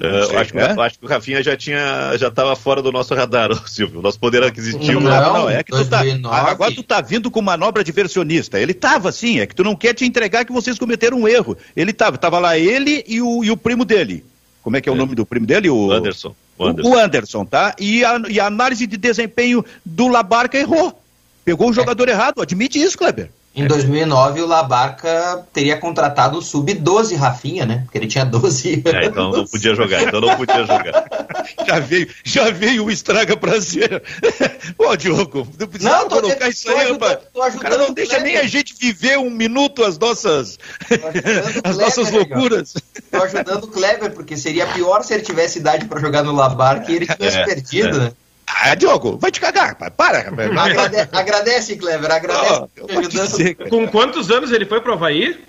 Uh, 0.00 0.38
acho, 0.38 0.52
que, 0.52 0.58
é? 0.58 0.64
acho, 0.64 0.98
que, 0.98 1.04
o 1.04 1.08
Rafinha 1.08 1.42
já 1.42 1.56
tinha, 1.56 2.16
já 2.16 2.28
estava 2.28 2.54
fora 2.56 2.80
do 2.82 2.90
nosso 2.90 3.14
radar, 3.14 3.50
Silvio. 3.68 4.00
Nosso 4.00 4.18
poder 4.18 4.44
aquisitivo. 4.44 5.00
Não, 5.00 5.10
não, 5.10 5.32
não 5.32 5.50
é 5.50 5.62
que 5.62 5.72
tu 5.72 5.84
tá, 5.84 6.02
agora 6.30 6.72
tu 6.72 6.82
tá 6.84 7.00
vindo 7.00 7.30
com 7.30 7.42
manobra 7.42 7.82
diversionista. 7.82 8.60
Ele 8.60 8.72
estava 8.72 9.08
assim, 9.08 9.40
é 9.40 9.46
que 9.46 9.54
tu 9.54 9.64
não 9.64 9.74
quer 9.74 9.92
te 9.92 10.04
entregar 10.04 10.44
que 10.44 10.52
vocês 10.52 10.78
cometeram 10.78 11.18
um 11.18 11.28
erro. 11.28 11.58
Ele 11.76 11.90
estava, 11.90 12.16
tava 12.16 12.38
lá 12.38 12.56
ele 12.56 13.04
e 13.08 13.20
o, 13.20 13.42
e 13.42 13.50
o 13.50 13.56
primo 13.56 13.84
dele. 13.84 14.24
Como 14.62 14.76
é 14.76 14.80
que 14.80 14.88
é, 14.88 14.92
é. 14.92 14.94
o 14.94 14.98
nome 14.98 15.16
do 15.16 15.26
primo 15.26 15.46
dele? 15.46 15.68
O 15.68 15.90
Anderson. 15.90 16.34
O 16.56 16.64
Anderson, 16.64 16.90
o 16.90 16.96
Anderson 16.96 17.44
tá? 17.44 17.74
E 17.78 18.04
a, 18.04 18.22
e 18.28 18.38
a 18.38 18.46
análise 18.46 18.86
de 18.86 18.96
desempenho 18.96 19.64
do 19.84 20.06
Labarca 20.06 20.56
errou. 20.56 21.01
Pegou 21.44 21.70
o 21.70 21.72
jogador 21.72 22.08
é. 22.08 22.12
errado, 22.12 22.40
admite 22.40 22.80
isso, 22.80 22.96
Kleber. 22.96 23.30
Em 23.54 23.66
2009, 23.66 24.40
o 24.40 24.46
Labarca 24.46 25.46
teria 25.52 25.76
contratado 25.76 26.38
o 26.38 26.42
sub-12 26.42 27.14
Rafinha, 27.16 27.66
né? 27.66 27.82
Porque 27.84 27.98
ele 27.98 28.06
tinha 28.06 28.24
12 28.24 28.82
anos. 28.86 28.94
É, 28.94 29.04
então 29.04 29.30
não 29.30 29.46
podia 29.46 29.74
jogar, 29.74 30.02
então 30.02 30.22
não 30.22 30.34
podia 30.38 30.60
jogar. 30.60 31.04
já 31.68 31.78
veio, 31.78 32.08
já 32.24 32.50
veio 32.50 32.86
o 32.86 32.90
estraga 32.90 33.36
prazer. 33.36 34.02
Ô, 34.78 34.96
Diogo, 34.96 35.46
não 35.60 35.66
precisa 35.66 35.90
não, 35.90 36.08
colocar 36.08 36.48
isso 36.48 36.70
aí, 36.70 36.78
ajudando, 36.78 37.20
O 37.34 37.58
cara 37.58 37.76
não 37.76 37.92
deixa 37.92 38.18
nem 38.20 38.38
a 38.38 38.44
gente 38.44 38.74
viver 38.74 39.18
um 39.18 39.28
minuto 39.28 39.84
as 39.84 39.98
nossas, 39.98 40.58
as 41.62 41.76
nossas 41.76 42.10
loucuras. 42.10 42.72
Tô 43.10 43.22
ajudando 43.22 43.64
o 43.64 43.68
Kleber, 43.68 44.12
porque 44.12 44.34
seria 44.34 44.66
pior 44.68 45.02
se 45.02 45.12
ele 45.12 45.22
tivesse 45.22 45.58
idade 45.58 45.84
para 45.84 46.00
jogar 46.00 46.22
no 46.22 46.32
Labarca 46.32 46.90
e 46.90 46.96
ele 46.96 47.06
tivesse 47.06 47.36
é, 47.36 47.44
perdido, 47.44 47.96
é. 47.98 48.00
né? 48.00 48.12
Ah, 48.60 48.74
Diogo, 48.74 49.18
vai 49.18 49.30
te 49.30 49.40
cagar, 49.40 49.74
pai. 49.76 49.90
Para, 49.90 50.28
Agrade 50.28 51.08
agradece, 51.12 51.76
Clever, 51.76 52.10
agradece. 52.10 52.64
Oh, 52.80 53.68
Com 53.68 53.88
quantos 53.88 54.30
anos 54.30 54.52
ele 54.52 54.66
foi 54.66 54.80
pro 54.80 54.92
Havaí? 54.92 55.42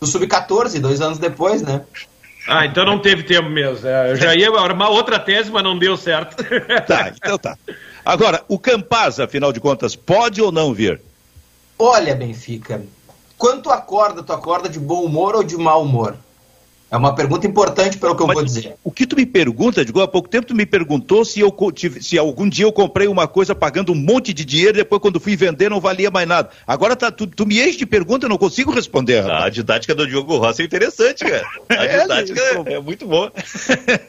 No 0.00 0.06
Sub-14, 0.06 0.80
dois 0.80 1.00
anos 1.00 1.18
depois, 1.18 1.62
né? 1.62 1.82
Ah, 2.46 2.66
então 2.66 2.84
não 2.84 2.98
teve 2.98 3.22
tempo 3.22 3.48
mesmo. 3.48 3.86
É, 3.86 4.10
eu 4.10 4.16
já 4.16 4.34
ia 4.34 4.50
armar 4.50 4.90
outra 4.90 5.18
tese, 5.18 5.50
mas 5.50 5.62
não 5.62 5.78
deu 5.78 5.96
certo. 5.96 6.36
Tá, 6.86 7.12
então 7.14 7.38
tá. 7.38 7.56
Agora, 8.04 8.44
o 8.48 8.58
Campaz, 8.58 9.20
afinal 9.20 9.52
de 9.52 9.60
contas, 9.60 9.94
pode 9.94 10.42
ou 10.42 10.50
não 10.50 10.74
vir? 10.74 11.00
Olha, 11.78 12.14
Benfica, 12.14 12.82
quando 13.38 13.62
tu 13.62 13.70
acorda, 13.70 14.22
tu 14.22 14.32
acorda 14.32 14.68
de 14.68 14.78
bom 14.78 15.04
humor 15.04 15.36
ou 15.36 15.42
de 15.44 15.56
mau 15.56 15.82
humor? 15.82 16.16
É 16.92 16.96
uma 16.98 17.14
pergunta 17.14 17.46
importante 17.46 17.96
pelo 17.96 18.14
que 18.14 18.22
eu 18.22 18.26
Mas 18.26 18.34
vou 18.34 18.44
dizer. 18.44 18.74
O 18.84 18.90
que 18.90 19.06
tu 19.06 19.16
me 19.16 19.24
pergunta, 19.24 19.82
digo, 19.82 20.02
há 20.02 20.06
pouco 20.06 20.28
tempo 20.28 20.48
tu 20.48 20.54
me 20.54 20.66
perguntou 20.66 21.24
se, 21.24 21.40
eu, 21.40 21.50
se 21.98 22.18
algum 22.18 22.46
dia 22.46 22.66
eu 22.66 22.72
comprei 22.72 23.08
uma 23.08 23.26
coisa 23.26 23.54
pagando 23.54 23.92
um 23.92 23.94
monte 23.94 24.34
de 24.34 24.44
dinheiro, 24.44 24.74
depois 24.74 25.00
quando 25.00 25.18
fui 25.18 25.34
vender 25.34 25.70
não 25.70 25.80
valia 25.80 26.10
mais 26.10 26.28
nada. 26.28 26.50
Agora 26.66 26.94
tá, 26.94 27.10
tu, 27.10 27.26
tu 27.26 27.46
me 27.46 27.66
enche 27.66 27.78
de 27.78 27.86
pergunta, 27.86 28.26
eu 28.26 28.28
não 28.28 28.36
consigo 28.36 28.70
responder. 28.70 29.24
Ah, 29.24 29.46
a 29.46 29.48
didática 29.48 29.94
do 29.94 30.06
Diogo 30.06 30.36
Rossi 30.36 30.60
é 30.60 30.64
interessante, 30.66 31.24
cara. 31.24 31.46
A 31.70 31.84
é, 31.86 32.02
didática 32.02 32.40
é, 32.66 32.74
é, 32.74 32.78
muito 32.78 33.06
boa. 33.06 33.32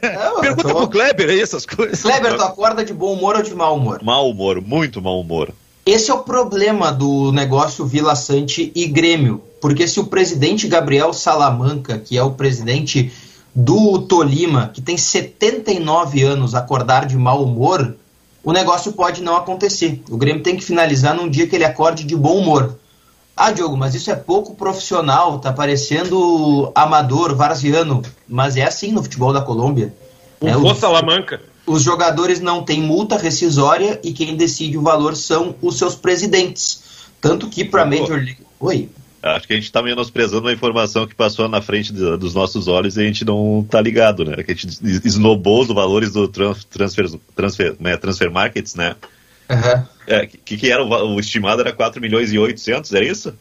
É, 0.01 0.41
pergunta 0.41 0.67
tô... 0.67 0.75
pro 0.75 0.89
Kleber 0.89 1.29
aí 1.29 1.39
essas 1.39 1.65
coisas. 1.65 2.01
Kleber, 2.01 2.35
tu 2.35 2.43
acorda 2.43 2.83
de 2.83 2.93
bom 2.93 3.13
humor 3.13 3.37
ou 3.37 3.41
de 3.41 3.55
mau 3.55 3.77
humor? 3.77 4.03
Mau 4.03 4.29
humor, 4.29 4.59
muito 4.59 5.01
mau 5.01 5.21
humor. 5.21 5.53
Esse 5.85 6.11
é 6.11 6.13
o 6.13 6.19
problema 6.19 6.91
do 6.91 7.31
negócio 7.31 7.85
Vila 7.85 8.13
Sante 8.15 8.73
e 8.75 8.85
Grêmio. 8.87 9.41
Porque 9.63 9.87
se 9.87 9.97
o 9.97 10.07
presidente 10.07 10.67
Gabriel 10.67 11.13
Salamanca, 11.13 11.97
que 11.97 12.17
é 12.17 12.21
o 12.21 12.31
presidente 12.31 13.13
do 13.55 13.99
Tolima, 13.99 14.69
que 14.73 14.81
tem 14.81 14.97
79 14.97 16.21
anos, 16.21 16.53
acordar 16.53 17.05
de 17.05 17.15
mau 17.15 17.41
humor, 17.41 17.95
o 18.43 18.51
negócio 18.51 18.91
pode 18.91 19.23
não 19.23 19.37
acontecer. 19.37 20.03
O 20.09 20.17
Grêmio 20.17 20.43
tem 20.43 20.57
que 20.57 20.65
finalizar 20.65 21.15
num 21.15 21.29
dia 21.29 21.47
que 21.47 21.55
ele 21.55 21.63
acorde 21.63 22.03
de 22.03 22.13
bom 22.13 22.39
humor. 22.39 22.77
Ah, 23.37 23.51
Diogo, 23.53 23.77
mas 23.77 23.95
isso 23.95 24.11
é 24.11 24.15
pouco 24.17 24.53
profissional, 24.53 25.39
tá 25.39 25.53
parecendo 25.53 26.69
amador, 26.75 27.33
varziano. 27.33 28.01
Mas 28.27 28.57
é 28.57 28.63
assim 28.63 28.91
no 28.91 29.01
futebol 29.01 29.31
da 29.31 29.39
Colômbia. 29.39 29.93
O 30.41 30.45
é, 30.45 30.75
Salamanca 30.75 31.39
os 31.65 31.81
jogadores 31.81 32.41
não 32.41 32.63
têm 32.63 32.81
multa 32.81 33.17
rescisória 33.17 33.97
e 34.03 34.11
quem 34.11 34.35
decide 34.35 34.77
o 34.77 34.81
valor 34.81 35.15
são 35.15 35.55
os 35.61 35.77
seus 35.77 35.95
presidentes. 35.95 36.83
Tanto 37.21 37.47
que 37.47 37.63
para 37.63 37.85
Major 37.85 38.17
League. 38.17 38.39
Oi. 38.59 38.89
Acho 39.23 39.47
que 39.47 39.53
a 39.53 39.55
gente 39.55 39.65
está 39.65 39.81
menosprezando 39.81 40.41
uma 40.41 40.51
informação 40.51 41.07
que 41.07 41.15
passou 41.15 41.47
na 41.47 41.61
frente 41.61 41.93
dos 41.93 42.33
nossos 42.33 42.67
olhos 42.67 42.97
e 42.97 43.01
a 43.01 43.03
gente 43.05 43.23
não 43.23 43.65
tá 43.67 43.79
ligado, 43.79 44.25
né? 44.25 44.43
Que 44.43 44.51
a 44.51 44.53
gente 44.53 44.77
esnobou 45.05 45.61
os 45.61 45.69
valores 45.69 46.11
do 46.11 46.27
transfer, 46.27 47.09
transfer, 47.33 47.75
né? 47.79 47.95
transfer 47.95 48.29
markets, 48.29 48.75
né? 48.75 48.97
Uhum. 49.49 49.85
É, 50.07 50.25
que, 50.27 50.57
que 50.57 50.69
era 50.69 50.83
o, 50.83 51.15
o, 51.15 51.19
estimado 51.21 51.61
era 51.61 51.71
4 51.71 52.01
milhões 52.01 52.33
e 52.33 52.37
800, 52.37 52.93
era 52.93 53.05
isso? 53.05 53.33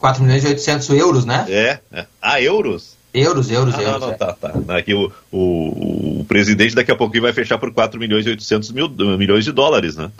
4 0.00 0.24
milhões 0.24 0.44
e 0.44 0.48
800 0.48 0.88
euros, 0.90 1.24
né? 1.24 1.46
É. 1.48 1.78
é. 1.92 2.06
Ah, 2.20 2.40
euros? 2.40 2.96
Euros, 3.14 3.48
euros, 3.48 3.74
ah, 3.76 3.82
euros. 3.82 4.00
Não, 4.00 4.08
não, 4.08 4.14
é. 4.14 4.16
tá, 4.16 4.32
tá. 4.32 4.76
Aqui 4.76 4.92
o, 4.92 5.12
o, 5.30 6.20
o, 6.20 6.24
presidente 6.24 6.74
daqui 6.74 6.90
a 6.90 6.96
pouquinho 6.96 7.22
vai 7.22 7.32
fechar 7.32 7.58
por 7.58 7.72
4 7.72 7.98
milhões 8.00 8.26
e 8.26 8.30
800 8.30 8.72
mil, 8.72 8.88
milhões 9.16 9.44
de 9.44 9.52
dólares, 9.52 9.94
né? 9.94 10.10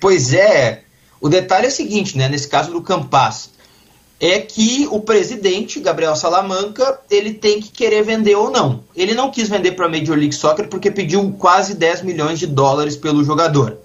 Pois 0.00 0.32
é. 0.32 0.82
O 1.20 1.28
detalhe 1.28 1.66
é 1.66 1.68
o 1.68 1.72
seguinte, 1.72 2.18
né? 2.18 2.28
Nesse 2.28 2.48
caso 2.48 2.72
do 2.72 2.82
Campas, 2.82 3.51
é 4.22 4.38
que 4.38 4.86
o 4.92 5.00
presidente, 5.00 5.80
Gabriel 5.80 6.14
Salamanca, 6.14 7.00
ele 7.10 7.34
tem 7.34 7.60
que 7.60 7.72
querer 7.72 8.04
vender 8.04 8.36
ou 8.36 8.52
não. 8.52 8.84
Ele 8.94 9.14
não 9.14 9.32
quis 9.32 9.48
vender 9.48 9.72
para 9.72 9.86
a 9.86 9.88
Major 9.88 10.16
League 10.16 10.32
Soccer 10.32 10.68
porque 10.68 10.92
pediu 10.92 11.34
quase 11.40 11.74
10 11.74 12.02
milhões 12.02 12.38
de 12.38 12.46
dólares 12.46 12.94
pelo 12.94 13.24
jogador. 13.24 13.78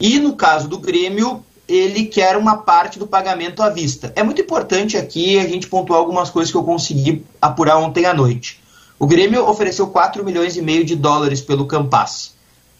E 0.00 0.18
no 0.18 0.34
caso 0.34 0.66
do 0.66 0.78
Grêmio, 0.78 1.44
ele 1.68 2.06
quer 2.06 2.38
uma 2.38 2.56
parte 2.56 2.98
do 2.98 3.06
pagamento 3.06 3.62
à 3.62 3.68
vista. 3.68 4.10
É 4.16 4.22
muito 4.22 4.40
importante 4.40 4.96
aqui 4.96 5.38
a 5.38 5.46
gente 5.46 5.66
pontuar 5.66 5.98
algumas 5.98 6.30
coisas 6.30 6.50
que 6.50 6.56
eu 6.56 6.64
consegui 6.64 7.22
apurar 7.38 7.76
ontem 7.76 8.06
à 8.06 8.14
noite. 8.14 8.62
O 8.98 9.06
Grêmio 9.06 9.46
ofereceu 9.46 9.88
4 9.88 10.24
milhões 10.24 10.56
e 10.56 10.62
meio 10.62 10.86
de 10.86 10.96
dólares 10.96 11.42
pelo 11.42 11.66
Campas. 11.66 12.32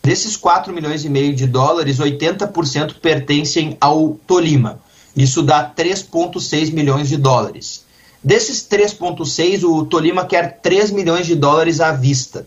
Desses 0.02 0.34
4 0.34 0.72
milhões 0.72 1.04
e 1.04 1.10
meio 1.10 1.34
de 1.34 1.46
dólares, 1.46 1.98
80% 1.98 2.94
pertencem 3.02 3.76
ao 3.78 4.16
Tolima. 4.26 4.80
Isso 5.16 5.42
dá 5.42 5.68
3,6 5.68 6.72
milhões 6.72 7.08
de 7.08 7.16
dólares. 7.16 7.84
Desses 8.22 8.66
3,6, 8.68 9.64
o 9.64 9.84
Tolima 9.86 10.24
quer 10.24 10.60
3 10.60 10.90
milhões 10.90 11.26
de 11.26 11.34
dólares 11.34 11.80
à 11.80 11.92
vista. 11.92 12.46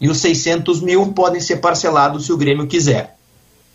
E 0.00 0.08
os 0.08 0.18
600 0.18 0.80
mil 0.80 1.12
podem 1.12 1.40
ser 1.40 1.56
parcelados 1.56 2.26
se 2.26 2.32
o 2.32 2.36
Grêmio 2.36 2.66
quiser. 2.66 3.16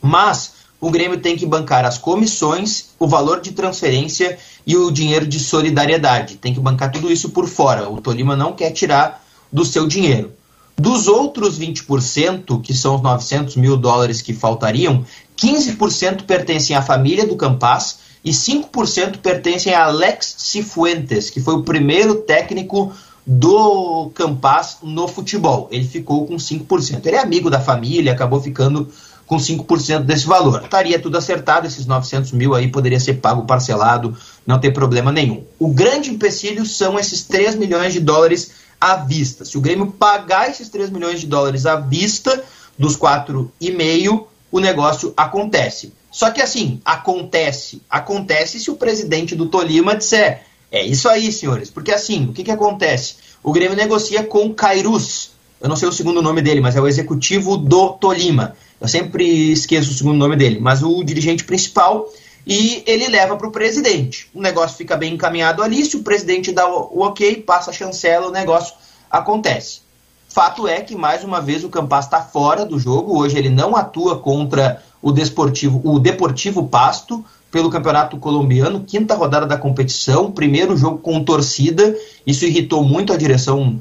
Mas 0.02 0.54
o 0.80 0.90
Grêmio 0.90 1.20
tem 1.20 1.36
que 1.36 1.46
bancar 1.46 1.86
as 1.86 1.98
comissões, 1.98 2.90
o 3.00 3.08
valor 3.08 3.42
de 3.42 3.52
transferência 3.52 4.38
e 4.66 4.78
o 4.78 4.92
dinheiro 4.92 5.28
de 5.28 5.40
solidariedade. 5.40 6.38
Tem 6.38 6.54
que 6.54 6.60
bancar 6.60 6.92
tudo 6.92 7.12
isso 7.12 7.30
por 7.30 7.48
fora. 7.48 7.90
O 7.90 8.00
Tolima 8.00 8.36
não 8.36 8.54
quer 8.54 8.72
tirar 8.72 9.24
do 9.52 9.66
seu 9.66 9.88
dinheiro. 9.88 10.32
Dos 10.78 11.08
outros 11.08 11.60
20%, 11.60 12.62
que 12.62 12.74
são 12.74 12.96
os 12.96 13.02
900 13.02 13.58
mil 13.58 13.76
dólares 13.76 14.22
que 14.22 14.34
faltariam, 14.34 15.04
15% 15.36 16.24
pertencem 16.24 16.76
à 16.76 16.82
família 16.82 17.28
do 17.28 17.36
Campas 17.36 18.00
e 18.24 18.32
5% 18.32 19.18
pertencem 19.18 19.74
a 19.74 19.86
Alex 19.86 20.36
Cifuentes, 20.38 21.30
que 21.30 21.40
foi 21.40 21.56
o 21.56 21.64
primeiro 21.64 22.16
técnico 22.16 22.94
do 23.26 24.12
Campas 24.14 24.78
no 24.82 25.08
futebol. 25.08 25.68
Ele 25.72 25.88
ficou 25.88 26.26
com 26.26 26.36
5%. 26.36 27.06
Ele 27.06 27.16
é 27.16 27.20
amigo 27.20 27.50
da 27.50 27.60
família, 27.60 28.12
acabou 28.12 28.42
ficando 28.42 28.90
com 29.28 29.38
5% 29.38 30.00
desse 30.00 30.26
valor. 30.26 30.64
Estaria 30.64 31.00
tudo 31.00 31.18
acertado, 31.18 31.68
esses 31.68 31.86
900 31.86 32.32
mil 32.32 32.56
aí 32.56 32.68
poderia 32.68 33.00
ser 33.00 33.16
pago 33.16 33.46
parcelado, 33.46 34.18
não 34.46 34.60
tem 34.60 34.74
problema 34.74 35.12
nenhum. 35.12 35.44
O 35.60 35.72
grande 35.72 36.10
empecilho 36.10 36.66
são 36.66 36.98
esses 36.98 37.24
3 37.24 37.54
milhões 37.56 37.94
de 37.94 38.00
dólares 38.00 38.52
à 38.82 38.96
vista. 38.96 39.46
Se 39.46 39.58
o 39.58 39.62
Grêmio 39.62 39.92
pagar 39.92 40.50
esses 40.50 40.68
3 40.70 40.90
milhões 40.90 41.22
de 41.22 41.28
dólares 41.28 41.68
à 41.68 41.76
vista 41.76 42.44
dos 42.78 42.98
4,5, 42.98 44.26
o 44.52 44.60
negócio 44.60 45.14
acontece. 45.16 45.94
Só 46.20 46.32
que 46.32 46.42
assim, 46.42 46.82
acontece. 46.84 47.82
Acontece 47.90 48.60
se 48.60 48.70
o 48.70 48.76
presidente 48.76 49.38
do 49.38 49.48
Tolima 49.48 49.96
disser, 49.96 50.42
é 50.70 50.86
isso 50.86 51.08
aí, 51.08 51.32
senhores. 51.32 51.70
Porque 51.70 51.94
assim, 51.94 52.26
o 52.26 52.34
que, 52.34 52.44
que 52.44 52.52
acontece? 52.52 53.16
O 53.42 53.54
Grêmio 53.54 53.78
negocia 53.78 54.22
com 54.22 54.48
o 54.48 54.54
Cairus, 54.54 55.32
eu 55.62 55.70
não 55.70 55.78
sei 55.78 55.88
o 55.88 55.94
segundo 55.94 56.22
nome 56.22 56.42
dele, 56.42 56.60
mas 56.60 56.76
é 56.76 56.82
o 56.82 56.90
executivo 56.90 57.56
do 57.56 57.92
Tolima. 57.92 58.54
Eu 58.82 58.88
sempre 58.90 59.54
esqueço 59.54 59.92
o 59.92 59.94
segundo 59.94 60.18
nome 60.18 60.36
dele, 60.36 60.60
mas 60.60 60.84
o 60.84 61.02
dirigente 61.06 61.46
principal. 61.46 62.12
e 62.46 62.84
ele 62.86 63.08
leva 63.08 63.38
para 63.38 63.48
o 63.48 63.52
presidente. 63.52 64.30
O 64.34 64.42
negócio 64.42 64.76
fica 64.76 64.98
bem 64.98 65.14
encaminhado 65.14 65.64
ali, 65.64 65.86
se 65.86 65.96
o 65.96 66.04
presidente 66.04 66.52
dá 66.52 66.68
o, 66.68 67.00
ok, 67.00 67.38
passa 67.44 67.72
a 67.72 67.74
chancela, 67.74 68.28
o 68.28 68.32
negócio 68.32 68.76
acontece. 69.10 69.80
Fato 70.28 70.68
é 70.68 70.82
que, 70.82 70.96
mais 70.96 71.24
uma 71.24 71.40
vez, 71.40 71.64
o 71.64 71.70
Campas 71.70 72.06
está 72.06 72.22
fora 72.22 72.66
do 72.66 72.78
jogo. 72.78 73.18
Hoje 73.18 73.38
ele 73.38 73.50
não 73.50 73.74
atua 73.74 74.20
contra 74.20 74.84
o 75.02 75.12
Desportivo, 75.12 75.82
o 75.84 76.00
Deportivo 76.00 76.68
Pasto 76.68 77.24
pelo 77.52 77.70
Campeonato 77.70 78.18
Colombiano, 78.18 78.84
quinta 78.86 79.16
rodada 79.16 79.46
da 79.46 79.58
competição, 79.58 80.32
primeiro 80.32 80.78
jogo 80.78 81.00
com 81.00 81.24
torcida. 81.24 81.96
Isso 82.26 82.46
irritou 82.46 82.84
muito 82.84 83.12
a 83.12 83.18
direção 83.18 83.80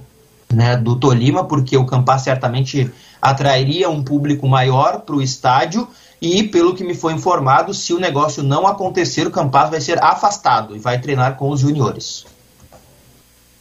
né, 0.53 0.77
do 0.77 0.97
Tolima, 0.97 1.45
porque 1.45 1.77
o 1.77 1.85
Campas 1.85 2.23
certamente 2.23 2.91
atrairia 3.21 3.91
um 3.91 4.03
público 4.03 4.49
maior 4.49 5.01
para 5.01 5.15
o 5.15 5.23
estádio. 5.23 5.87
E, 6.21 6.43
pelo 6.43 6.75
que 6.75 6.83
me 6.83 6.95
foi 6.95 7.13
informado, 7.13 7.73
se 7.73 7.93
o 7.93 8.01
negócio 8.01 8.43
não 8.43 8.67
acontecer, 8.67 9.27
o 9.27 9.31
Campas 9.31 9.71
vai 9.71 9.81
ser 9.81 10.03
afastado 10.03 10.75
e 10.75 10.79
vai 10.79 11.01
treinar 11.01 11.37
com 11.37 11.51
os 11.51 11.61
juniores. 11.61 12.25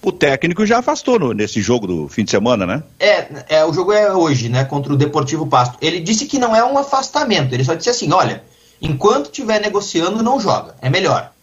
O 0.08 0.12
técnico 0.14 0.66
já 0.66 0.80
afastou 0.80 1.20
no, 1.20 1.34
nesse 1.34 1.62
jogo 1.62 1.86
do 1.86 2.08
fim 2.08 2.24
de 2.24 2.32
semana, 2.32 2.66
né? 2.66 2.82
É, 2.98 3.58
é, 3.58 3.66
o 3.66 3.74
jogo 3.74 3.92
é 3.92 4.10
hoje, 4.16 4.48
né? 4.48 4.64
Contra 4.64 4.94
o 4.94 4.96
Deportivo 4.96 5.46
Pasto. 5.46 5.78
Ele 5.82 6.00
disse 6.00 6.26
que 6.28 6.40
não 6.40 6.56
é 6.56 6.64
um 6.64 6.78
afastamento. 6.78 7.54
Ele 7.54 7.66
só 7.66 7.74
disse 7.74 7.90
assim: 7.90 8.14
olha, 8.14 8.42
enquanto 8.82 9.26
estiver 9.26 9.60
negociando, 9.60 10.24
não 10.24 10.40
joga. 10.40 10.76
É 10.82 10.90
melhor. 10.90 11.34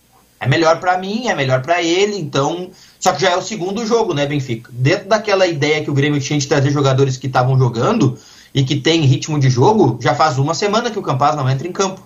É 0.41 0.49
melhor 0.49 0.81
para 0.81 0.97
mim, 0.97 1.29
é 1.29 1.35
melhor 1.35 1.61
para 1.61 1.83
ele. 1.83 2.17
Então, 2.19 2.71
só 2.99 3.13
que 3.13 3.21
já 3.21 3.33
é 3.33 3.37
o 3.37 3.43
segundo 3.43 3.85
jogo, 3.85 4.15
né, 4.15 4.25
Benfica? 4.25 4.71
Dentro 4.73 5.11
daquela 5.11 5.47
ideia 5.47 5.85
que 5.85 5.91
o 5.91 5.95
Grêmio 5.95 6.19
tinha 6.19 6.39
de 6.39 6.49
trazer 6.49 6.71
jogadores 6.71 7.19
que 7.19 7.27
estavam 7.27 7.59
jogando 7.59 8.17
e 8.55 8.65
que 8.65 8.77
tem 8.77 9.03
ritmo 9.03 9.39
de 9.39 9.51
jogo, 9.51 9.99
já 10.01 10.15
faz 10.15 10.39
uma 10.39 10.55
semana 10.55 10.91
que 10.91 10.99
o 10.99 11.03
Campaz 11.03 11.37
não 11.37 11.51
entra 11.51 11.69
em 11.69 11.73
campo. 11.73 12.01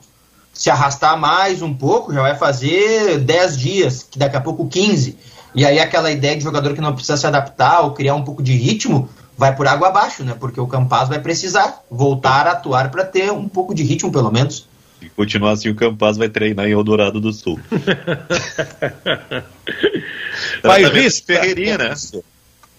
Se 0.53 0.71
arrastar 0.71 1.17
mais 1.17 1.63
um 1.63 1.73
pouco, 1.73 2.13
já 2.13 2.21
vai 2.21 2.35
fazer 2.35 3.21
10 3.21 3.57
dias, 3.57 4.03
que 4.03 4.19
daqui 4.19 4.35
a 4.35 4.41
pouco 4.41 4.67
15. 4.67 5.17
E 5.59 5.65
aí 5.65 5.81
aquela 5.81 6.13
ideia 6.13 6.37
de 6.37 6.45
jogador 6.45 6.73
que 6.73 6.81
não 6.81 6.95
precisa 6.95 7.17
se 7.17 7.27
adaptar 7.27 7.81
ou 7.81 7.91
criar 7.91 8.15
um 8.15 8.23
pouco 8.23 8.41
de 8.41 8.53
ritmo 8.53 9.11
vai 9.37 9.57
por 9.57 9.67
água 9.67 9.89
abaixo, 9.89 10.23
né? 10.23 10.37
Porque 10.39 10.61
o 10.61 10.69
Campaz 10.69 11.09
vai 11.09 11.19
precisar 11.19 11.83
voltar 11.91 12.47
a 12.47 12.53
atuar 12.53 12.93
para 12.93 13.05
ter 13.05 13.33
um 13.33 13.49
pouco 13.49 13.75
de 13.75 13.83
ritmo, 13.83 14.13
pelo 14.13 14.31
menos. 14.31 14.69
Se 15.01 15.11
continuar 15.11 15.51
assim, 15.51 15.69
o 15.69 15.75
Campaz 15.75 16.17
vai 16.17 16.29
treinar 16.29 16.69
em 16.69 16.71
Eldorado 16.71 17.21
do 17.21 17.33
Sul. 17.33 17.59
vai 20.63 20.85
risco 20.85 21.27
Ferreirinha, 21.27 21.77
né? 21.77 21.93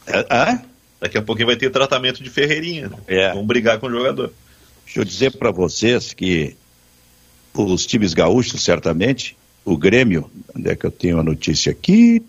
É, 0.08 0.60
Daqui 1.02 1.18
a 1.18 1.22
pouquinho 1.22 1.48
vai 1.48 1.58
ter 1.58 1.70
tratamento 1.72 2.24
de 2.24 2.30
Ferreirinha. 2.30 2.88
Né? 2.88 2.98
É. 3.08 3.34
Vão 3.34 3.46
brigar 3.46 3.78
com 3.78 3.88
o 3.88 3.92
jogador. 3.92 4.32
Deixa 4.86 5.02
eu 5.02 5.04
dizer 5.04 5.38
para 5.38 5.52
vocês 5.52 6.14
que 6.14 6.56
os 7.54 7.86
times 7.86 8.14
gaúchos, 8.14 8.64
certamente, 8.64 9.36
o 9.72 9.78
Grêmio, 9.78 10.30
onde 10.56 10.70
é 10.70 10.76
que 10.76 10.86
eu 10.86 10.92
tenho 10.92 11.20
a 11.20 11.24
notícia 11.24 11.72
aqui? 11.72 12.22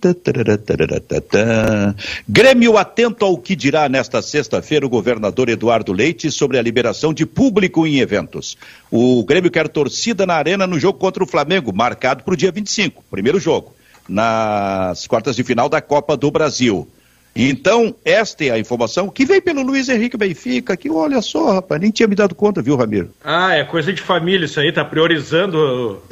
Grêmio 2.28 2.76
atento 2.76 3.24
ao 3.24 3.38
que 3.38 3.56
dirá 3.56 3.88
nesta 3.88 4.20
sexta-feira 4.20 4.84
o 4.84 4.90
governador 4.90 5.48
Eduardo 5.48 5.92
Leite 5.92 6.30
sobre 6.30 6.58
a 6.58 6.62
liberação 6.62 7.14
de 7.14 7.24
público 7.24 7.86
em 7.86 7.98
eventos. 8.00 8.58
O 8.90 9.24
Grêmio 9.24 9.50
quer 9.50 9.68
torcida 9.68 10.26
na 10.26 10.34
arena 10.34 10.66
no 10.66 10.78
jogo 10.78 10.98
contra 10.98 11.24
o 11.24 11.26
Flamengo, 11.26 11.72
marcado 11.74 12.22
para 12.22 12.34
o 12.34 12.36
dia 12.36 12.52
25, 12.52 13.02
primeiro 13.10 13.40
jogo, 13.40 13.74
nas 14.06 15.06
quartas 15.06 15.34
de 15.34 15.42
final 15.42 15.68
da 15.68 15.80
Copa 15.80 16.16
do 16.16 16.30
Brasil. 16.30 16.86
Então, 17.34 17.94
esta 18.04 18.44
é 18.44 18.50
a 18.50 18.58
informação 18.58 19.08
que 19.08 19.24
veio 19.24 19.40
pelo 19.40 19.62
Luiz 19.62 19.88
Henrique 19.88 20.16
Benfica, 20.16 20.76
que 20.76 20.90
olha 20.90 21.22
só, 21.22 21.54
rapaz, 21.54 21.80
nem 21.80 21.90
tinha 21.90 22.08
me 22.08 22.14
dado 22.14 22.34
conta, 22.34 22.60
viu, 22.60 22.76
Ramiro? 22.76 23.10
Ah, 23.22 23.54
é 23.54 23.64
coisa 23.64 23.92
de 23.92 24.02
família 24.02 24.46
isso 24.46 24.58
aí, 24.58 24.72
tá 24.72 24.84
priorizando 24.84 26.02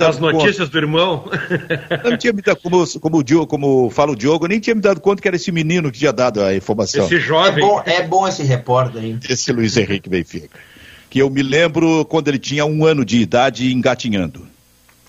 as 0.00 0.18
notícias 0.18 0.56
conta. 0.56 0.70
do 0.70 0.78
irmão. 0.78 1.30
Não 2.02 2.16
tinha 2.16 2.32
me 2.32 2.42
dado, 2.42 2.58
como, 2.62 3.00
como, 3.00 3.18
o 3.18 3.22
Diogo, 3.22 3.46
como 3.46 3.90
fala 3.90 4.12
o 4.12 4.16
Diogo, 4.16 4.46
nem 4.46 4.58
tinha 4.60 4.74
me 4.74 4.80
dado 4.80 5.00
conta 5.00 5.20
que 5.20 5.28
era 5.28 5.36
esse 5.36 5.52
menino 5.52 5.90
que 5.92 5.98
tinha 5.98 6.12
dado 6.12 6.42
a 6.42 6.54
informação. 6.54 7.04
Esse 7.04 7.20
jovem. 7.20 7.62
É 7.62 7.68
bom, 7.68 7.82
é 7.84 8.02
bom 8.02 8.26
esse 8.26 8.42
repórter 8.42 9.02
aí. 9.02 9.18
Esse 9.28 9.52
Luiz 9.52 9.76
Henrique 9.76 10.08
Benfica. 10.08 10.58
Que 11.10 11.18
eu 11.18 11.28
me 11.28 11.42
lembro 11.42 12.04
quando 12.06 12.28
ele 12.28 12.38
tinha 12.38 12.64
um 12.64 12.86
ano 12.86 13.04
de 13.04 13.18
idade 13.18 13.70
engatinhando 13.72 14.51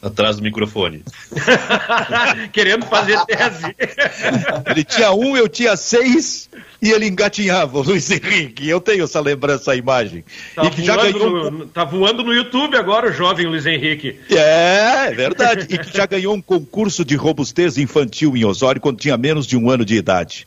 atrás 0.04 0.36
do 0.36 0.44
microfone. 0.44 1.02
Querendo 2.52 2.86
fazer 2.86 3.18
tese. 3.26 3.76
ele 4.70 4.84
tinha 4.84 5.12
um, 5.14 5.38
eu 5.38 5.48
tinha 5.48 5.78
seis 5.78 6.50
e 6.82 6.92
ele 6.92 7.08
engatinhava, 7.08 7.78
o 7.80 7.82
Luiz 7.82 8.12
Henrique. 8.12 8.68
Eu 8.68 8.82
tenho 8.82 9.06
essa 9.06 9.22
lembrança, 9.22 9.72
essa 9.72 9.76
imagem. 9.76 10.26
Tá, 10.54 10.66
e 10.66 10.70
que 10.70 10.84
já 10.84 10.98
ganhou 10.98 11.50
no, 11.50 11.68
tá 11.68 11.86
voando 11.86 12.24
no 12.24 12.34
YouTube 12.34 12.76
agora 12.76 13.10
o 13.10 13.14
jovem 13.14 13.48
Luiz 13.48 13.66
Henrique. 13.66 14.20
É, 14.30 15.08
é 15.08 15.12
verdade. 15.12 15.68
e 15.70 15.78
que 15.78 15.96
já 15.96 16.06
ganhou 16.06 16.36
um 16.36 16.42
concurso 16.42 17.06
de 17.06 17.16
robustez 17.16 17.78
infantil 17.78 18.36
em 18.36 18.44
Osório 18.44 18.82
quando 18.82 19.00
tinha 19.00 19.18
menos 19.18 19.48
de 19.48 19.56
um 19.56 19.70
ano 19.70 19.86
de 19.86 19.96
idade 19.96 20.46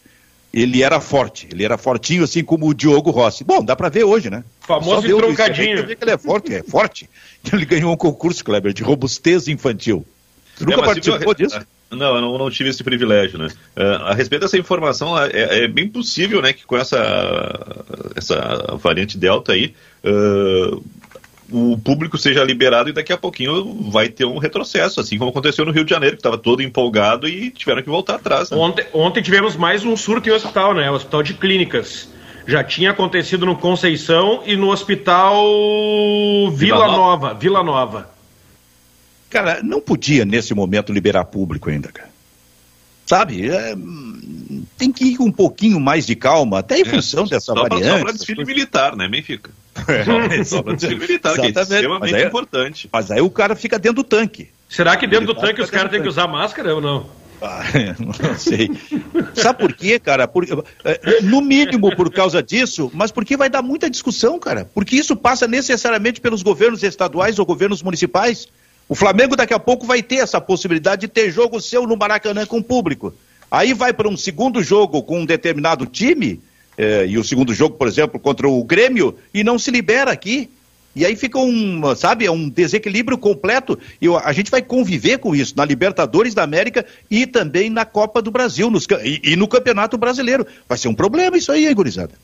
ele 0.53 0.83
era 0.83 1.01
forte, 1.01 1.49
ele 1.51 1.65
era 1.65 1.77
fortinho 1.77 2.25
assim 2.25 2.43
como 2.43 2.67
o 2.69 2.75
Diogo 2.75 3.11
Rossi. 3.11 3.45
Bom, 3.45 3.65
dá 3.65 3.77
para 3.77 3.89
ver 3.89 4.05
hoje, 4.05 4.31
né? 4.31 4.45
Famoso 4.61 5.07
e 5.07 5.15
troncadinho. 5.15 5.87
que 5.87 5.99
ele 6.01 6.11
é 6.11 6.19
forte, 6.19 6.55
é 6.55 6.63
forte. 6.63 7.09
Ele 7.53 7.65
ganhou 7.65 7.93
um 7.93 7.97
concurso, 7.97 8.45
Kleber, 8.45 8.73
de 8.73 8.83
robustez 8.83 9.47
infantil. 9.47 10.05
Você 10.57 10.65
nunca 10.65 10.81
é, 10.81 10.85
participou 10.85 11.33
disso? 11.33 11.61
Não, 11.91 12.17
eu 12.17 12.21
não, 12.21 12.39
não, 12.39 12.51
tive 12.51 12.71
esse 12.71 12.83
privilégio, 12.83 13.39
né? 13.39 13.49
Uh, 13.77 14.07
a 14.07 14.15
respeito 14.15 14.43
dessa 14.43 14.59
informação, 14.59 15.17
é, 15.17 15.65
é, 15.65 15.69
bem 15.69 15.89
possível, 15.89 16.43
né, 16.43 16.53
que 16.53 16.65
com 16.65 16.77
essa, 16.77 17.85
essa 18.17 18.77
variante 18.77 19.17
Delta 19.17 19.53
aí, 19.53 19.73
uh, 20.05 20.83
o 21.51 21.79
público 21.79 22.19
seja 22.19 22.43
liberado 22.43 22.89
e 22.89 22.93
daqui 22.93 23.13
a 23.13 23.17
pouquinho 23.17 23.91
vai 23.91 24.09
ter 24.09 24.25
um 24.25 24.39
retrocesso, 24.39 25.01
assim 25.01 25.17
como 25.19 25.31
aconteceu 25.31 25.65
no 25.65 25.73
Rio 25.73 25.85
de 25.85 25.91
Janeiro, 25.91 26.17
que 26.17 26.21
estava 26.21 26.39
todo 26.39 26.63
empolgado 26.63 27.29
e 27.29 27.51
tiveram 27.51 27.83
que 27.83 27.89
voltar 27.89 28.17
atrás. 28.17 28.51
Né? 28.51 28.57
Ontem, 28.57 28.87
ontem 28.93 29.23
tivemos 29.23 29.57
mais 29.57 29.85
um 29.85 29.97
surto 29.97 30.29
em 30.29 30.33
hospital, 30.33 30.75
né? 30.75 30.91
O 30.91 30.95
hospital 30.95 31.23
de 31.23 31.35
clínicas. 31.35 32.09
Já 32.47 32.63
tinha 32.63 32.93
acontecido 32.93 33.45
no 33.45 33.57
Conceição 33.57 34.43
e 34.47 34.57
no 34.57 34.71
hospital 34.71 35.45
Vila, 36.53 36.57
Vila 36.57 36.87
Nova. 36.87 36.97
Nova. 36.97 37.35
Vila 37.35 37.63
Nova. 37.63 38.11
Cara, 39.29 39.61
não 39.63 39.81
podia 39.81 40.25
nesse 40.25 40.55
momento 40.55 40.93
liberar 40.93 41.25
público 41.25 41.69
ainda, 41.69 41.91
cara. 41.91 42.11
Sabe? 43.05 43.51
É, 43.51 43.77
tem 44.77 44.91
que 44.91 45.05
ir 45.05 45.17
com 45.17 45.25
um 45.25 45.33
pouquinho 45.33 45.79
mais 45.79 46.07
de 46.07 46.17
calma, 46.17 46.59
até 46.59 46.79
em 46.79 46.83
é, 46.83 46.85
função 46.85 47.25
dessa 47.25 47.53
só 47.53 47.55
variante. 47.55 47.99
Só 47.99 48.05
para 48.05 48.13
desfile 48.13 48.45
militar, 48.45 48.97
né, 48.97 49.09
Benfica? 49.09 49.51
É, 50.30 50.45
só 50.45 50.62
para 50.62 50.74
desfile 50.74 50.99
militar, 50.99 51.34
que 51.34 51.47
é 51.47 51.51
extremamente 51.51 52.01
mas 52.01 52.14
aí, 52.14 52.24
importante. 52.24 52.89
Mas 52.93 53.11
aí 53.11 53.20
o 53.20 53.30
cara 53.30 53.55
fica 53.55 53.78
dentro 53.78 54.03
do 54.03 54.05
tanque. 54.05 54.49
Será 54.68 54.97
que 54.97 55.07
dentro 55.07 55.26
do 55.26 55.34
tanque 55.34 55.61
os 55.61 55.70
caras 55.70 55.91
têm 55.91 56.03
que 56.03 56.09
usar 56.09 56.26
máscara 56.26 56.74
ou 56.74 56.80
não? 56.80 57.07
Ah, 57.41 57.62
não 57.99 58.37
sei. 58.37 58.70
Sabe 59.34 59.59
por 59.59 59.72
quê, 59.72 59.99
cara? 59.99 60.26
Por, 60.26 60.45
é, 60.84 61.20
no 61.22 61.41
mínimo 61.41 61.95
por 61.95 62.12
causa 62.12 62.43
disso, 62.43 62.91
mas 62.95 63.11
porque 63.11 63.37
vai 63.37 63.49
dar 63.49 63.62
muita 63.62 63.91
discussão, 63.91 64.39
cara. 64.39 64.68
Porque 64.74 64.97
isso 64.97 65.14
passa 65.14 65.47
necessariamente 65.47 66.20
pelos 66.20 66.43
governos 66.43 66.82
estaduais 66.82 67.39
ou 67.39 67.47
governos 67.47 67.82
municipais. 67.82 68.49
O 68.89 68.95
Flamengo 68.95 69.37
daqui 69.37 69.53
a 69.53 69.59
pouco 69.59 69.87
vai 69.87 70.03
ter 70.03 70.16
essa 70.16 70.41
possibilidade 70.41 71.03
de 71.03 71.09
ter 71.09 71.30
jogo 71.30 71.61
seu 71.61 71.87
no 71.87 71.97
Maracanã 71.97 72.47
com 72.47 72.59
o 72.59 72.64
público. 72.64 73.12
Aí 73.51 73.74
vai 73.74 73.93
para 73.93 74.09
um 74.09 74.16
segundo 74.16 74.62
jogo 74.62 75.03
com 75.03 75.20
um 75.20 75.26
determinado 75.26 75.87
time, 75.87 76.41
eh, 76.77 77.07
e 77.09 77.18
o 77.18 77.24
segundo 77.24 77.55
jogo, 77.55 77.77
por 77.77 77.89
exemplo, 77.89 78.18
contra 78.20 78.49
o 78.49 78.62
Grêmio, 78.64 79.16
e 79.33 79.43
não 79.43 79.59
se 79.59 79.70
libera 79.70 80.11
aqui. 80.11 80.51
E 80.97 81.05
aí 81.05 81.14
fica 81.14 81.39
um, 81.39 81.95
sabe, 81.95 82.24
é 82.24 82.31
um 82.31 82.49
desequilíbrio 82.49 83.18
completo. 83.18 83.79
E 84.01 84.07
a 84.09 84.33
gente 84.33 84.51
vai 84.51 84.62
conviver 84.62 85.18
com 85.18 85.37
isso 85.37 85.55
na 85.55 85.62
Libertadores 85.62 86.33
da 86.33 86.43
América 86.43 86.87
e 87.11 87.27
também 87.27 87.68
na 87.68 87.85
Copa 87.85 88.22
do 88.22 88.31
Brasil 88.31 88.70
nos, 88.70 88.87
e, 89.05 89.20
e, 89.22 89.37
no 89.37 89.47
Campeonato 89.47 89.99
Brasileiro. 89.99 90.47
Vai 90.66 90.79
ser 90.79 90.89
um 90.89 90.95
problema 90.95 91.37
isso 91.37 91.53
aí, 91.53 91.66
hein, 91.66 91.74
gurizada? 91.74 92.14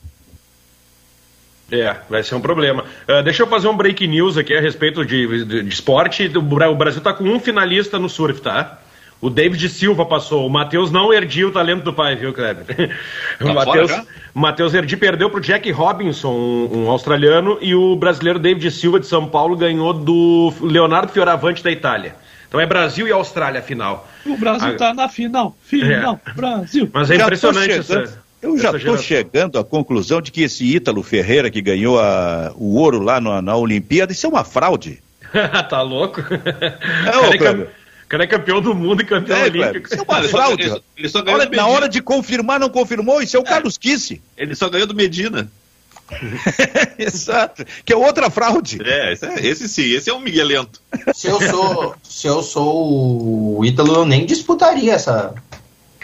É, 1.71 1.95
vai 2.09 2.23
ser 2.23 2.33
um 2.33 2.41
problema. 2.41 2.83
Uh, 3.07 3.21
deixa 3.23 3.43
eu 3.43 3.47
fazer 3.47 3.67
um 3.67 3.77
break 3.77 4.07
news 4.07 4.37
aqui 4.37 4.55
a 4.55 4.61
respeito 4.61 5.05
de, 5.05 5.45
de, 5.45 5.63
de 5.63 5.69
esporte. 5.69 6.31
O 6.35 6.75
Brasil 6.75 6.97
está 6.97 7.13
com 7.13 7.25
um 7.25 7.39
finalista 7.39 7.99
no 7.99 8.09
surf, 8.09 8.41
tá? 8.41 8.79
O 9.23 9.29
David 9.29 9.69
Silva 9.69 10.05
passou. 10.05 10.45
O 10.45 10.49
Matheus 10.49 10.91
não 10.91 11.13
erdiu 11.13 11.47
o 11.47 11.51
talento 11.51 11.81
do 11.81 11.93
pai, 11.93 12.13
viu, 12.13 12.33
Kleber? 12.33 12.65
Tá 13.39 13.45
o 13.45 13.53
Matheus, 13.53 13.91
Matheus 14.33 14.73
Erdi 14.73 14.97
perdeu 14.97 15.29
para 15.29 15.37
o 15.37 15.41
Jack 15.41 15.71
Robinson, 15.71 16.29
um, 16.29 16.69
um, 16.73 16.89
australiano, 16.89 17.57
e 17.61 17.73
o 17.73 17.95
brasileiro 17.95 18.37
David 18.37 18.69
Silva 18.69 18.99
de 18.99 19.07
São 19.07 19.25
Paulo 19.25 19.55
ganhou 19.55 19.93
do 19.93 20.53
Leonardo 20.59 21.13
Fioravante 21.13 21.63
da 21.63 21.71
Itália. 21.71 22.17
Então 22.49 22.59
é 22.59 22.65
Brasil 22.65 23.07
e 23.07 23.13
Austrália 23.13 23.61
a 23.61 23.63
final. 23.63 24.09
O 24.25 24.35
Brasil 24.35 24.73
está 24.73 24.93
na 24.93 25.07
final. 25.07 25.55
Final, 25.61 26.19
é. 26.27 26.33
Brasil. 26.33 26.89
Mas 26.91 27.09
é 27.09 27.15
impressionante 27.15 27.71
essa. 27.71 28.21
Eu 28.41 28.57
já 28.57 28.75
estou 28.75 28.97
chegando 28.97 29.57
à 29.57 29.63
conclusão 29.63 30.21
de 30.21 30.33
que 30.33 30.41
esse 30.41 30.65
Ítalo 30.65 31.01
Ferreira 31.01 31.49
que 31.49 31.61
ganhou 31.61 31.97
a, 31.97 32.51
o 32.57 32.75
ouro 32.75 32.99
lá 32.99 33.21
na, 33.21 33.41
na 33.41 33.55
Olimpíada, 33.55 34.11
isso 34.11 34.25
é 34.25 34.29
uma 34.29 34.43
fraude. 34.43 35.01
tá 35.69 35.81
louco? 35.81 36.21
Não, 36.21 37.37
cara 37.37 37.82
é 38.21 38.27
campeão 38.27 38.61
do 38.61 38.75
mundo 38.75 39.01
e 39.01 39.05
campeão 39.05 39.37
é, 39.37 39.43
olímpico. 39.45 39.87
Isso 39.87 39.95
é 39.95 40.01
uma 40.01 40.23
fraude. 40.23 40.81
Ele, 40.95 41.09
só 41.09 41.21
ganhou 41.21 41.39
Olha, 41.39 41.49
na 41.49 41.67
hora 41.67 41.89
de 41.89 42.01
confirmar, 42.01 42.59
não 42.59 42.69
confirmou. 42.69 43.21
Isso 43.21 43.35
é 43.35 43.39
o 43.39 43.43
é. 43.43 43.45
Carlos 43.45 43.77
Kisse. 43.77 44.21
Ele 44.37 44.53
só 44.55 44.69
ganhou 44.69 44.87
do 44.87 44.93
Medina. 44.93 45.49
Exato. 46.97 47.65
Que 47.85 47.93
é 47.93 47.95
outra 47.95 48.29
fraude. 48.29 48.79
É, 48.83 49.13
esse, 49.13 49.25
é, 49.25 49.45
esse 49.45 49.69
sim, 49.69 49.91
esse 49.93 50.09
é 50.09 50.13
um 50.13 50.19
miguelento. 50.19 50.81
Se 51.13 51.27
eu 51.27 51.41
sou, 51.41 51.95
se 52.03 52.27
eu 52.27 52.43
sou 52.43 53.57
o 53.57 53.65
Ítalo, 53.65 53.95
eu 53.95 54.05
nem 54.05 54.25
disputaria 54.25 54.93
essa. 54.93 55.33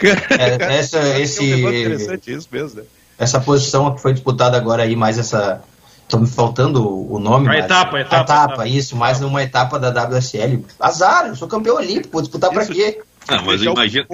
é, 0.00 0.78
essa, 0.78 1.20
esse, 1.20 1.52
é 1.52 1.56
um 1.56 1.72
interessante 1.72 2.32
isso 2.32 2.48
mesmo, 2.50 2.80
né? 2.80 2.86
Essa 3.18 3.38
posição 3.38 3.94
que 3.94 4.00
foi 4.00 4.14
disputada 4.14 4.56
agora 4.56 4.82
aí, 4.82 4.96
mais 4.96 5.18
essa. 5.18 5.62
Estou 6.10 6.18
me 6.18 6.26
faltando 6.26 7.08
o 7.08 7.20
nome. 7.20 7.48
A 7.48 7.56
etapa, 7.56 7.96
a 7.96 8.00
etapa, 8.00 8.16
a 8.16 8.20
etapa, 8.22 8.52
etapa. 8.54 8.68
isso, 8.68 8.96
mais 8.96 9.20
numa 9.20 9.44
etapa 9.44 9.78
da 9.78 9.90
WSL. 9.90 10.64
Azar, 10.80 11.28
eu 11.28 11.36
sou 11.36 11.46
campeão 11.46 11.76
olímpico, 11.76 12.08
vou 12.10 12.20
disputar 12.20 12.50
para 12.50 12.66
quê? 12.66 13.00
Ah, 13.28 13.40
mas 13.42 13.62
imagina. 13.62 14.04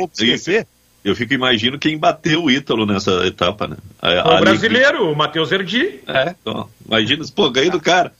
Eu 1.02 1.16
fico 1.16 1.32
imaginando 1.32 1.78
quem 1.78 1.96
bateu 1.96 2.44
o 2.44 2.50
Ítalo 2.50 2.84
nessa 2.84 3.26
etapa, 3.26 3.66
né? 3.66 3.76
A, 4.02 4.36
o 4.36 4.40
brasileiro, 4.40 5.10
o 5.10 5.16
Matheus 5.16 5.50
Erdi. 5.50 6.00
É, 6.06 6.34
então, 6.38 6.68
imagina, 6.84 7.24
pô, 7.34 7.48
ganhei 7.48 7.70
do 7.70 7.80
cara. 7.80 8.12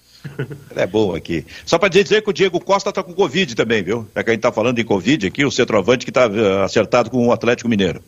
É 0.74 0.86
bom 0.86 1.14
aqui. 1.14 1.44
Só 1.66 1.76
para 1.76 1.90
dizer 1.90 2.22
que 2.22 2.30
o 2.30 2.32
Diego 2.32 2.58
Costa 2.58 2.90
tá 2.90 3.02
com 3.02 3.12
Covid 3.12 3.54
também, 3.54 3.82
viu? 3.82 4.08
É 4.14 4.22
que 4.22 4.30
a 4.30 4.32
gente 4.32 4.42
tá 4.42 4.50
falando 4.50 4.78
em 4.78 4.84
Covid 4.84 5.26
aqui, 5.26 5.44
o 5.44 5.50
centroavante 5.50 6.06
que 6.06 6.12
tá 6.12 6.26
uh, 6.26 6.62
acertado 6.62 7.10
com 7.10 7.26
o 7.26 7.32
Atlético 7.32 7.68
Mineiro. 7.68 8.02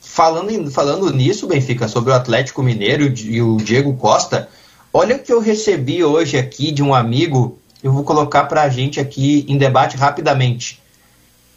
Falando, 0.00 0.50
em, 0.50 0.68
falando 0.68 1.12
nisso, 1.12 1.46
Benfica, 1.46 1.86
sobre 1.86 2.10
o 2.10 2.14
Atlético 2.14 2.62
Mineiro 2.62 3.14
e 3.24 3.40
o 3.40 3.56
Diego 3.58 3.96
Costa, 3.96 4.48
olha 4.96 5.16
o 5.16 5.18
que 5.18 5.30
eu 5.30 5.40
recebi 5.40 6.02
hoje 6.02 6.38
aqui 6.38 6.72
de 6.72 6.82
um 6.82 6.94
amigo, 6.94 7.58
eu 7.82 7.92
vou 7.92 8.02
colocar 8.02 8.44
para 8.44 8.62
a 8.62 8.68
gente 8.70 8.98
aqui 8.98 9.44
em 9.46 9.58
debate 9.58 9.94
rapidamente. 9.94 10.80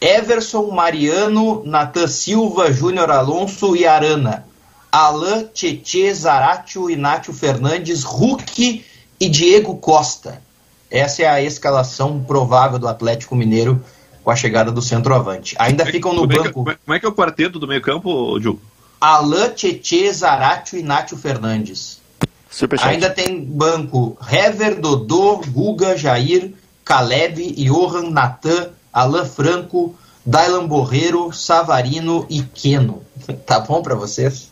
Everson, 0.02 0.70
Mariano, 0.72 1.64
Natan 1.64 2.08
Silva, 2.08 2.72
Júnior 2.74 3.10
Alonso 3.10 3.78
e 3.78 3.88
Arana. 3.88 4.46
Alain, 4.92 5.48
Tietê, 5.54 6.14
Zaratio, 6.14 6.90
Inácio 6.90 7.32
Fernandes, 7.32 8.04
Hulk 8.04 8.84
e 9.20 9.30
Diego 9.30 9.78
Costa. 9.78 10.42
Essa 10.92 11.24
é 11.24 11.28
a 11.28 11.42
escalação 11.42 12.22
provável 12.22 12.78
do 12.78 12.90
Atlético 12.90 13.38
Mineiro 13.38 13.82
com 14.22 14.32
a 14.32 14.36
chegada 14.36 14.70
do 14.70 14.82
centroavante. 14.82 15.56
Ainda 15.60 15.84
como 15.84 15.94
ficam 15.94 16.14
no 16.14 16.22
como 16.22 16.28
banco. 16.28 16.70
É 16.70 16.74
que, 16.74 16.80
como 16.84 16.96
é 16.96 17.00
que 17.00 17.06
é 17.06 17.10
o 17.10 17.14
quarteto 17.14 17.58
do 17.58 17.68
meio 17.68 17.82
campo, 17.82 18.38
Diogo? 18.38 18.60
Alain, 19.00 19.52
Tietê, 19.52 20.12
Zaratio 20.12 20.78
e 20.78 20.82
Inácio 20.82 21.16
Fernandes. 21.16 21.99
Ainda 22.82 23.10
tem 23.10 23.44
banco 23.44 24.18
Hever, 24.30 24.80
Dodô, 24.80 25.38
Guga, 25.48 25.96
Jair, 25.96 26.54
Caleb, 26.84 27.54
Johan, 27.54 28.10
Natan, 28.10 28.70
Alain 28.92 29.26
Franco, 29.26 29.96
Dailan 30.26 30.68
Borreiro, 30.68 31.32
Savarino 31.32 32.26
e 32.30 32.42
Queno. 32.42 33.04
Tá 33.46 33.60
bom 33.60 33.82
para 33.84 33.94
vocês? 33.94 34.52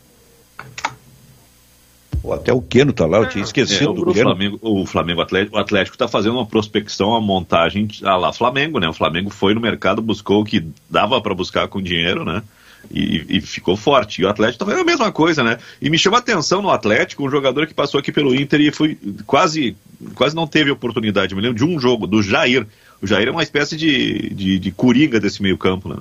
Pô, 2.21 2.33
até 2.33 2.51
o 2.51 2.61
Queno 2.61 2.93
tá 2.93 3.05
lá, 3.05 3.19
eu 3.19 3.29
tinha 3.29 3.43
esquecido 3.43 3.91
é, 3.91 3.95
do 3.95 4.09
o 4.09 4.13
Queno. 4.13 4.29
Flamengo, 4.29 4.59
o 4.61 4.85
Flamengo 4.85 5.21
Atlético, 5.21 5.55
o 5.55 5.59
Atlético 5.59 5.95
está 5.95 6.07
fazendo 6.07 6.35
uma 6.35 6.45
prospecção, 6.45 7.09
uma 7.09 7.21
montagem 7.21 7.87
a 8.03 8.15
lá 8.15 8.33
Flamengo, 8.33 8.79
né? 8.79 8.89
O 8.89 8.93
Flamengo 8.93 9.29
foi 9.29 9.53
no 9.53 9.61
mercado, 9.61 10.01
buscou 10.01 10.41
o 10.41 10.45
que 10.45 10.67
dava 10.89 11.21
para 11.21 11.33
buscar 11.33 11.67
com 11.67 11.81
dinheiro, 11.81 12.25
né? 12.25 12.43
E, 12.89 13.38
e, 13.38 13.41
ficou 13.41 13.75
forte. 13.75 14.21
E 14.21 14.25
o 14.25 14.30
Atlético 14.30 14.59
tá 14.59 14.65
fazendo 14.65 14.82
a 14.82 14.86
mesma 14.86 15.11
coisa, 15.11 15.43
né? 15.43 15.57
E 15.82 15.89
me 15.89 15.97
chama 15.97 16.17
a 16.17 16.19
atenção 16.19 16.61
no 16.61 16.69
Atlético, 16.69 17.25
um 17.25 17.30
jogador 17.30 17.67
que 17.67 17.73
passou 17.73 17.99
aqui 17.99 18.11
pelo 18.11 18.34
Inter 18.34 18.61
e 18.61 18.71
foi 18.71 18.97
quase, 19.25 19.75
quase 20.15 20.36
não 20.36 20.47
teve 20.47 20.71
oportunidade. 20.71 21.36
Me 21.36 21.41
lembro 21.41 21.57
de 21.57 21.65
um 21.65 21.80
jogo, 21.80 22.07
do 22.07 22.21
Jair. 22.21 22.65
O 23.01 23.07
Jair 23.07 23.28
é 23.28 23.32
uma 23.32 23.43
espécie 23.43 23.75
de, 23.75 24.30
de, 24.34 24.59
de 24.59 24.71
coringa 24.71 25.19
desse 25.19 25.41
meio-campo, 25.41 25.89
né? 25.89 25.97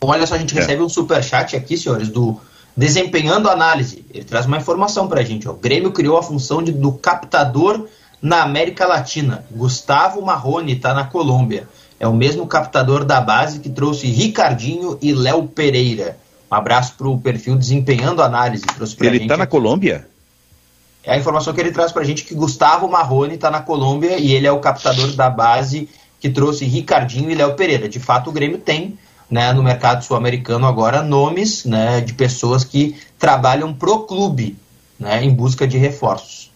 Olha 0.00 0.26
só, 0.26 0.34
a 0.34 0.38
gente 0.38 0.56
é. 0.56 0.60
recebe 0.60 0.82
um 0.82 0.88
superchat 0.88 1.56
aqui, 1.56 1.76
senhores, 1.76 2.08
do 2.08 2.40
Desempenhando 2.76 3.48
Análise. 3.48 4.04
Ele 4.12 4.24
traz 4.24 4.46
uma 4.46 4.56
informação 4.56 5.08
pra 5.08 5.22
gente. 5.22 5.48
Ó. 5.48 5.52
O 5.52 5.56
Grêmio 5.56 5.92
criou 5.92 6.18
a 6.18 6.22
função 6.22 6.62
de, 6.62 6.72
do 6.72 6.92
captador 6.92 7.86
na 8.22 8.42
América 8.42 8.86
Latina. 8.86 9.44
Gustavo 9.50 10.24
Marrone 10.24 10.74
está 10.74 10.94
na 10.94 11.04
Colômbia. 11.04 11.68
É 12.00 12.06
o 12.06 12.14
mesmo 12.14 12.46
captador 12.46 13.04
da 13.04 13.20
base 13.20 13.58
que 13.58 13.68
trouxe 13.68 14.06
Ricardinho 14.06 14.98
e 15.02 15.12
Léo 15.12 15.48
Pereira. 15.48 16.16
Um 16.50 16.54
abraço 16.54 16.94
para 16.96 17.08
o 17.08 17.20
perfil 17.20 17.56
Desempenhando 17.56 18.22
Análise. 18.22 18.64
Ele 19.00 19.18
está 19.18 19.36
na 19.36 19.46
Colômbia? 19.46 20.06
É 21.02 21.12
a 21.12 21.16
informação 21.16 21.52
que 21.52 21.60
ele 21.60 21.72
traz 21.72 21.92
para 21.92 22.02
a 22.02 22.04
gente 22.04 22.24
que 22.24 22.34
Gustavo 22.34 22.88
Marrone 22.88 23.34
está 23.34 23.50
na 23.50 23.60
Colômbia 23.60 24.18
e 24.18 24.32
ele 24.32 24.46
é 24.46 24.52
o 24.52 24.60
captador 24.60 25.12
da 25.12 25.28
base 25.28 25.88
que 26.20 26.28
trouxe 26.28 26.64
Ricardinho 26.64 27.30
e 27.30 27.34
Léo 27.34 27.54
Pereira. 27.54 27.88
De 27.88 28.00
fato, 28.00 28.30
o 28.30 28.32
Grêmio 28.32 28.58
tem 28.58 28.98
né, 29.30 29.52
no 29.52 29.62
mercado 29.62 30.04
sul-americano 30.04 30.66
agora 30.66 31.02
nomes 31.02 31.64
né, 31.64 32.00
de 32.00 32.14
pessoas 32.14 32.64
que 32.64 32.96
trabalham 33.18 33.72
pro 33.72 34.00
clube 34.00 34.56
né, 34.98 35.22
em 35.22 35.32
busca 35.32 35.66
de 35.66 35.78
reforços. 35.78 36.50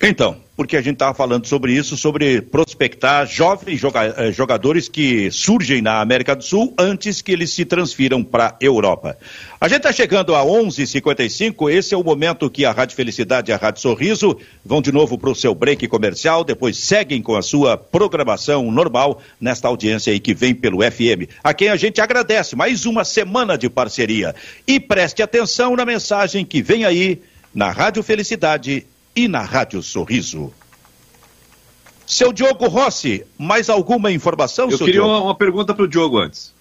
Então, 0.00 0.36
porque 0.56 0.76
a 0.76 0.80
gente 0.80 0.94
estava 0.94 1.12
falando 1.12 1.46
sobre 1.46 1.74
isso, 1.74 1.96
sobre 1.96 2.40
prospectar 2.40 3.26
jovens 3.26 3.82
eh, 3.84 4.32
jogadores 4.32 4.88
que 4.88 5.30
surgem 5.30 5.82
na 5.82 6.00
América 6.00 6.34
do 6.34 6.42
Sul 6.42 6.72
antes 6.78 7.20
que 7.20 7.30
eles 7.30 7.52
se 7.52 7.64
transfiram 7.66 8.24
para 8.24 8.48
a 8.48 8.56
Europa. 8.58 9.18
A 9.60 9.68
gente 9.68 9.78
está 9.78 9.92
chegando 9.92 10.34
a 10.34 10.42
11:55. 10.42 11.70
Esse 11.70 11.94
é 11.94 11.96
o 11.96 12.02
momento 12.02 12.48
que 12.48 12.64
a 12.64 12.72
Rádio 12.72 12.96
Felicidade 12.96 13.50
e 13.50 13.54
a 13.54 13.58
Rádio 13.58 13.82
Sorriso 13.82 14.38
vão 14.64 14.80
de 14.80 14.90
novo 14.90 15.18
para 15.18 15.30
o 15.30 15.34
seu 15.34 15.54
break 15.54 15.86
comercial. 15.88 16.42
Depois 16.42 16.78
seguem 16.78 17.20
com 17.20 17.36
a 17.36 17.42
sua 17.42 17.76
programação 17.76 18.70
normal 18.70 19.20
nesta 19.38 19.68
audiência 19.68 20.12
aí 20.12 20.18
que 20.18 20.32
vem 20.32 20.54
pelo 20.54 20.78
FM. 20.78 21.28
A 21.44 21.52
quem 21.52 21.68
a 21.68 21.76
gente 21.76 22.00
agradece 22.00 22.56
mais 22.56 22.86
uma 22.86 23.04
semana 23.04 23.58
de 23.58 23.68
parceria. 23.68 24.34
E 24.66 24.80
preste 24.80 25.22
atenção 25.22 25.76
na 25.76 25.84
mensagem 25.84 26.44
que 26.44 26.62
vem 26.62 26.86
aí 26.86 27.20
na 27.54 27.70
Rádio 27.70 28.02
Felicidade 28.02 28.86
e 29.16 29.26
na 29.26 29.40
Rádio 29.40 29.82
Sorriso. 29.82 30.52
Seu 32.06 32.32
Diogo 32.32 32.68
Rossi, 32.68 33.26
mais 33.36 33.68
alguma 33.68 34.12
informação? 34.12 34.70
Eu 34.70 34.78
queria 34.78 35.02
uma, 35.02 35.20
uma, 35.20 35.34
pergunta 35.34 35.74
para 35.74 35.84
o 35.84 35.88
Diogo 35.88 36.18
antes. 36.18 36.54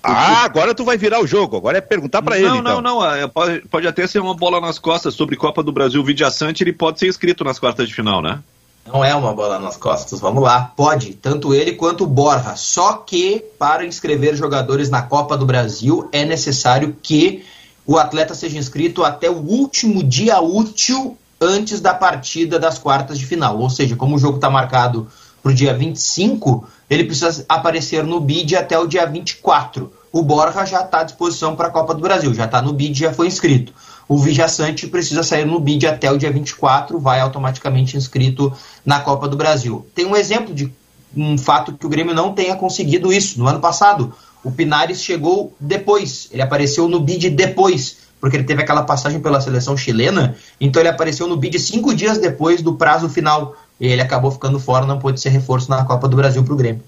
Ah, 0.00 0.44
agora 0.44 0.74
tu 0.74 0.84
vai 0.84 0.96
virar 0.96 1.20
o 1.20 1.26
jogo. 1.26 1.56
Agora 1.56 1.78
é 1.78 1.80
perguntar 1.80 2.22
para 2.22 2.38
ele. 2.38 2.46
Não, 2.46 2.58
então. 2.58 2.80
não, 2.80 3.00
não. 3.00 3.14
É, 3.14 3.26
pode, 3.26 3.60
pode 3.62 3.88
até 3.88 4.06
ser 4.06 4.20
uma 4.20 4.34
bola 4.34 4.60
nas 4.60 4.78
costas 4.78 5.14
sobre 5.14 5.34
Copa 5.34 5.62
do 5.62 5.72
Brasil 5.72 6.04
Vidiaçante. 6.04 6.62
Ele 6.62 6.72
pode 6.72 7.00
ser 7.00 7.08
inscrito 7.08 7.42
nas 7.42 7.58
quartas 7.58 7.88
de 7.88 7.94
final, 7.94 8.22
né? 8.22 8.38
Não 8.86 9.04
é 9.04 9.14
uma 9.14 9.34
bola 9.34 9.58
nas 9.58 9.76
costas. 9.76 10.20
Vamos 10.20 10.42
lá. 10.42 10.72
Pode. 10.76 11.14
Tanto 11.14 11.52
ele 11.52 11.72
quanto 11.72 12.04
o 12.04 12.06
Borja. 12.06 12.54
Só 12.54 12.94
que 12.94 13.44
para 13.58 13.84
inscrever 13.84 14.36
jogadores 14.36 14.88
na 14.88 15.02
Copa 15.02 15.36
do 15.36 15.44
Brasil 15.44 16.08
é 16.12 16.24
necessário 16.24 16.96
que 17.02 17.44
o 17.84 17.98
atleta 17.98 18.34
seja 18.34 18.56
inscrito 18.56 19.02
até 19.02 19.28
o 19.28 19.36
último 19.36 20.04
dia 20.04 20.40
útil 20.40 21.18
antes 21.40 21.80
da 21.80 21.94
partida 21.94 22.58
das 22.58 22.78
quartas 22.78 23.18
de 23.18 23.26
final. 23.26 23.58
Ou 23.58 23.70
seja, 23.70 23.96
como 23.96 24.16
o 24.16 24.18
jogo 24.18 24.36
está 24.36 24.50
marcado 24.50 25.08
para 25.42 25.52
o 25.52 25.54
dia 25.54 25.72
25, 25.74 26.66
ele 26.90 27.04
precisa 27.04 27.44
aparecer 27.48 28.04
no 28.04 28.20
BID 28.20 28.56
até 28.56 28.78
o 28.78 28.86
dia 28.86 29.06
24. 29.06 29.92
O 30.10 30.22
Borja 30.22 30.64
já 30.64 30.80
está 30.82 31.00
à 31.00 31.04
disposição 31.04 31.54
para 31.54 31.68
a 31.68 31.70
Copa 31.70 31.94
do 31.94 32.00
Brasil, 32.00 32.32
já 32.34 32.46
está 32.46 32.62
no 32.62 32.72
BID, 32.72 32.98
já 32.98 33.12
foi 33.12 33.26
inscrito. 33.26 33.72
O 34.08 34.16
Vijaçante 34.16 34.86
precisa 34.86 35.22
sair 35.22 35.44
no 35.44 35.60
BID 35.60 35.86
até 35.86 36.10
o 36.10 36.16
dia 36.16 36.32
24, 36.32 36.98
vai 36.98 37.20
automaticamente 37.20 37.96
inscrito 37.96 38.50
na 38.84 39.00
Copa 39.00 39.28
do 39.28 39.36
Brasil. 39.36 39.86
Tem 39.94 40.06
um 40.06 40.16
exemplo 40.16 40.54
de 40.54 40.72
um 41.14 41.36
fato 41.36 41.74
que 41.74 41.84
o 41.84 41.88
Grêmio 41.90 42.14
não 42.14 42.32
tenha 42.32 42.56
conseguido 42.56 43.12
isso. 43.12 43.38
No 43.38 43.46
ano 43.46 43.60
passado, 43.60 44.14
o 44.42 44.50
Pinares 44.50 45.02
chegou 45.02 45.54
depois, 45.60 46.28
ele 46.32 46.40
apareceu 46.40 46.88
no 46.88 47.00
BID 47.00 47.30
depois 47.30 48.07
porque 48.20 48.36
ele 48.36 48.44
teve 48.44 48.62
aquela 48.62 48.82
passagem 48.82 49.20
pela 49.20 49.40
seleção 49.40 49.76
chilena, 49.76 50.36
então 50.60 50.80
ele 50.80 50.88
apareceu 50.88 51.26
no 51.26 51.36
bid 51.36 51.58
cinco 51.58 51.94
dias 51.94 52.18
depois 52.18 52.62
do 52.62 52.74
prazo 52.74 53.08
final. 53.08 53.56
E 53.80 53.86
ele 53.86 54.02
acabou 54.02 54.30
ficando 54.30 54.58
fora, 54.58 54.86
não 54.86 54.98
pôde 54.98 55.20
ser 55.20 55.28
reforço 55.28 55.70
na 55.70 55.84
Copa 55.84 56.08
do 56.08 56.16
Brasil 56.16 56.42
para 56.42 56.52
o 56.52 56.56
Grêmio. 56.56 56.82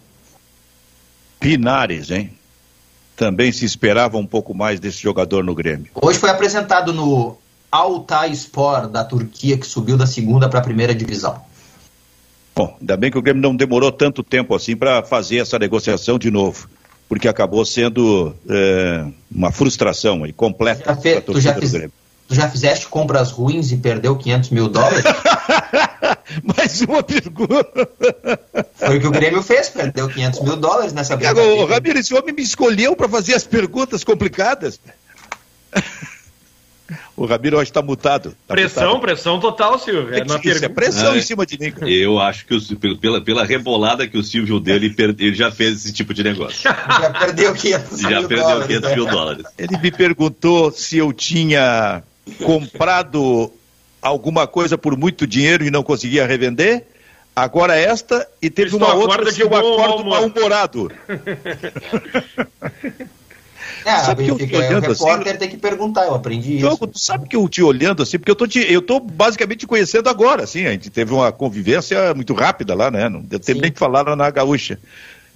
Pinares, 1.39 2.11
hein? 2.11 2.33
Também 3.17 3.53
se 3.53 3.65
esperava 3.65 4.19
um 4.19 4.27
pouco 4.27 4.55
mais 4.55 4.81
desse 4.81 5.01
jogador 5.01 5.45
no 5.45 5.55
Grêmio. 5.55 5.91
Hoje 5.95 6.19
foi 6.19 6.31
apresentado 6.31 6.93
no 6.93 7.37
Altayspor 7.71 8.89
da 8.89 9.05
Turquia, 9.05 9.57
que 9.57 9.67
subiu 9.67 9.97
da 9.97 10.07
segunda 10.07 10.49
para 10.49 10.59
a 10.59 10.63
primeira 10.63 10.95
divisão. 10.95 11.41
Bom, 12.57 12.77
ainda 12.81 12.97
bem 12.97 13.11
que 13.11 13.19
o 13.19 13.23
Grêmio 13.23 13.41
não 13.43 13.55
demorou 13.55 13.93
tanto 13.93 14.25
tempo 14.25 14.55
assim 14.55 14.75
para 14.75 15.03
fazer 15.03 15.39
essa 15.39 15.59
negociação 15.59 16.19
de 16.19 16.31
novo 16.31 16.69
porque 17.11 17.27
acabou 17.27 17.67
sendo 17.67 18.33
é, 18.49 19.05
uma 19.35 19.51
frustração 19.51 20.23
aí, 20.23 20.33
completa 20.33 20.95
para 20.95 21.21
tu 21.21 21.41
já, 21.41 21.55
fiz, 21.55 21.73
tu 21.73 22.35
já 22.37 22.49
fizeste 22.49 22.87
compras 22.87 23.33
ruins 23.33 23.73
e 23.73 23.77
perdeu 23.77 24.17
500 24.17 24.51
mil 24.51 24.69
dólares? 24.69 25.03
Mais 26.57 26.81
uma 26.83 27.03
pergunta. 27.03 27.89
Foi 28.77 28.99
o 28.99 29.01
que 29.01 29.07
o 29.09 29.11
Grêmio 29.11 29.43
fez, 29.43 29.69
perdeu 29.69 30.09
500 30.09 30.41
mil 30.43 30.57
dólares 30.57 30.93
nessa 30.93 31.17
brincadeira. 31.17 31.65
Ô, 31.65 31.67
Ramiro, 31.67 31.99
esse 31.99 32.15
homem 32.15 32.33
me 32.33 32.43
escolheu 32.43 32.95
para 32.95 33.09
fazer 33.09 33.35
as 33.35 33.43
perguntas 33.43 34.05
complicadas. 34.05 34.81
O 37.21 37.27
Ramiro 37.27 37.59
hoje 37.59 37.69
está 37.69 37.83
mutado. 37.83 38.35
Tá 38.49 38.55
pressão, 38.55 38.85
mutado. 38.85 39.01
pressão 39.03 39.39
total, 39.39 39.79
Silvio. 39.79 40.15
É, 40.15 40.21
é, 40.21 40.25
isso, 40.25 40.65
é 40.65 40.69
pressão 40.71 41.13
é, 41.13 41.19
em 41.19 41.21
cima 41.21 41.45
de 41.45 41.59
mim. 41.59 41.71
Eu 41.87 42.19
acho 42.19 42.47
que 42.47 42.55
o, 42.55 42.97
pela, 42.97 43.21
pela 43.21 43.45
rebolada 43.45 44.09
que 44.09 44.17
o 44.17 44.25
Silvio 44.25 44.59
deu, 44.59 44.77
ele, 44.77 44.89
per, 44.89 45.15
ele 45.19 45.35
já 45.35 45.53
fez 45.53 45.85
esse 45.85 45.93
tipo 45.93 46.15
de 46.15 46.25
negócio. 46.25 46.63
já 46.65 47.11
perdeu 47.11 47.53
500 47.53 48.01
já 48.01 48.09
mil 48.09 48.27
perdeu 48.27 48.47
dólares. 48.47 48.67
500 48.69 48.95
mil 48.95 49.07
dólares. 49.07 49.45
Ele 49.59 49.77
me 49.77 49.91
perguntou 49.91 50.73
se 50.73 50.97
eu 50.97 51.13
tinha 51.13 52.03
comprado 52.43 53.53
alguma 54.01 54.47
coisa 54.47 54.79
por 54.79 54.97
muito 54.97 55.27
dinheiro 55.27 55.63
e 55.63 55.71
não 55.71 55.83
conseguia 55.83 56.27
revender. 56.27 56.87
Agora 57.37 57.77
esta 57.77 58.27
e 58.41 58.49
teve 58.49 58.69
Isso 58.69 58.79
uma 58.79 58.95
outra 58.95 59.31
que 59.31 59.43
eu 59.43 59.55
acordo 59.55 59.97
humor. 59.97 60.21
mal-humorado. 60.21 60.91
É, 63.85 63.99
Sabe 64.01 64.25
que 64.25 64.31
eu 64.31 64.37
Benfica, 64.37 64.59
tô 64.59 64.63
o 64.63 64.67
olhando 64.67 64.93
assim, 64.93 65.05
repórter 65.05 65.39
tem 65.39 65.49
que 65.49 65.57
perguntar, 65.57 66.05
eu 66.07 66.15
aprendi 66.15 66.59
isso. 66.59 66.87
Tu 66.87 66.99
sabe 66.99 67.29
que 67.29 67.37
eu 67.37 67.49
te 67.49 67.63
olhando 67.63 68.03
assim, 68.03 68.19
porque 68.19 68.31
eu 68.31 68.37
tô, 68.37 68.47
te, 68.47 68.61
eu 68.71 68.83
tô 68.83 69.01
basicamente 69.01 69.61
te 69.61 69.67
conhecendo 69.67 70.09
agora, 70.09 70.45
assim, 70.45 70.67
a 70.67 70.73
gente 70.73 70.91
teve 70.91 71.13
uma 71.13 71.33
convivência 71.33 72.13
muito 72.15 72.35
rápida 72.35 72.75
lá, 72.75 72.91
né? 72.91 73.09
Não 73.09 73.21
deu 73.21 73.41
tempo 73.41 73.61
nem 73.61 73.71
de 73.71 73.79
falar 73.79 74.03
lá 74.03 74.17
na 74.17 74.31
gaúcha. 74.31 74.79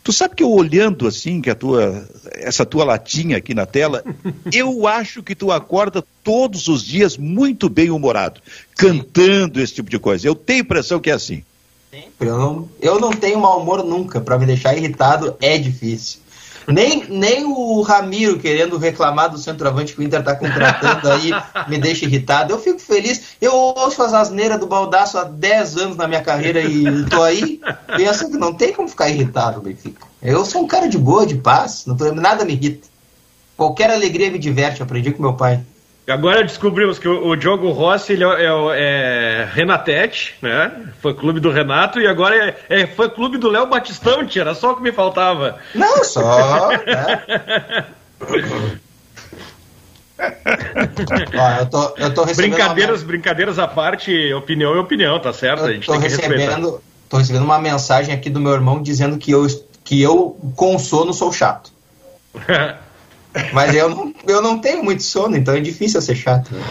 Tu 0.04 0.12
sabe 0.12 0.34
que 0.34 0.42
eu 0.42 0.50
olhando 0.50 1.06
assim, 1.06 1.40
que 1.40 1.48
a 1.48 1.54
tua, 1.54 2.06
essa 2.32 2.66
tua 2.66 2.84
latinha 2.84 3.38
aqui 3.38 3.54
na 3.54 3.64
tela, 3.64 4.04
eu 4.52 4.86
acho 4.86 5.22
que 5.22 5.34
tu 5.34 5.50
acorda 5.50 6.04
todos 6.22 6.68
os 6.68 6.84
dias 6.84 7.16
muito 7.16 7.70
bem 7.70 7.90
humorado, 7.90 8.42
cantando 8.76 9.60
esse 9.62 9.74
tipo 9.74 9.88
de 9.88 9.98
coisa. 9.98 10.28
Eu 10.28 10.34
tenho 10.34 10.60
a 10.60 10.64
impressão 10.64 11.00
que 11.00 11.08
é 11.08 11.14
assim. 11.14 11.42
Sempre. 11.90 12.28
Eu 12.28 12.36
não, 12.36 12.68
eu 12.82 13.00
não 13.00 13.12
tenho 13.12 13.40
mau 13.40 13.60
humor 13.60 13.82
nunca. 13.82 14.20
Pra 14.20 14.38
me 14.38 14.44
deixar 14.44 14.76
irritado 14.76 15.36
é 15.40 15.56
difícil. 15.56 16.18
Nem, 16.68 17.04
nem 17.08 17.44
o 17.44 17.82
Ramiro 17.82 18.38
querendo 18.38 18.78
reclamar 18.78 19.30
do 19.30 19.38
centroavante 19.38 19.94
que 19.94 20.00
o 20.00 20.02
Inter 20.02 20.22
tá 20.22 20.34
contratando 20.34 21.10
aí 21.10 21.30
me 21.68 21.78
deixa 21.78 22.04
irritado. 22.04 22.52
Eu 22.52 22.58
fico 22.58 22.78
feliz. 22.78 23.36
Eu 23.40 23.54
ouço 23.54 24.02
as 24.02 24.14
asneiras 24.14 24.58
do 24.58 24.66
baldaço 24.66 25.18
há 25.18 25.24
10 25.24 25.76
anos 25.76 25.96
na 25.96 26.08
minha 26.08 26.22
carreira 26.22 26.60
e 26.60 27.04
tô 27.06 27.22
aí 27.22 27.60
pensando 27.96 28.32
que 28.32 28.38
não 28.38 28.54
tem 28.54 28.72
como 28.72 28.88
ficar 28.88 29.08
irritado, 29.08 29.60
Benfica. 29.60 30.06
Eu 30.22 30.44
sou 30.44 30.62
um 30.62 30.66
cara 30.66 30.88
de 30.88 30.98
boa, 30.98 31.26
de 31.26 31.36
paz. 31.36 31.84
Não, 31.86 31.96
nada 32.14 32.44
me 32.44 32.54
irrita. 32.54 32.88
Qualquer 33.56 33.90
alegria 33.90 34.30
me 34.30 34.38
diverte. 34.38 34.82
Aprendi 34.82 35.12
com 35.12 35.22
meu 35.22 35.34
pai. 35.34 35.60
Agora 36.06 36.42
descobrimos 36.44 36.98
que 36.98 37.08
o, 37.08 37.28
o 37.28 37.36
Diogo 37.36 37.70
Rossi 37.70 38.12
ele 38.12 38.24
é, 38.24 38.44
é, 38.44 38.46
é 38.76 39.48
Renatete, 39.54 40.34
né? 40.42 40.70
Foi 41.00 41.14
clube 41.14 41.40
do 41.40 41.50
Renato 41.50 41.98
e 41.98 42.06
agora 42.06 42.36
é, 42.68 42.82
é 42.82 42.86
foi 42.86 43.08
clube 43.08 43.38
do 43.38 43.48
Léo 43.48 43.66
Batistão, 43.66 44.26
tia, 44.26 44.42
era 44.42 44.54
só 44.54 44.72
o 44.72 44.76
que 44.76 44.82
me 44.82 44.92
faltava. 44.92 45.58
Não, 45.74 46.04
só. 46.04 46.68
né? 46.68 47.86
Ó, 51.36 51.60
eu 51.60 51.66
tô, 51.66 51.94
eu 51.96 52.14
tô. 52.14 52.24
Brincadeiras, 52.26 53.00
uma- 53.00 53.08
brincadeiras 53.08 53.58
à 53.58 53.66
parte, 53.66 54.32
opinião 54.34 54.74
é 54.74 54.78
opinião, 54.78 55.18
tá 55.18 55.32
certo? 55.32 55.64
A 55.64 55.68
Eu 55.68 55.74
gente 55.74 55.86
tô 55.86 55.92
tem 55.92 56.02
que 56.02 56.08
respeitar. 56.08 56.34
recebendo, 56.36 56.82
tô 57.08 57.16
recebendo 57.16 57.44
uma 57.44 57.58
mensagem 57.58 58.14
aqui 58.14 58.30
do 58.30 58.40
meu 58.40 58.52
irmão 58.52 58.82
dizendo 58.82 59.18
que 59.18 59.30
eu, 59.30 59.46
que 59.82 60.00
eu 60.00 60.38
com 60.54 60.78
sono 60.78 61.12
sou 61.12 61.32
chato. 61.32 61.72
Mas 63.52 63.74
eu 63.74 63.88
não, 63.88 64.14
eu 64.26 64.42
não 64.42 64.58
tenho 64.58 64.82
muito 64.84 65.02
sono, 65.02 65.36
então 65.36 65.54
é 65.54 65.60
difícil 65.60 65.98
eu 65.98 66.02
ser 66.02 66.14
chato. 66.16 66.52
né? 66.54 66.62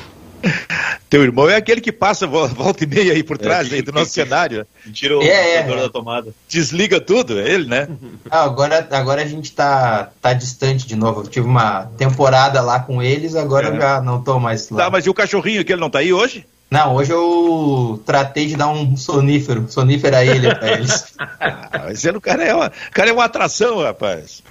Teu 1.10 1.24
irmão 1.24 1.50
é 1.50 1.56
aquele 1.56 1.80
que 1.80 1.92
passa 1.92 2.28
vo- 2.28 2.48
volta 2.50 2.84
e 2.84 2.88
meia 2.88 3.14
aí 3.14 3.24
por 3.24 3.38
trás 3.38 3.70
que- 3.70 3.76
aí 3.76 3.82
do 3.82 3.92
nosso 3.94 4.08
que- 4.08 4.12
cenário. 4.12 4.68
Tira 4.92 5.18
o 5.18 5.22
É, 5.22 5.28
é, 5.28 5.56
é. 5.60 5.64
da 5.78 5.90
tomada. 5.90 6.34
Desliga 6.50 7.00
tudo, 7.00 7.40
é 7.40 7.50
ele, 7.50 7.66
né? 7.68 7.88
Ah, 8.30 8.44
agora, 8.44 8.86
agora 8.92 9.22
a 9.22 9.26
gente 9.26 9.52
tá, 9.54 10.10
tá 10.22 10.34
distante 10.34 10.86
de 10.86 10.96
novo. 10.98 11.22
Eu 11.22 11.28
tive 11.28 11.48
uma 11.48 11.86
temporada 11.98 12.62
lá 12.62 12.80
com 12.80 13.02
eles, 13.02 13.36
agora 13.36 13.68
É. 13.68 13.72
eu 13.72 13.76
já 13.80 14.02
não 14.02 14.22
tô 14.22 14.38
mais 14.40 14.70
lá. 14.70 14.84
Tá, 14.86 14.90
mas 14.90 15.06
e 15.06 15.10
o 15.10 15.14
cachorrinho 15.14 15.64
que 15.64 15.72
ele 15.72 15.80
não 15.82 15.90
tá 15.90 16.00
aí 16.00 16.12
hoje? 16.12 16.46
Não, 16.70 16.96
hoje 16.96 17.12
eu 17.12 18.02
tratei 18.06 18.48
de 18.48 18.56
dar 18.58 18.68
um 18.68 18.98
sonífero, 18.98 19.68
sonífero 19.70 20.16
a 20.16 20.26
ele 20.26 20.54
pra 20.56 20.72
eles. 20.74 21.06
Ah, 21.40 21.84
mas 21.86 22.04
ele, 22.04 22.18
o 22.18 22.22
cara 22.22 22.44
é 22.44 22.54
uma, 22.54 22.68
o 22.68 22.92
cara 22.92 23.10
é 23.10 23.14
uma 23.14 23.26
atração, 23.26 23.82
rapaz. 23.82 24.42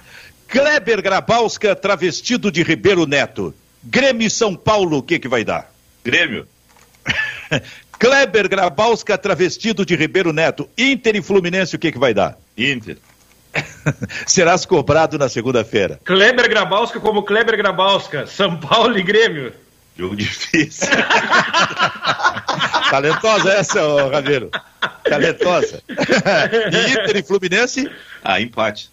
Kleber 0.53 1.01
Grabowska, 1.01 1.75
travestido 1.75 2.51
de 2.51 2.61
Ribeiro 2.61 3.07
Neto. 3.07 3.55
Grêmio 3.83 4.27
e 4.27 4.29
São 4.29 4.55
Paulo, 4.55 4.99
o 4.99 5.01
que 5.01 5.17
que 5.17 5.27
vai 5.27 5.43
dar? 5.43 5.73
Grêmio. 6.05 6.47
Kleber 7.97 8.47
Grabowska, 8.47 9.17
travestido 9.17 9.83
de 9.83 9.95
Ribeiro 9.95 10.31
Neto. 10.31 10.69
Inter 10.77 11.15
e 11.15 11.23
Fluminense, 11.23 11.75
o 11.75 11.79
que 11.79 11.91
que 11.91 11.97
vai 11.97 12.13
dar? 12.13 12.37
Inter. 12.55 12.99
Serás 14.27 14.63
cobrado 14.63 15.17
na 15.17 15.27
segunda-feira. 15.27 15.99
Kleber 16.05 16.47
Grabowska 16.47 16.99
como 16.99 17.23
Kleber 17.23 17.57
Grabowska, 17.57 18.27
São 18.27 18.55
Paulo 18.55 18.95
e 18.99 19.01
Grêmio. 19.01 19.53
Jogo 19.97 20.15
difícil. 20.15 20.87
Talentosa 22.91 23.53
essa, 23.53 23.83
ô 23.83 24.07
Ramiro. 24.07 24.51
Talentosa. 25.03 25.81
E 25.89 26.91
Inter 26.91 27.17
e 27.17 27.23
Fluminense? 27.23 27.89
ah, 28.23 28.39
empate. 28.39 28.91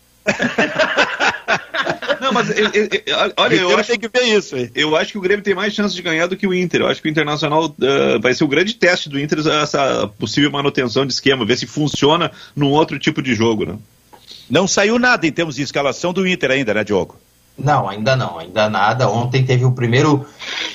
Não, 2.20 2.32
mas 2.32 2.50
eu- 2.50 2.68
eu- 2.72 2.88
eu- 3.06 3.32
olha, 3.36 3.54
eu 3.54 3.76
acho, 3.78 3.88
tem 3.90 3.98
que 3.98 4.08
ver 4.08 4.24
isso, 4.24 4.56
hein? 4.56 4.70
eu 4.74 4.94
acho 4.96 5.12
que 5.12 5.18
o 5.18 5.20
Grêmio 5.20 5.42
tem 5.42 5.54
mais 5.54 5.72
chance 5.74 5.94
de 5.94 6.02
ganhar 6.02 6.26
do 6.26 6.36
que 6.36 6.46
o 6.46 6.54
Inter. 6.54 6.82
Eu 6.82 6.88
acho 6.88 7.00
que 7.00 7.08
o 7.08 7.10
Internacional 7.10 7.74
eh, 7.80 8.18
vai 8.18 8.34
ser 8.34 8.44
o 8.44 8.48
grande 8.48 8.74
teste 8.74 9.08
do 9.08 9.18
Inter, 9.18 9.38
essa 9.46 10.08
possível 10.18 10.50
manutenção 10.50 11.06
de 11.06 11.12
esquema, 11.12 11.44
ver 11.44 11.56
se 11.56 11.66
funciona 11.66 12.30
num 12.54 12.70
outro 12.70 12.98
tipo 12.98 13.22
de 13.22 13.34
jogo, 13.34 13.64
né? 13.64 13.76
Não 14.48 14.66
saiu 14.66 14.98
nada 14.98 15.26
em 15.26 15.32
termos 15.32 15.54
de 15.54 15.62
escalação 15.62 16.12
do 16.12 16.26
Inter 16.26 16.50
ainda, 16.50 16.74
né, 16.74 16.84
Diogo? 16.84 17.16
Não, 17.58 17.88
ainda 17.88 18.16
não, 18.16 18.38
ainda 18.38 18.68
nada. 18.70 19.08
Ontem 19.08 19.44
teve 19.44 19.64
o 19.64 19.72
primeiro 19.72 20.26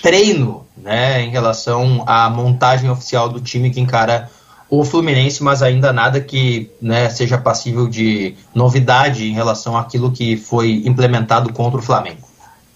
treino, 0.01 0.65
né, 0.77 1.21
em 1.21 1.29
relação 1.31 2.03
à 2.07 2.29
montagem 2.29 2.89
oficial 2.89 3.27
do 3.29 3.41
time 3.41 3.69
que 3.71 3.79
encara 3.79 4.29
o 4.69 4.83
Fluminense, 4.83 5.43
mas 5.43 5.61
ainda 5.61 5.93
nada 5.93 6.19
que 6.19 6.69
né, 6.81 7.09
seja 7.09 7.37
passível 7.37 7.87
de 7.87 8.35
novidade 8.53 9.25
em 9.25 9.33
relação 9.33 9.77
àquilo 9.77 10.11
que 10.11 10.35
foi 10.37 10.83
implementado 10.85 11.53
contra 11.53 11.79
o 11.79 11.83
Flamengo. 11.83 12.27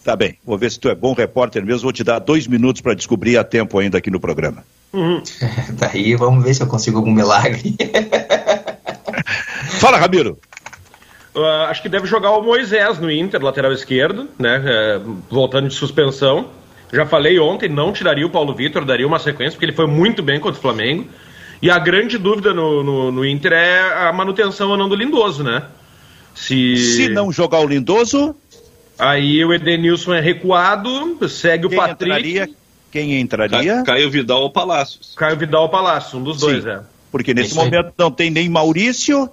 Tá 0.03 0.15
bem, 0.15 0.37
vou 0.45 0.57
ver 0.57 0.71
se 0.71 0.79
tu 0.79 0.89
é 0.89 0.95
bom 0.95 1.13
repórter 1.13 1.65
mesmo, 1.65 1.83
vou 1.83 1.93
te 1.93 2.03
dar 2.03 2.19
dois 2.19 2.47
minutos 2.47 2.81
para 2.81 2.93
descobrir 2.93 3.37
a 3.37 3.43
tempo 3.43 3.77
ainda 3.77 3.97
aqui 3.97 4.09
no 4.09 4.19
programa. 4.19 4.63
Daí 5.73 6.15
vamos 6.15 6.43
ver 6.43 6.53
se 6.53 6.63
eu 6.63 6.67
consigo 6.67 6.97
algum 6.97 7.11
milagre. 7.11 7.75
Fala, 9.79 9.97
Ramiro. 9.97 10.37
Ah, 11.35 11.67
acho 11.69 11.81
que 11.81 11.89
deve 11.89 12.07
jogar 12.07 12.31
o 12.31 12.41
Moisés 12.41 12.99
no 12.99 13.11
Inter, 13.11 13.41
lateral 13.43 13.71
esquerdo, 13.71 14.27
né? 14.37 14.61
é, 14.65 15.01
voltando 15.29 15.67
de 15.67 15.73
suspensão. 15.73 16.49
Já 16.91 17.05
falei 17.05 17.39
ontem, 17.39 17.69
não 17.69 17.93
tiraria 17.93 18.25
o 18.25 18.31
Paulo 18.31 18.53
Vitor, 18.53 18.83
daria 18.83 19.05
uma 19.05 19.19
sequência, 19.19 19.51
porque 19.51 19.65
ele 19.65 19.73
foi 19.73 19.85
muito 19.85 20.23
bem 20.23 20.39
contra 20.39 20.57
o 20.57 20.61
Flamengo. 20.61 21.05
E 21.61 21.69
a 21.69 21.77
grande 21.77 22.17
dúvida 22.17 22.53
no, 22.53 22.83
no, 22.83 23.11
no 23.11 23.25
Inter 23.25 23.51
é 23.53 24.07
a 24.07 24.13
manutenção 24.13 24.69
ou 24.69 24.77
não 24.77 24.87
do 24.87 24.95
Lindoso, 24.95 25.43
né? 25.43 25.63
Se, 26.35 26.77
Se 26.77 27.09
não 27.09 27.31
jogar 27.31 27.59
o 27.59 27.67
Lindoso, 27.67 28.35
Aí 28.97 29.43
o 29.45 29.53
Edenilson 29.53 30.13
é 30.13 30.19
recuado, 30.19 31.17
segue 31.29 31.65
o 31.65 31.69
quem 31.69 31.77
Patrick, 31.77 32.03
entraria? 32.03 32.49
Quem 32.91 33.19
entraria? 33.21 33.75
Ca- 33.77 33.83
Caio 33.83 34.09
Vidal 34.09 34.41
ou 34.41 34.51
Palácios. 34.51 35.13
Caio 35.15 35.37
Vidal 35.37 35.69
Palácio, 35.69 36.19
um 36.19 36.23
dos 36.23 36.39
Sim. 36.39 36.45
dois, 36.47 36.65
é. 36.65 36.81
Porque 37.09 37.33
nesse 37.33 37.51
Isso 37.51 37.59
aí. 37.61 37.65
momento 37.71 37.93
não 37.97 38.11
tem 38.11 38.29
nem 38.29 38.49
Maurício 38.49 39.29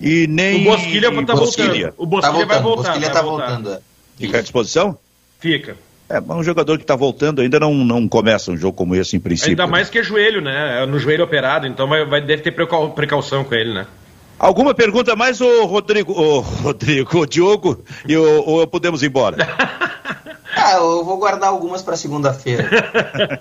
e 0.00 0.26
nem 0.26 0.60
O 0.62 0.70
Bosquilha 0.70 1.10
tá 1.24 1.34
Bosquilha. 1.34 1.68
voltando. 1.68 1.94
O 1.96 2.06
Bosquilha 2.06 2.46
tá 2.46 2.46
vai 2.46 2.62
voltando, 2.62 2.62
voltar. 2.62 2.82
Bosquilha 2.90 3.06
vai 3.06 3.14
tá 3.14 3.22
voltar. 3.22 3.46
voltando. 3.56 3.82
Fica 4.18 4.38
à 4.38 4.42
disposição? 4.42 4.98
Fica. 5.40 5.76
É, 6.12 6.20
mas 6.20 6.36
um 6.36 6.42
jogador 6.42 6.76
que 6.76 6.84
está 6.84 6.94
voltando 6.94 7.40
ainda 7.40 7.58
não, 7.58 7.72
não 7.72 8.06
começa 8.06 8.50
um 8.50 8.56
jogo 8.56 8.76
como 8.76 8.94
esse 8.94 9.16
em 9.16 9.20
princípio. 9.20 9.52
Ainda 9.52 9.66
mais 9.66 9.88
que 9.88 9.98
é 9.98 10.02
joelho, 10.02 10.42
né? 10.42 10.82
É 10.82 10.86
no 10.86 10.98
joelho 10.98 11.24
operado, 11.24 11.66
então 11.66 11.88
vai, 11.88 12.04
vai- 12.04 12.20
deve 12.20 12.42
ter 12.42 12.50
precau- 12.50 12.90
precaução 12.90 13.42
com 13.44 13.54
ele, 13.54 13.72
né? 13.72 13.86
Alguma 14.38 14.74
pergunta 14.74 15.14
mais, 15.16 15.40
ô 15.40 15.64
Rodrigo, 15.64 16.12
ô 16.12 16.40
Rodrigo, 16.40 17.18
ô 17.20 17.24
Diogo, 17.26 17.82
e 18.06 18.16
ô- 18.16 18.42
ou 18.44 18.66
podemos 18.66 19.02
ir 19.02 19.06
embora? 19.06 19.36
Ah, 20.54 20.74
eu 20.74 21.02
vou 21.04 21.16
guardar 21.16 21.48
algumas 21.48 21.82
para 21.82 21.96
segunda-feira. 21.96 22.68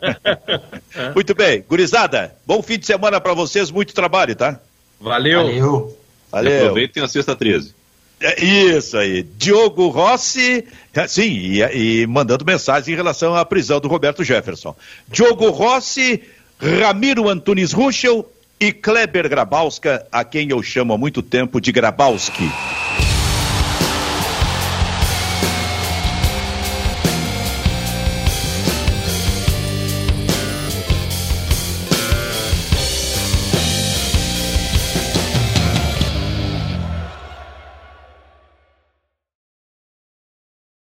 Muito 1.13 1.36
bem, 1.36 1.63
gurizada, 1.67 2.34
bom 2.47 2.63
fim 2.63 2.80
de 2.80 2.86
semana 2.86 3.19
para 3.22 3.34
vocês, 3.34 3.69
muito 3.69 3.93
trabalho, 3.93 4.36
tá? 4.36 4.59
Valeu. 4.99 5.43
Valeu. 5.45 5.97
Valeu. 6.32 6.57
Aproveitem 6.61 7.03
a 7.03 7.07
sexta 7.07 7.36
13. 7.36 7.76
É 8.22 8.43
isso 8.43 8.97
aí. 8.97 9.24
Diogo 9.24 9.88
Rossi, 9.88 10.63
é, 10.93 11.07
sim, 11.07 11.32
e, 11.32 12.01
e 12.03 12.07
mandando 12.07 12.45
mensagem 12.45 12.93
em 12.93 12.97
relação 12.97 13.36
à 13.36 13.43
prisão 13.43 13.80
do 13.80 13.88
Roberto 13.88 14.24
Jefferson. 14.24 14.76
Diogo 15.07 15.49
Rossi, 15.49 16.22
Ramiro 16.59 17.28
Antunes 17.28 17.72
Ruschel 17.72 18.32
e 18.59 18.72
Kleber 18.72 19.28
Grabowska, 19.28 20.05
a 20.11 20.24
quem 20.24 20.51
eu 20.51 20.61
chamo 20.61 20.93
há 20.93 20.97
muito 20.97 21.24
tempo 21.24 21.59
de 21.59 21.72
Grabowski. 21.72 22.47